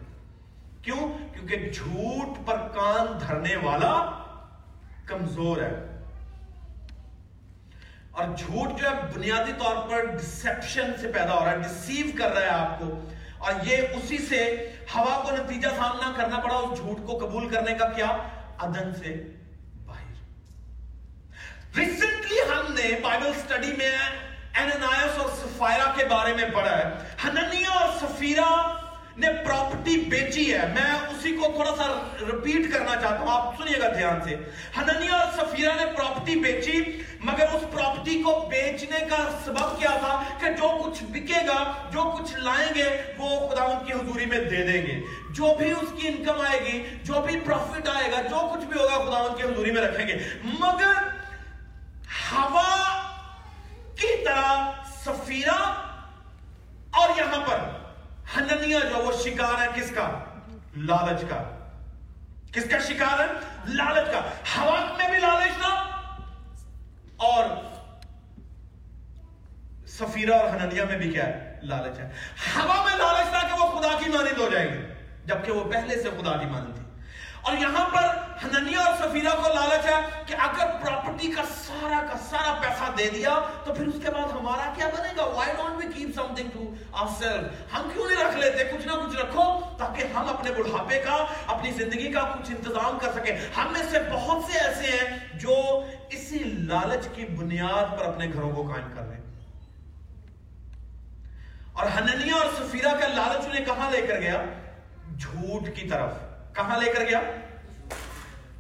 کیوں؟ 0.83 1.18
کیونکہ 1.33 1.70
جھوٹ 1.70 2.46
پر 2.46 2.57
کان 2.57 3.18
دھرنے 3.27 3.57
والا 3.57 4.22
کمزور 5.12 5.57
ہے۔ 5.57 5.98
اور 8.11 8.25
جھوٹ 8.38 8.81
جو 8.81 8.90
ہے 8.90 8.94
بنیادی 9.14 9.53
طور 9.59 9.88
پر 9.88 10.05
ڈسپشن 10.05 10.92
سے 11.01 11.12
پیدا 11.12 11.35
ہو 11.35 11.44
رہا 11.44 11.53
ہے 11.53 11.59
ڈسیو 11.59 12.07
کر 12.18 12.33
رہا 12.33 12.40
ہے 12.40 12.48
آپ 12.48 12.79
کو۔ 12.79 13.09
اور 13.38 13.53
یہ 13.64 13.77
اسی 13.77 14.18
سے 14.18 14.70
ہوا 14.94 15.25
کو 15.25 15.37
نتیجہ 15.37 15.68
سامنا 15.77 16.12
کرنا 16.16 16.38
پڑا 16.38 16.55
اس 16.55 16.79
جھوٹ 16.79 17.07
کو 17.07 17.18
قبول 17.18 17.48
کرنے 17.48 17.75
کا 17.75 17.88
کیا؟ 17.88 18.07
ادن 18.59 18.94
سے 18.94 19.25
باہر۔ 19.87 20.14
ریسنٹلی 21.77 22.38
ہم 22.40 22.72
نے 22.72 23.01
بائبل 23.03 23.33
سٹڈی 23.38 23.72
میں 23.72 23.92
ایننائس 24.55 25.18
اور 25.18 25.29
سفائرہ 25.29 25.96
کے 25.96 26.05
بارے 26.05 26.35
میں 26.35 26.44
پڑھا 26.55 26.79
ہے۔ 26.79 26.85
ہننیہ 27.25 27.66
اور 27.66 27.88
سفیرہ 28.01 28.79
نے 29.16 29.29
پراپرٹی 29.44 29.96
بیچی 29.96 30.55
ہے۔ 30.55 30.59
میں 30.59 31.09
اسی 31.09 31.33
کو 31.33 31.53
تھوڑا 31.55 31.77
سا 31.77 32.11
رپیٹ 32.20 32.72
کرنا 32.72 33.01
چاہتا 33.01 33.18
ہوں۔ 33.18 33.27
آپ 33.29 33.57
سنیے 33.59 33.81
گا 33.81 33.88
دھیان 33.88 34.20
سے۔ 34.25 34.37
ہننیا 34.77 35.14
اور 35.14 35.33
سفیرہ 35.33 35.72
نے 35.75 35.87
پراپرٹی 35.87 36.37
بیچی، 36.37 37.03
مگر 37.20 37.44
اس 37.53 37.62
پراپرٹی 37.72 38.22
کو 38.22 38.48
بیچنے 38.51 38.98
کا 39.01 39.40
سبب 39.44 39.79
کیا 39.79 39.90
تھا 39.90 40.22
کہ 40.40 40.51
جو 40.51 40.83
کچھ 40.85 41.05
بکے 41.05 41.46
گا، 41.46 41.72
جو 41.90 42.16
کچھ 42.18 42.35
لائیں 42.35 42.75
گے، 42.75 43.03
وہ 43.18 43.48
خدا 43.48 43.62
ان 43.62 43.87
کی 43.87 43.92
حضوری 43.92 44.27
میں 44.27 44.38
دے 44.38 44.72
دیں 44.72 44.87
گے۔ 44.87 45.01
جو 45.31 45.55
بھی 45.59 45.72
اس 45.72 46.01
کی 46.01 46.09
انکم 46.09 46.40
آئے 46.40 46.61
گی، 46.61 46.85
جو 47.03 47.14
بھی 47.27 47.40
پروفٹ 47.40 47.88
آئے 47.88 48.12
گا، 48.12 48.22
جو 48.22 48.51
کچھ 48.55 48.64
بھی 48.64 48.81
ہوگا، 48.81 49.11
خدا 49.11 49.18
ان 49.18 49.35
کی 49.37 49.42
حضوری 49.42 49.70
میں 49.70 49.83
رکھیں 49.83 50.07
گے۔ 50.09 50.18
مگر 50.44 50.94
ہوا 52.33 53.03
کی 54.01 54.25
طرح 54.25 54.70
سفیرہ 55.05 55.75
اور 56.90 57.09
یہاں 57.16 57.40
پر 57.51 57.82
ہننیا 58.37 58.79
جو 58.79 58.99
وہ 58.99 59.12
شکار 59.25 59.62
ہے 59.62 59.66
کس 59.75 59.90
کا؟ 59.90 60.25
لالچ 60.77 61.25
کا۔ 61.29 61.42
کس 62.53 62.64
کا 62.71 62.79
شکار 62.79 63.18
ہے؟ 63.18 63.27
لالچ 63.66 64.11
کا۔ 64.12 64.21
ہوا 64.57 64.97
میں 64.97 65.11
بھی 65.11 65.18
لالچ 65.18 65.62
تھا 65.62 65.68
اور 67.16 67.45
سفیرہ 69.87 70.35
اور 70.35 70.51
ہننیا 70.51 70.85
میں 70.85 70.99
بھی 70.99 71.12
کیا 71.12 71.27
ہے؟ 71.27 71.61
لالچ 71.62 71.99
ہے۔ 71.99 72.11
ہوا 72.57 72.87
میں 72.88 72.97
لالچ 72.97 73.29
تھا 73.31 73.47
کہ 73.47 73.62
وہ 73.62 73.81
خدا 73.81 73.88
کی 74.05 74.11
مانند 74.11 74.38
ہو 74.38 74.49
جائیں 74.53 74.73
گے 74.73 74.95
جبکہ 75.25 75.53
وہ 75.53 75.73
پہلے 75.73 76.03
سے 76.03 76.09
خدا 76.11 76.37
کی 76.37 76.47
مانند 76.47 76.75
تھی۔ 76.75 76.82
اور 77.43 77.57
یہاں 77.57 77.85
پر 77.85 78.05
ہننیا 78.45 78.79
اور 78.79 78.95
سفیرہ 78.95 79.29
کو 79.29 79.49
لالچ 79.55 79.87
ہے 79.87 80.23
کہ 80.27 80.35
اگر 80.39 80.67
پراپرٹی 80.85 81.33
کا 81.37 81.43
سارا 81.67 82.07
کا 82.13 82.19
سارا 82.31 82.55
پیسہ 82.61 82.91
دے 82.99 83.11
دیا 83.15 83.39
تو 83.65 83.75
پھر 83.75 83.87
اس 83.87 83.95
کے 84.05 84.11
بعد 84.11 84.33
ہمارا 84.33 84.73
کیا 84.77 84.89
بنے 84.89 85.09
گا؟ 85.17 85.25
Why 85.25 85.53
don't 85.57 85.85
we 85.85 85.93
keep 85.93 86.15
something 86.35 86.49
to 86.53 86.75
our 86.93 87.07
self 87.19 87.75
ہم 87.75 87.89
کیوں 87.93 88.09
نہیں 88.09 88.25
رکھ 88.25 88.37
لیتے؟ 88.37 88.65
کچھ 88.65 88.87
نہ 88.87 88.93
کچھ 88.93 89.17
رکھو 89.17 89.61
تاکہ 89.79 90.05
ہم 90.15 90.29
اپنے 90.29 90.51
بڑھاپے 90.51 90.99
کا، 90.99 91.27
اپنی 91.47 91.71
زندگی 91.71 92.13
کا 92.13 92.21
کچھ 92.21 92.51
انتظام 92.51 92.99
کر 92.99 93.13
سکیں۔ 93.13 93.37
ہم 93.57 93.73
میں 93.73 93.83
سے 93.91 93.99
بہت 94.13 94.53
سے 94.53 94.59
ایسے 94.59 94.97
ہیں 94.97 95.39
جو 95.39 95.55
اسی 96.11 96.39
لالچ 96.45 97.09
کی 97.15 97.25
بنیاد 97.25 97.99
پر 97.99 98.05
اپنے 98.05 98.27
گھروں 98.33 98.51
کو 98.51 98.63
قائم 98.63 98.89
کر 98.97 99.03
رہے 99.03 99.17
ہیں۔ 99.17 99.23
اور 101.73 101.87
ہننیا 101.87 102.35
اور 102.35 102.47
سفیرہ 102.59 102.97
کا 103.01 103.07
لالچ 103.09 103.45
انہیں 103.47 103.65
کہاں 103.65 103.91
لے 103.91 104.01
کر 104.01 104.21
گیا؟ 104.21 104.45
جھوٹ 105.19 105.77
کی 105.77 105.89
طرف۔ 105.89 106.32
کہاں 106.55 106.81
لے 106.81 106.93
کر 106.93 107.05
گیا؟ 107.05 107.21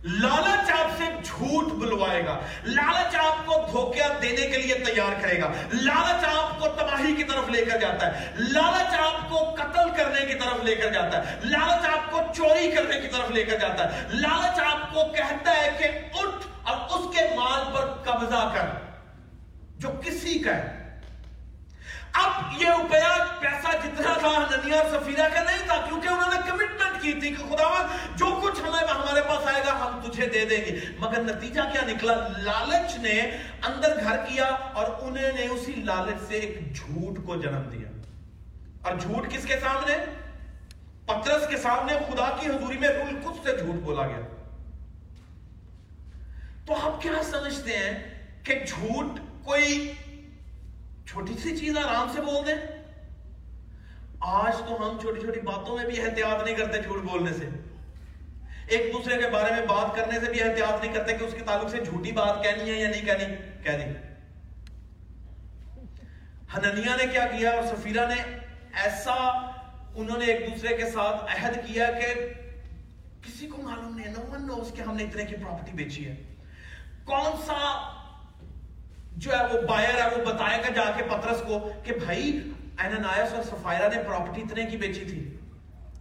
لالچ 0.04 0.70
آپ 0.70 0.90
سے 0.98 1.04
جھوٹ 1.24 1.72
بلوائے 1.72 2.26
گا۔ 2.26 2.38
لالچ 2.64 3.16
آپ 3.16 3.46
کو 3.46 3.54
دھوکیا 3.72 4.08
دینے 4.22 4.46
کے 4.46 4.58
لیے 4.58 4.74
تیار 4.74 5.22
کرے 5.22 5.40
گا۔ 5.40 5.52
لالچ 5.72 6.24
آپ 6.24 6.60
کو 6.60 6.68
تباہی 6.68 7.14
کی 7.14 7.24
طرف 7.24 7.48
لے 7.48 7.64
کر 7.64 7.78
جاتا 7.78 8.20
ہے۔ 8.20 8.30
لالچ 8.38 8.94
آپ 8.94 9.30
کو 9.30 9.38
قتل 9.54 9.90
کرنے 9.96 10.26
کی 10.26 10.34
طرف 10.34 10.64
لے 10.64 10.74
کر 10.74 10.90
جاتا 10.90 11.30
ہے۔ 11.30 11.36
لالچ 11.44 11.86
آپ 11.86 12.10
کو 12.10 12.20
چوری 12.34 12.70
کرنے 12.70 13.00
کی 13.00 13.08
طرف 13.08 13.30
لے 13.30 13.44
کر 13.44 13.58
جاتا 13.58 13.96
ہے۔ 13.96 14.08
لالچ 14.10 14.60
آپ 14.60 14.94
کو 14.94 15.04
کہتا 15.04 15.50
ہے 15.50 15.70
کہ 15.78 15.84
اٹھ 16.18 16.46
اور 16.62 16.98
اس 16.98 17.16
کے 17.16 17.36
مال 17.36 17.62
پر 17.74 17.86
قبضہ 17.86 18.52
کر۔ 18.54 18.66
جو 19.78 19.88
کسی 20.04 20.38
کا 20.38 20.56
ہے۔ 20.56 20.81
اب 22.12 22.62
یہ 22.62 22.66
روپیہ 22.66 23.24
پیسہ 23.40 23.76
جتنا 23.84 24.12
تھا 24.18 24.46
ننیا 24.50 24.80
اور 24.80 25.00
سفیرہ 25.00 25.28
کا 25.34 25.42
نہیں 25.42 25.66
تھا، 25.66 25.86
کیونکہ 25.88 26.08
انہوں 26.08 26.34
نے 26.34 26.40
کمٹمنٹ 26.50 27.02
کی 27.02 27.12
تھی 27.12 27.28
کہ 27.28 27.42
خدا 27.42 27.86
جو 28.16 28.40
کچھ 28.42 28.60
ہمیں 28.60 28.88
ہمارے 28.88 29.20
پاس 29.28 29.54
آئے 29.54 29.62
گا 29.66 29.72
ہم 29.72 30.10
تجھے 30.10 30.28
دے 30.28 30.44
دیں 30.44 30.64
گے۔ 30.64 30.80
مگر 30.98 31.22
نتیجہ 31.22 31.60
کیا 31.72 31.80
نکلا؟ 31.86 32.28
لالچ 32.28 32.98
نے 32.98 33.20
اندر 33.62 34.00
گھر 34.04 34.16
کیا 34.16 34.44
اور 34.44 34.84
انہوں 35.00 35.32
نے 35.36 35.46
اسی 35.46 35.72
لالچ 35.72 36.28
سے 36.28 36.34
ایک 36.34 36.76
جھوٹ 36.76 37.26
کو 37.26 37.36
جنم 37.36 37.62
دیا۔ 37.72 37.88
اور 38.82 38.96
جھوٹ 38.96 39.30
کس 39.30 39.44
کے 39.44 39.54
سامنے؟ 39.60 39.96
پترس 41.06 41.48
کے 41.48 41.56
سامنے، 41.56 41.92
خدا 41.92 42.36
کی 42.40 42.50
حضوری 42.50 42.78
میں 42.78 42.88
رول 42.88 43.20
کچھ 43.24 43.44
سے 43.44 43.56
جھوٹ 43.56 43.74
بولا 43.74 44.06
گیا۔ 44.06 44.20
تو 46.66 46.74
آپ 46.82 47.02
کیا 47.02 47.22
سمجھتے 47.22 47.76
ہیں 47.76 48.24
کہ 48.44 48.54
جھوٹ 48.68 49.20
کوئی 49.44 49.92
چھوٹی 51.12 51.34
سی 51.42 51.56
چیز 51.56 51.76
آرام 51.76 52.12
سے 52.14 52.20
بول 52.20 52.46
دیں۔ 52.46 52.54
آج 54.20 54.52
تو 54.68 54.90
ہم 54.90 54.98
چھوٹی 55.00 55.20
چھوٹی 55.20 55.40
باتوں 55.40 55.78
میں 55.78 55.84
بھی 55.84 56.02
احتیاط 56.02 56.44
نہیں 56.44 56.56
کرتے 56.56 56.82
جھوٹ 56.82 57.02
بولنے 57.02 57.32
سے۔ 57.32 57.48
ایک 58.66 58.92
دوسرے 58.92 59.22
کے 59.22 59.28
بارے 59.28 59.50
میں 59.50 59.66
بات 59.66 59.96
کرنے 59.96 60.20
سے 60.20 60.32
بھی 60.32 60.42
احتیاط 60.42 60.84
نہیں 60.84 60.94
کرتے 60.94 61.16
کہ 61.16 61.24
اس 61.24 61.32
کے 61.32 61.40
تعلق 61.40 61.70
سے 61.70 61.84
جھوٹی 61.84 62.12
بات 62.12 62.44
کہنی 62.44 62.70
ہے 62.70 62.80
یا 62.80 62.88
نہیں 62.88 63.04
کہنی۔ 63.04 63.62
کہہ 63.62 63.72
دی 63.72 63.90
ہننیا 66.56 66.96
نے 66.96 67.06
کیا 67.06 67.26
کیا 67.26 67.50
اور 67.50 67.76
سفیرہ 67.76 68.06
نے 68.06 68.22
ایسا 68.72 69.14
انہوں 69.94 70.18
نے 70.18 70.24
ایک 70.24 70.50
دوسرے 70.50 70.76
کے 70.76 70.90
ساتھ 70.90 71.24
عہد 71.24 71.54
کیا 71.66 71.90
کہ 71.92 72.14
کسی 73.22 73.46
کو 73.46 73.62
معلوم 73.62 73.96
نہیں 73.96 74.08
نو 74.08 74.30
ون 74.30 74.46
نوز 74.46 74.72
کہ 74.76 74.82
ہم 74.82 74.96
نے 74.96 75.04
اتنے 75.04 75.24
کی 75.24 75.36
پراپرٹی 75.36 75.72
بیچی 75.72 76.08
ہے۔ 76.08 76.34
کون 77.04 77.36
سا 77.46 77.58
جو 79.16 79.32
ہے 79.32 79.46
وہ 79.46 79.62
بائر 79.62 79.94
ہے، 79.94 80.08
وہ 80.16 80.24
بتائے 80.24 80.58
گا 80.58 80.72
جا 80.72 80.90
کے 80.96 81.02
پترس 81.02 81.42
کو 81.46 81.72
کہ 81.84 81.92
بھائی 82.04 82.52
اینانائس 82.78 83.32
اور 83.32 83.42
سفائرہ 83.42 83.94
نے 83.94 84.02
پراپرٹی 84.02 84.40
اتنے 84.40 84.64
کی 84.64 84.76
بیچی 84.76 85.04
تھی۔ 85.04 85.36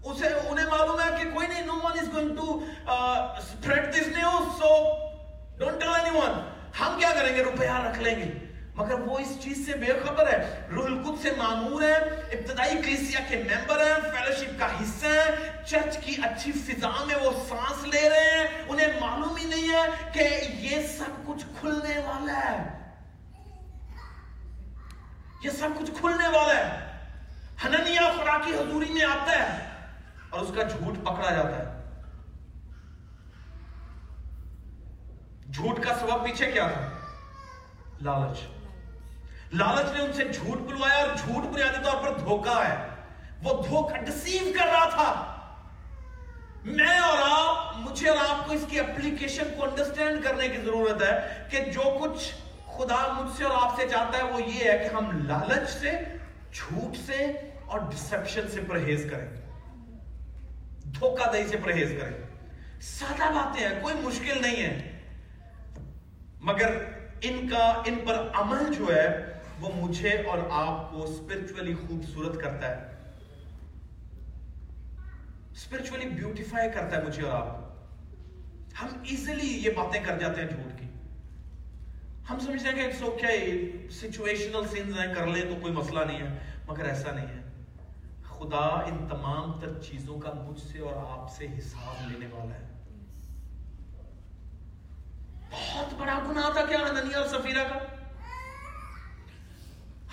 اسے، 0.04 0.28
انہیں 0.28 0.65
معلوم 0.65 1.00
ہے 1.00 1.24
کہ 1.24 1.30
کوئی 1.34 1.47
نہیں 1.47 1.65
no 1.65 1.74
one 1.84 2.00
is 2.00 2.13
going 2.13 2.36
to 2.36 2.65
spread 3.38 3.93
this 3.93 4.08
news 4.08 4.62
so 4.62 4.97
don't 5.58 5.82
tell 5.82 5.89
anyone 6.17 6.50
ہم 6.80 7.00
کیا 7.00 7.10
کریں 7.19 7.36
گے؟ 7.36 7.43
روپیہ 7.43 7.69
رکھ 7.69 8.00
لیں 8.00 8.15
گے۔ 8.15 8.32
مگر 8.76 8.93
وہ 8.93 9.19
اس 9.19 9.38
چیز 9.39 9.65
سے 9.65 9.78
بے 9.78 9.86
خبر 9.86 10.34
ہے۔ 10.34 10.67
روح 10.71 10.86
القدس 10.86 11.24
سے 11.24 11.32
معمور 11.38 11.82
ہے، 11.82 11.93
ابتدائی 12.32 12.76
کلیسیا 12.76 13.19
کے 13.30 13.38
ممبر 13.38 13.78
ہیں 13.78 13.93
فیلوشپ 13.93 14.60
کا 14.60 14.65
حصہ 14.65 15.06
ہیں۔ 15.06 15.65
چرچ 15.65 15.97
کی 15.97 16.15
اچھی 16.24 16.52
فضا 16.52 17.04
میں 17.06 17.15
وہ 17.15 17.32
سانس 17.50 17.88
لے 17.88 18.10
رہے 18.10 18.38
ہیں۔ 18.38 18.47
انہیں 18.67 18.88
معلوم 19.00 19.36
ہی 19.36 19.45
نہیں 19.45 19.74
ہے 19.74 20.10
کہ 20.12 20.30
یہ 20.60 20.88
سب 20.88 21.28
کچھ 21.28 21.45
کھلنے 21.60 21.97
والا 21.97 22.52
ہے۔ 22.52 22.81
یہ 25.44 25.50
سب 25.50 25.69
کچھ 25.79 25.92
کھلنے 26.00 26.27
والا 26.27 26.56
ہے۔ 26.56 26.79
ہننیا 27.65 28.02
خدا 28.02 28.37
کی 28.37 28.52
حضوری 28.54 28.94
میں 28.94 29.06
آتا 29.06 29.31
ہے 29.31 29.67
اور 30.29 30.39
اس 30.39 30.52
کا 30.56 30.63
جھوٹ 30.63 31.06
پکڑا 31.06 31.29
جاتا 31.29 31.58
ہے۔ 31.58 31.81
جھوٹ 35.52 35.83
کا 35.83 35.94
سبب 36.00 36.23
پیچھے 36.23 36.52
کیا 36.52 36.67
تھا؟ 36.67 36.89
لالچ۔ 38.02 38.39
لالچ 39.54 39.98
نے 39.98 40.04
ان 40.04 40.13
سے 40.13 40.23
جھوٹ 40.23 40.58
بلوایا 40.58 40.96
اور 40.96 41.15
جھوٹ 41.17 41.44
بنیادی 41.44 41.83
طور 41.83 42.04
پر 42.04 42.19
دھوکا 42.19 42.67
ہے۔ 42.67 42.87
وہ 43.44 43.63
دھوکا 43.63 43.98
ڈسیو 43.98 44.54
کر 44.60 44.65
رہا 44.65 44.89
تھا۔ 44.89 45.35
میں 46.65 47.00
اور 47.00 47.17
آپ، 47.31 47.77
مجھے 47.77 48.10
اور 48.10 48.17
آپ 48.29 48.48
کو 48.48 48.54
اس 48.54 48.65
کی 48.69 48.79
اپلیکیشن 48.79 49.44
کو 49.58 49.63
انڈرسٹینڈ 49.63 50.23
کرنے 50.23 50.50
کی 50.50 50.58
ضرورت 50.58 51.02
ہے 51.04 51.48
کہ 51.52 51.71
جو 51.71 51.98
کچھ 52.02 52.31
خدا 52.82 53.13
مجھ 53.13 53.38
سے 53.38 53.44
اور 53.44 53.69
آپ 53.69 53.82
سے 53.82 53.88
چاہتا 53.90 54.17
ہے 54.17 54.23
وہ 54.23 54.42
یہ 54.42 54.71
ہے 54.71 54.77
کہ 54.77 54.94
ہم 54.94 55.27
لالچ 55.27 55.69
سے، 55.69 55.92
جھوٹ 56.54 56.98
سے 56.98 57.15
اور 57.65 57.79
ڈسپشن 57.79 58.42
سے 58.52 58.62
پرہیز 58.67 59.08
کریں۔ 59.12 59.29
دھوکہ 60.86 61.32
دہی 61.32 61.48
سے 61.48 61.58
پرہیز 61.58 61.94
کریں۔ 62.02 62.17
سادہ 62.82 63.34
باتیں 63.34 63.67
ہیں، 63.67 63.82
کوئی 63.82 63.96
مشکل 63.96 64.42
نہیں 64.42 64.63
ہے۔ 64.63 65.00
مگر 66.42 66.84
ان 67.21 67.50
کا، 67.50 67.82
ان 67.86 67.96
پر 68.08 68.27
عمل 68.34 68.73
جو 68.73 68.96
ہے، 68.96 69.34
وہ 69.60 69.69
مجھے 69.75 70.10
اور 70.10 70.38
آپ 70.52 70.92
کو 70.92 71.04
اسپرچولی 71.04 71.75
خوبصورت 71.75 72.42
کرتا 72.42 72.69
ہے۔ 72.69 72.92
اور 77.25 77.48
ہم 78.82 78.88
ایزلی 79.04 79.58
یہ 79.65 79.69
باتیں 79.69 80.04
کر 80.04 80.17
جاتے 80.17 80.42
ہیں 80.42 80.48
جھوٹ 80.48 80.79
کی۔ 80.79 80.88
ہم 82.30 82.40
سمجھتے 82.40 82.69
ہیں 82.69 82.76
کہ 82.76 82.86
اٹس 82.86 83.02
اوکے 83.02 83.90
سچویشنل 83.92 84.67
سینز 84.72 85.00
ہیں، 85.00 85.13
کر 85.13 85.28
لیں 85.28 85.42
تو 85.42 85.56
کوئی 85.62 85.74
مسئلہ 85.74 86.00
نہیں 86.00 86.19
ہے، 86.19 86.40
مگر 86.67 86.86
ایسا 86.86 87.12
نہیں 87.12 87.26
ہے۔ 87.26 87.42
خدا 88.30 88.58
ان 88.58 89.08
تمام 89.10 89.60
تر 89.60 89.80
چیزوں 89.80 90.19
کا 90.19 90.34
مجھ 90.34 90.60
سے 90.60 90.80
اور 90.80 91.19
آپ 91.19 91.36
سے 91.36 91.48
حساب 91.58 92.12
لینے 92.12 92.28
والا 92.36 92.56
ہے۔ 92.56 92.69
بہت 95.52 95.94
بڑا 96.00 96.19
گناہ 96.30 96.50
تھا 96.52 96.65
کیا 96.65 96.78
ہننیا 96.78 97.19
اور 97.19 97.28
سفیرہ 97.28 97.63
کا؟ 97.63 97.80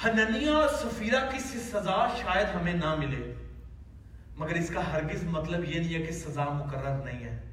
ہننیا 0.05 0.53
اور 0.53 0.69
سفیرہ 0.69 1.31
کی 1.31 1.39
سزا 1.39 2.07
شاید 2.23 2.55
ہمیں 2.55 2.73
نہ 2.73 2.95
ملے، 2.95 3.35
مگر 4.37 4.55
اس 4.55 4.71
کا 4.75 4.93
ہرگز 4.93 5.25
مطلب 5.25 5.65
یہ 5.65 5.81
نہیں 5.81 5.95
ہے 5.95 6.03
کہ 6.03 6.13
سزا 6.13 6.45
مقرر 6.45 7.05
نہیں 7.05 7.25
ہے۔ 7.25 7.48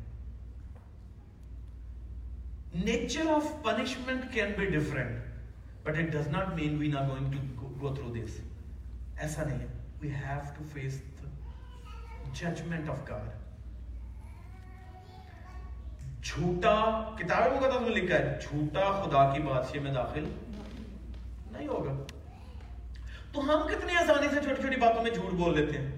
Nature 2.76 3.32
of 3.32 3.52
punishment 3.64 4.34
can 4.34 4.52
be 4.58 4.66
different 4.68 5.24
but 5.84 5.98
it 5.98 6.12
does 6.12 6.28
not 6.28 6.54
mean 6.56 6.78
we 6.78 6.88
not 6.88 7.08
going 7.10 7.32
to 7.32 7.68
go 7.82 7.96
through 7.96 8.14
this 8.14 8.40
ایسا 9.18 9.44
نہیں 9.44 9.60
ہے 9.60 9.74
we 10.02 10.10
have 10.12 10.56
to 10.56 10.64
face 10.66 11.00
the 11.18 11.30
judgment 12.34 12.90
of 12.90 13.10
جھوٹا 16.24 16.76
کتاب 17.18 17.44
کو 17.54 17.80
میں 17.80 17.90
لکھا 17.90 18.16
ہے 18.16 18.38
جھوٹا 18.42 18.92
خدا 19.02 19.24
کی 19.34 19.42
بادشاہ 19.42 19.82
میں 19.82 19.92
داخل 19.94 20.24
نہیں 21.52 21.68
ہوگا 21.68 21.94
تو 23.32 23.42
ہم 23.44 23.68
کتنی 23.68 23.96
آسانی 23.96 24.28
سے 24.30 24.42
چھوٹی 24.42 24.62
چھوٹی 24.62 24.80
باتوں 24.82 25.04
میں 25.04 25.12
جھوٹ 25.12 25.34
بول 25.34 25.56
لیتے 25.56 25.78
ہیں 25.78 25.92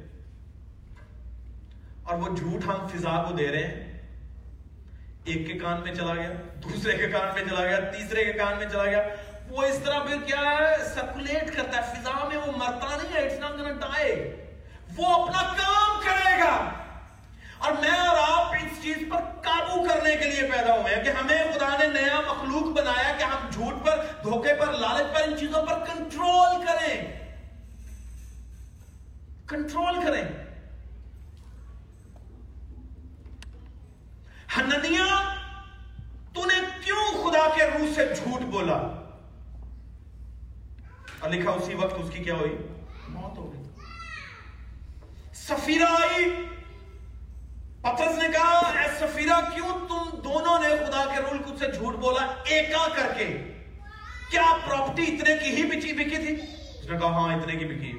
اور 2.04 2.20
وہ 2.20 2.36
جھوٹ 2.36 2.68
ہم 2.68 2.88
فضا 2.88 3.16
کو 3.24 3.36
دے 3.36 3.48
رہے 3.48 3.68
ہیں 3.68 3.87
ایک 5.28 5.48
کے 5.48 5.54
کان 5.54 5.82
میں 5.82 5.96
چلا 5.96 6.14
گیا، 6.14 6.32
دوسرے 6.64 6.98
کے 6.98 7.10
کان 7.10 7.28
میں 7.34 7.44
چلا 7.50 7.64
گیا، 7.64 7.80
تیسرے 7.80 8.26
کے 8.26 8.34
کان 8.34 8.58
میں 8.58 8.66
چلا 8.72 8.86
گیا۔ 8.86 9.04
وہ 9.50 9.64
اس 9.64 9.80
طرح 9.86 10.00
پھر 10.00 10.18
کیا 10.26 10.42
ہے 10.42 10.78
سرکولیٹ 10.96 11.56
کرتا 11.56 11.78
ہے، 11.78 11.94
فضا 11.94 12.28
میں 12.28 12.38
وہ 12.38 12.52
مرتا 12.56 12.98
نہیں 13.04 13.14
ہے 13.14 13.26
اٹس 13.26 13.40
ناٹ 13.40 13.52
گنا 13.52 13.88
وہ 14.98 15.24
اپنا 15.24 15.42
کام 15.42 16.02
کرے 16.04 16.40
گا۔ 16.40 16.70
اور 17.58 17.72
میں 17.72 17.90
اور 17.90 18.18
آپ 18.30 18.54
اس 18.54 18.84
چیز 18.84 18.98
پر 19.10 19.18
قابو 19.42 19.88
کرنے 19.88 20.16
کے 20.16 20.26
لیے 20.26 20.42
پیدا 20.42 20.78
ہوئے 20.78 20.96
ہیں 20.96 21.04
کہ 21.04 21.10
ہمیں 21.10 21.44
خدا 21.56 21.78
نے 21.80 22.02
نیا 22.02 22.22
مخلوق 22.28 22.78
بنایا 22.78 23.12
کہ 23.18 23.24
ہم 23.24 23.50
جھوٹ 23.50 23.86
پر، 23.86 24.06
دھوکے 24.24 24.54
پر، 24.54 24.74
لالچ 24.74 25.16
پر 25.16 25.22
ان 25.28 25.38
چیزوں 25.38 25.66
پر 25.66 25.80
کنٹرول 25.80 26.66
کریں۔ 26.66 27.20
کنٹرول 29.48 30.06
کریں۔ 30.06 30.47
ہننیا 34.58 35.06
تو 36.34 36.46
نے 36.46 36.60
کیوں 36.84 37.06
خدا 37.14 37.48
کے 37.56 37.66
روح 37.68 37.94
سے 37.96 38.06
جھوٹ 38.16 38.42
بولا 38.52 38.78
اور 41.20 41.30
لکھا 41.30 41.52
اسی 41.52 41.74
وقت 41.76 42.00
اس 42.00 42.10
کی 42.14 42.24
کیا 42.24 42.36
ہوئی 42.36 42.56
موت 43.10 43.38
ہو 43.38 43.52
گئی 43.52 43.64
سفیرہ 45.38 45.90
آئی 46.00 46.26
پترس 47.82 48.18
نے 48.18 48.28
کہا 48.34 48.60
اے 48.74 48.88
سفیرہ 49.00 49.40
کیوں 49.54 49.74
تم 49.90 50.10
دونوں 50.24 50.58
نے 50.60 50.76
خدا 50.78 51.04
کے 51.14 51.22
رول 51.22 51.38
کچھ 51.44 51.60
سے 51.60 51.72
جھوٹ 51.72 51.96
بولا 52.00 52.26
ایکا 52.46 52.88
کر 52.96 53.14
کے 53.18 53.28
کیا 54.30 54.44
پراپرٹی 54.66 55.04
اتنے 55.06 55.38
کی 55.44 55.56
ہی 55.56 55.64
بچی 55.70 55.94
بکی 55.94 56.18
تھی 56.18 56.34
اس 56.34 56.90
نے 56.90 56.98
کہا 56.98 57.10
ہاں 57.12 57.34
اتنے 57.36 57.56
کی 57.56 57.66
بکی 57.66 57.92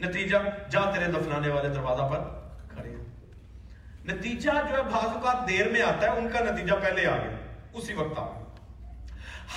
نتیجہ 0.00 0.36
جا 0.70 0.90
تیرے 0.90 1.10
دفنانے 1.12 1.48
والے 1.48 1.68
دروازہ 1.68 2.08
پر 2.10 2.28
کھڑے 2.68 2.88
ہیں 2.88 3.09
نتیجہ 4.04 4.50
جو 4.50 4.76
ہے 4.76 4.82
بعض 4.82 5.04
اوقات 5.04 5.48
دیر 5.48 5.68
میں 5.68 5.82
آتا 5.82 6.06
ہے، 6.06 6.18
ان 6.18 6.28
کا 6.28 6.40
نتیجہ 6.40 6.74
پہلے 6.82 7.06
آ 7.06 7.16
گیا 7.16 7.36
اسی 7.72 7.94
وقت 7.94 8.18
آ 8.18 8.24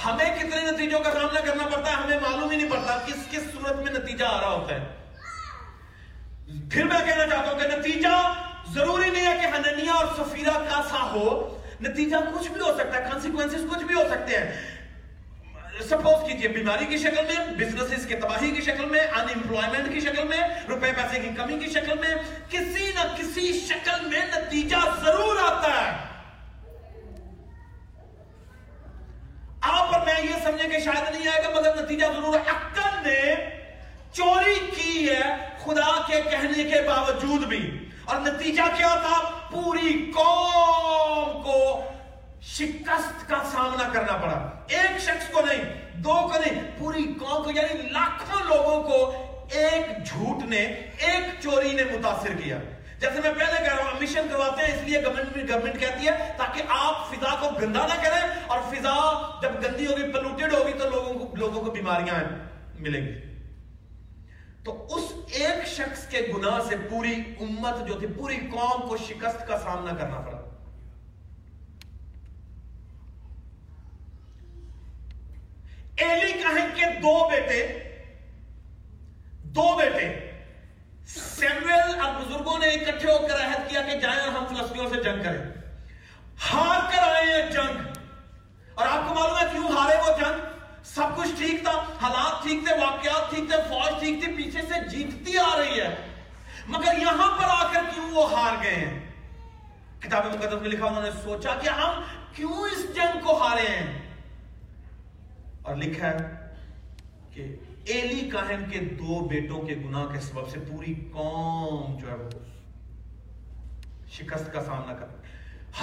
ہمیں 0.05 0.37
کتنے 0.37 0.71
نتیجوں 0.71 0.99
کا 0.99 1.11
سامنا 1.11 1.39
کرنا 1.39 1.63
پڑتا 1.63 1.89
ہے؟ 1.89 1.95
ہمیں 1.95 2.19
معلوم 2.19 2.49
ہی 2.51 2.57
نہیں 2.57 2.71
پڑتا 2.71 2.97
کس 3.05 3.27
کس 3.31 3.43
صورت 3.53 3.75
میں 3.75 3.93
نتیجہ 3.93 4.25
آ 4.25 4.41
رہا 4.41 4.51
ہوتا 4.51 4.75
ہے۔ 4.75 4.85
پھر 6.71 6.83
میں 6.83 6.99
کہنا 7.05 7.27
چاہتا 7.27 7.51
ہوں 7.51 7.59
کہ 7.59 7.67
نتیجہ 7.77 8.33
ضروری 8.73 9.09
نہیں 9.09 9.27
ہے 9.27 9.37
کہ 9.41 9.45
ہننیا 9.45 9.93
اور 9.93 10.05
سفیرہ 10.17 10.57
کا 10.69 10.81
سا 10.89 11.03
ہو، 11.11 11.59
نتیجہ 11.81 12.15
کچھ 12.33 12.51
بھی 12.51 12.61
ہو 12.61 12.73
سکتا 12.77 12.97
ہے 12.97 13.09
کانسیکوینس 13.11 13.53
کچھ 13.71 13.83
بھی 13.83 13.95
ہو 13.95 14.03
سکتے 14.09 14.37
ہیں۔ 14.37 14.51
سپوز 15.81 16.27
کیجیے 16.27 16.47
بیماری 16.47 16.85
کی 16.85 16.97
شکل 16.97 17.25
میں 17.25 17.45
بزنسز 17.57 18.05
کے 18.07 18.15
تباہی 18.15 18.49
کی 18.51 18.61
شکل 18.61 18.85
میں 18.85 18.99
ان 18.99 19.29
امپلائمنٹ 19.35 19.93
کی 19.93 19.99
شکل 19.99 20.27
میں 20.27 20.37
روپے 20.69 20.91
پیسے 20.95 21.19
کی 21.19 21.29
کمی 21.37 21.57
کی 21.59 21.71
شکل 21.71 21.99
میں 21.99 22.15
کسی 22.49 22.91
نہ 22.95 23.07
کسی 23.17 23.51
شکل 23.59 24.05
میں 24.07 24.25
نتیجہ 24.27 24.81
ضرور 25.03 25.41
آتا 25.43 25.71
ہے 25.75 25.91
آپ 29.63 29.93
اور 29.93 30.05
میں 30.05 30.21
یہ 30.21 30.43
سمجھے 30.43 30.69
کہ 30.69 30.79
شاید 30.79 31.11
نہیں 31.11 31.27
آئے 31.27 31.43
گا 31.43 31.49
مگر 31.49 31.81
نتیجہ 31.81 32.05
ضرور 32.13 32.37
اکل 32.37 33.03
نے 33.03 33.35
چوری 34.11 34.59
کی 34.71 35.09
ہے 35.09 35.21
خدا 35.63 35.91
کے 36.07 36.21
کہنے 36.29 36.63
کے 36.63 36.81
باوجود 36.87 37.45
بھی 37.45 37.61
اور 38.05 38.19
نتیجہ 38.21 38.63
کیا 38.77 38.95
تھا 39.01 39.19
پوری 39.51 39.93
قوم 40.15 41.41
کو 41.43 41.61
شکست 42.47 43.27
کا 43.29 43.41
سامنا 43.51 43.87
کرنا 43.93 44.17
پڑا 44.17 44.37
ایک 44.69 44.99
شخص 45.01 45.31
کو 45.31 45.41
نہیں 45.41 45.63
دو 46.03 46.13
کو 46.23 46.39
نہیں 46.39 46.61
پوری 46.77 47.03
قوم 47.19 47.43
کو 47.43 47.51
یعنی 47.51 47.89
لاکھوں 47.89 48.39
لوگوں 48.47 48.81
کو 48.83 48.99
ایک 49.53 50.05
جھوٹ 50.05 50.43
نے 50.47 50.59
ایک 50.59 51.41
چوری 51.43 51.71
نے 51.71 51.83
متاثر 51.85 52.35
کیا 52.43 52.57
جیسے 52.99 53.21
میں 53.21 53.33
پہلے 53.33 53.63
کہہ 53.63 53.73
رہا 53.73 53.83
ہوں 53.83 54.01
مشن 54.01 54.27
کرواتے 54.31 54.65
ہیں 54.65 54.73
اس 54.73 54.83
لیے 54.83 55.03
گورنمنٹ 55.05 55.49
گورنمنٹ 55.49 55.79
کہتی 55.79 56.07
ہے 56.07 56.31
تاکہ 56.37 56.71
آپ 56.75 57.09
فضا 57.09 57.35
کو 57.39 57.49
گندا 57.61 57.85
نہ 57.87 58.01
کریں 58.03 58.21
اور 58.47 58.59
فضا 58.69 58.95
جب 59.41 59.61
گندی 59.63 59.85
ہوگی 59.85 60.11
پلوٹیڈ 60.11 60.53
ہوگی 60.53 60.73
تو 60.73 60.89
لوگوں 60.89 61.13
کو 61.15 61.35
لوگوں 61.35 61.63
کو 61.63 61.71
بیماریاں 61.71 62.19
ملیں 62.79 63.01
گی 63.01 63.13
تو 64.63 64.75
اس 64.89 65.11
ایک 65.33 65.67
شخص 65.67 66.07
کے 66.07 66.21
گناہ 66.27 66.59
سے 66.69 66.75
پوری 66.89 67.13
امت 67.39 67.87
جو 67.87 67.99
تھی 67.99 68.07
پوری 68.15 68.37
قوم 68.51 68.87
کو 68.89 68.97
شکست 69.07 69.47
کا 69.47 69.59
سامنا 69.63 69.95
کرنا 69.95 70.19
پڑا 70.19 70.32
ایلی 76.03 76.33
کہن 76.33 76.69
کے 76.75 76.85
دو 76.85 77.29
بیٹے 77.29 77.79
دو 79.43 79.77
بیٹے۔ 79.77 80.31
سیمویل 81.07 81.99
اور 81.99 82.21
بزرگوں 82.21 82.59
نے 82.59 82.67
اکٹھے 82.67 83.11
ہو 83.11 83.17
کر 83.17 83.45
عہد 83.45 83.69
کیا 83.69 83.81
کہ 83.81 83.95
جائیں 83.95 84.19
اور 84.19 84.27
ہم 84.27 84.45
فلسطینیوں 84.45 84.89
سے 84.89 85.03
جنگ 85.03 85.23
کریں۔ 85.23 85.43
ہار 86.53 86.91
کر 86.91 86.99
آئے 86.99 87.25
ہیں 87.25 87.51
جنگ۔ 87.51 87.77
اور 88.73 88.87
آپ 88.87 89.07
کو 89.07 89.15
معلوم 89.15 89.37
ہے 89.37 89.43
کیوں 89.51 89.67
ہارے 89.77 89.97
وہ 89.97 90.17
جنگ؟ 90.17 90.39
سب 90.83 91.17
کچھ 91.17 91.29
ٹھیک 91.37 91.63
تھا، 91.63 91.71
حالات 92.01 92.43
ٹھیک 92.43 92.67
تھے، 92.67 92.75
واقعات 92.75 93.29
ٹھیک 93.29 93.49
تھے، 93.49 93.57
فوج 93.69 93.99
ٹھیک 93.99 94.23
تھی، 94.23 94.31
پیچھے 94.31 94.61
سے 94.61 94.89
جیتتی 94.89 95.37
آ 95.37 95.57
رہی 95.57 95.81
ہے۔ 95.81 95.95
مگر 96.67 96.97
یہاں 96.97 97.37
پر 97.37 97.43
آ 97.43 97.71
کر 97.73 97.81
کیوں 97.93 98.11
وہ 98.11 98.33
ہار 98.33 98.63
گئے 98.63 98.75
ہیں؟ 98.75 98.99
کتاب 99.99 100.25
مقدس 100.25 100.61
میں 100.61 100.69
لکھا 100.69 100.85
انہوں 100.85 101.03
نے 101.03 101.09
سوچا 101.23 101.55
کہ 101.55 101.69
ہم 101.69 102.01
کیوں 102.33 102.53
اس 102.53 102.95
جنگ 102.95 103.19
کو 103.23 103.43
ہارے 103.43 103.67
ہیں؟ 103.69 104.02
اور 105.63 105.75
لکھا 105.75 106.07
ہے 106.07 106.49
کہ 107.33 107.55
ایلی 107.85 108.29
کاہن 108.29 108.69
کے 108.71 108.79
دو 108.79 109.19
بیٹوں 109.27 109.61
کے 109.61 109.75
گناہ 109.75 110.05
کے 110.13 110.19
سبب 110.19 110.49
سے 110.49 110.59
پوری 110.59 110.93
قوم 111.13 111.97
جو 111.97 112.09
ہے 112.09 112.15
وہ 112.15 112.29
شکست 114.11 114.53
کا 114.53 114.63
سامنا 114.63 114.93
کر 114.93 115.07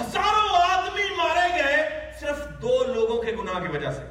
ہزاروں 0.01 0.61
آدمی 0.61 1.15
مارے 1.15 1.47
گئے 1.53 2.11
صرف 2.19 2.61
دو 2.61 2.83
لوگوں 2.93 3.21
کے 3.23 3.31
گناہ 3.31 3.59
کی 3.59 3.77
وجہ 3.77 3.91
سے۔ 3.91 4.01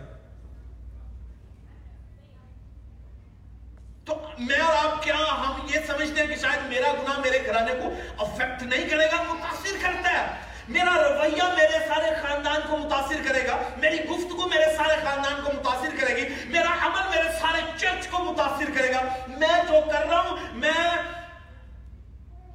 تو 4.04 4.14
میں 4.38 4.58
اور 4.58 4.74
آپ 4.84 5.02
کیا 5.02 5.14
ہم 5.14 5.66
یہ 5.74 5.80
سمجھتے 5.86 6.20
ہیں 6.20 6.28
کہ 6.28 6.36
شاید 6.36 6.68
میرا 6.68 6.92
گناہ 6.92 7.18
میرے 7.20 7.38
گھرانے 7.46 7.74
کو 7.74 7.90
افیکٹ 8.18 8.62
نہیں 8.62 8.88
کرے 8.88 9.06
گا، 9.06 9.22
متاثر 9.22 9.76
کرتا 9.82 10.10
ہے۔ 10.10 10.49
میرا 10.70 10.94
رویہ 11.02 11.42
میرے 11.56 11.78
سارے 11.88 12.10
خاندان 12.22 12.60
کو 12.68 12.76
متاثر 12.76 13.22
کرے 13.28 13.46
گا، 13.46 13.56
میری 13.76 13.98
گفتگو 14.04 14.48
میرے 14.48 14.66
سارے 14.76 14.96
خاندان 15.02 15.40
کو 15.44 15.52
متاثر 15.52 15.96
کرے 16.00 16.16
گی، 16.16 16.28
میرا 16.48 16.74
عمل 16.80 17.08
میرے 17.16 17.28
سارے 17.40 17.60
چرچ 17.76 18.06
کو 18.08 18.18
متاثر 18.24 18.70
کرے 18.78 18.92
گا۔ 18.92 19.00
میں 19.28 19.62
جو 19.68 19.80
کر 19.92 20.06
رہا 20.10 20.20
ہوں، 20.20 20.36
میں 20.52 20.82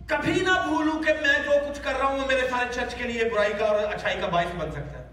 کبھی 0.08 0.40
نہ 0.42 0.60
بھولوں 0.64 1.04
کہ 1.04 1.14
میں 1.22 1.40
جو 1.46 1.52
کچھ 1.70 1.82
کر 1.84 1.98
رہا 1.98 2.08
ہوں 2.08 2.28
میرے 2.28 2.48
سارے 2.50 2.74
چرچ 2.74 2.96
کے 2.96 3.04
لیے 3.04 3.24
برائی 3.24 3.54
کا 3.60 3.66
اور 3.66 3.94
اچھائی 3.94 4.20
کا 4.22 4.28
باعث 4.28 4.56
بن 4.58 4.72
سکتا 4.72 5.00
ہے۔ 5.00 5.04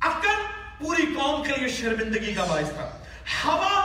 عقل 0.00 0.42
پوری 0.78 1.06
قوم 1.18 1.42
کے 1.42 1.52
لیے 1.56 1.68
شرمندگی 1.68 2.34
کا 2.34 2.44
باعث 2.44 2.70
تھا۔ 2.74 2.90
ہوا 3.44 3.77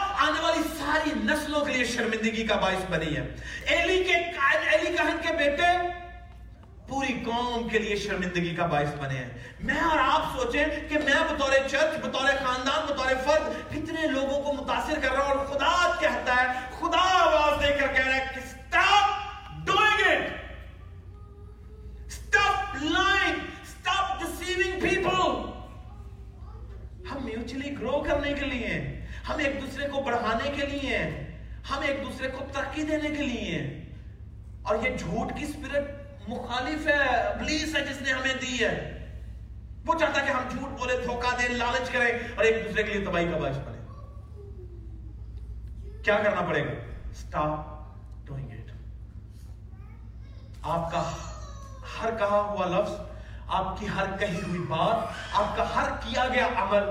ساری 0.93 1.09
نسلوں 1.23 1.65
کے 1.65 1.71
لیے 1.73 1.85
شرمندگی 1.85 2.47
کا 2.47 2.55
باعث 2.55 2.85
بنی 2.89 3.15
ہے۔ 3.15 3.35
ایلی 3.65 4.03
کے 4.03 4.15
ایلی 4.71 4.97
کہن 4.97 5.15
کے 5.21 5.33
بیٹے 5.33 5.69
پوری 6.87 7.13
قوم 7.25 7.69
کے 7.69 7.79
لیے 7.79 7.95
شرمندگی 7.95 8.55
کا 8.55 8.65
باعث 8.65 8.93
بنے 8.99 9.15
ہیں۔ 9.15 9.29
میں 9.59 9.79
اور 9.81 9.99
آپ 10.01 10.21
سوچیں 10.35 10.65
کہ 10.89 10.99
میں 10.99 11.13
بطور 11.29 11.51
چرچ، 11.67 12.05
بطور 12.05 12.27
خاندان، 12.45 12.85
بطور 12.85 13.11
فرد 13.25 13.71
کتنے 13.71 14.07
لوگوں 14.07 14.43
کو 14.43 14.53
متاثر 14.53 14.99
کر 14.99 15.11
رہا 15.11 15.23
ہوں 15.23 15.33
اور 15.33 15.45
خدا 15.45 15.95
کہتا 15.99 16.35
ہے، 16.41 16.59
خدا 16.79 17.01
آواز 17.21 17.63
دے 17.63 17.73
کر 17.79 17.93
کہہ 17.93 18.07
رہا 18.07 18.15
ہے 18.15 18.27
کہ 18.35 18.41
stop 18.53 19.09
doing 19.69 20.01
it! 20.11 20.23
Stop 22.17 22.81
lying! 22.97 23.39
Stop 23.73 24.05
deceiving 24.23 24.81
people 24.81 25.31
ہم 27.11 27.25
میوچلی 27.25 27.79
گرو 27.79 28.03
کرنے 28.07 28.33
کے 28.33 28.45
لیے 28.45 28.67
ہیں۔ 28.67 29.02
ہم 29.29 29.37
ایک 29.37 29.61
دوسرے 29.61 29.87
کو 29.87 30.01
بڑھانے 30.01 30.51
کے 30.51 30.65
لیے 30.65 30.97
ہیں۔ 30.97 31.39
ہم 31.69 31.81
ایک 31.81 32.05
دوسرے 32.05 32.27
کو 32.27 32.45
ترقی 32.53 32.83
دینے 32.83 33.09
کے 33.09 33.23
لیے 33.23 33.59
ہیں۔ 33.59 33.85
اور 34.63 34.75
یہ 34.75 34.97
جھوٹ 34.97 35.39
کی 35.39 35.45
اسپرٹ 35.45 35.83
مخالف 36.27 36.87
ہے 36.87 37.33
بلیس 37.39 37.75
ہے 37.75 37.85
جس 37.85 38.01
نے 38.01 38.11
ہمیں 38.11 38.33
دی 38.41 38.65
ہے۔ 38.65 38.99
وہ 39.85 39.99
چاہتا 39.99 40.21
کہ 40.21 40.31
ہم 40.31 40.41
جھوٹ 40.49 40.69
بولے 40.79 40.97
دھوکہ 41.03 41.35
دیں، 41.39 41.49
لالچ 41.49 41.89
کریں 41.89 42.11
اور 42.35 42.45
ایک 42.45 42.65
دوسرے 42.65 42.83
کے 42.83 42.93
لیے 42.93 43.05
تباہی 43.05 43.31
کا 43.31 43.37
باعث 43.37 43.57
بنے۔ 43.57 43.77
کیا 46.03 46.17
کرنا 46.23 46.41
پڑے 46.41 46.65
گا؟ 46.65 46.71
اسٹاپ 47.11 47.59
ڈوئنگ 48.27 48.51
اٹ 48.51 48.71
آپ 50.61 50.91
کا 50.91 51.11
ہر 52.01 52.17
کہا 52.17 52.39
ہوا 52.39 52.65
لفظ، 52.65 52.91
آپ 53.47 53.79
کی 53.79 53.87
ہر 53.95 54.17
کہی 54.19 54.39
ہوئی 54.47 54.61
بات، 54.61 54.97
آپ 55.33 55.57
کا 55.57 55.75
ہر 55.75 55.89
کیا 55.89 56.25
گیا 56.33 56.47
عمل 56.55 56.83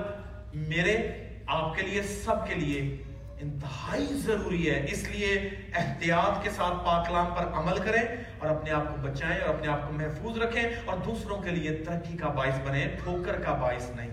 میرے 0.54 1.21
آپ 1.52 1.74
کے 1.74 1.82
لیے، 1.82 2.02
سب 2.02 2.46
کے 2.46 2.54
لیے 2.54 3.02
انتہائی 3.40 4.06
ضروری 4.10 4.70
ہے۔ 4.70 4.86
اس 4.90 5.08
لیے 5.08 5.50
احتیاط 5.74 6.42
کے 6.42 6.50
ساتھ 6.50 6.86
پاکلام 6.86 7.34
پر 7.34 7.46
عمل 7.52 7.78
کریں 7.78 8.02
اور 8.38 8.50
اپنے 8.50 8.70
آپ 8.70 8.84
کو 8.88 8.96
بچائیں 9.02 9.40
اور 9.40 9.54
اپنے 9.54 9.68
آپ 9.68 9.88
کو 9.88 9.92
محفوظ 9.92 10.38
رکھیں 10.38 10.62
اور 10.84 10.96
دوسروں 10.98 11.36
کے 11.42 11.50
لیے 11.50 11.76
ترقی 11.76 12.16
کا 12.16 12.28
باعث 12.28 12.60
بنیں، 12.68 12.88
ٹھوکر 13.04 13.32
کا 13.32 13.52
باعث 13.52 13.90
نہیں۔ 13.96 14.10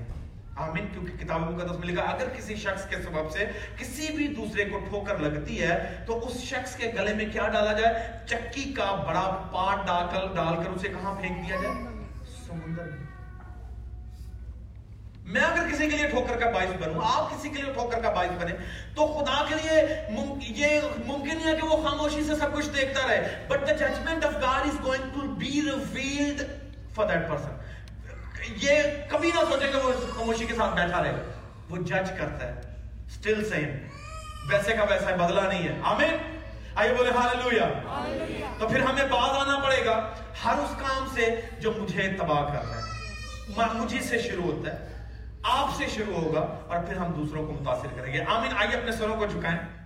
آمین، 0.55 0.87
کیونکہ 0.93 1.25
کتاب 1.25 1.41
مقدس 1.41 1.79
میں 1.79 1.87
لکھا 1.87 2.03
اگر 2.03 2.25
کسی 2.37 2.55
شخص 2.55 2.89
کے 2.89 2.95
سبب 2.95 3.31
سے 3.31 3.45
کسی 3.77 4.13
بھی 4.15 4.27
دوسرے 4.27 4.65
کو 4.65 4.79
ٹھوکر 4.89 5.17
لگتی 5.17 5.61
ہے، 5.63 6.03
تو 6.07 6.27
اس 6.27 6.41
شخص 6.41 6.75
کے 6.75 6.91
گلے 6.99 7.13
میں 7.13 7.25
کیا 7.31 7.47
ڈالا 7.47 7.73
جائے؟ 7.73 7.93
چکی 8.25 8.73
کا 8.73 9.03
بڑا 9.07 9.49
پاٹ 9.53 9.87
ڈال 9.87 10.03
کر 10.11 10.35
ڈال 10.35 10.63
کر 10.63 10.69
اسے 10.69 10.87
کہاں 10.87 11.15
پھینک 11.15 11.37
دیا 11.37 11.55
جائے؟ 11.63 11.75
سمندر 12.47 12.83
میں۔ 12.83 13.09
میں 15.30 15.41
اگر 15.41 15.67
کسی 15.71 15.89
کے 15.89 15.97
لیے 15.97 16.07
ٹھوکر 16.07 16.38
کا 16.38 16.49
باعث 16.49 16.71
بنوں 16.80 17.01
آپ 17.03 17.32
کسی 17.32 17.49
کے 17.49 17.61
لیے 17.61 17.73
ٹھوکر 17.73 17.99
کا 17.99 18.09
باعث 18.09 18.30
بنے 18.39 18.53
تو 18.95 19.07
خدا 19.07 19.43
کے 19.47 19.55
لیے 19.55 19.84
یہ 20.55 20.80
ممکن 21.05 21.47
ہے 21.47 21.55
کہ 21.55 21.67
وہ 21.67 21.89
خاموشی 21.89 22.23
سے 22.23 22.36
سب 22.36 22.53
کچھ 22.53 22.69
دیکھتا 22.69 23.07
رہے 23.07 23.45
but 23.47 23.67
the 23.67 23.73
judgment 23.73 24.25
of 24.25 24.34
God 24.34 24.67
is 24.67 24.86
going 24.86 25.03
to 25.13 25.27
be 25.27 25.61
revealed 25.65 26.41
for 26.95 27.07
that 27.07 27.30
person 27.30 27.57
یہ 28.61 28.82
کبھی 29.09 29.32
نہ 29.36 29.39
سوچے 29.49 29.67
کہ 29.71 29.77
وہ 29.77 29.91
خاموشی 30.17 30.45
کے 30.45 30.55
ساتھ 30.55 30.75
بیٹھا 30.75 31.03
رہے۔ 31.03 31.13
وہ 31.69 31.77
جج 31.77 32.11
کرتا 32.17 32.47
ہے 32.47 32.61
سٹل 33.09 33.49
سیم 33.49 33.69
ویسے 34.49 34.73
کا 34.73 34.84
ویسا 34.84 35.15
بدلا 35.15 35.41
نہیں 35.47 35.67
ہے۔ 35.67 35.73
آمین؟ 35.84 36.15
آئیے 36.75 36.93
بولے 36.93 37.09
ہاللویا 37.15 37.67
تو 38.59 38.67
پھر 38.67 38.80
ہمیں 38.80 39.05
باز 39.11 39.38
آنا 39.38 39.59
پڑے 39.59 39.86
گا۔ 39.86 39.95
ہر 40.45 40.53
اس 40.53 40.75
کام 40.77 41.07
سے 41.15 41.36
جو 41.59 41.73
مجھے 41.77 42.07
تباہ 42.19 42.45
کر 42.53 42.69
رہا 42.69 42.77
ہے۔ 42.77 43.73
مجھے 43.73 43.99
سے 43.99 44.19
شروع 44.19 44.43
ہوتا 44.43 44.73
ہے۔ 44.73 44.98
آپ 45.43 45.75
سے 45.77 45.85
شروع 45.87 46.13
ہوگا 46.13 46.39
اور 46.67 46.83
پھر 46.87 46.97
ہم 46.97 47.11
دوسروں 47.11 47.47
کو 47.47 47.53
متاثر 47.53 47.87
کریں 47.95 48.13
گے۔ 48.13 48.23
آمین۔ 48.27 48.51
آئیے 48.57 48.77
اپنے 48.77 48.91
سروں 48.91 49.17
کو 49.17 49.25
جھکائیں۔ 49.25 49.78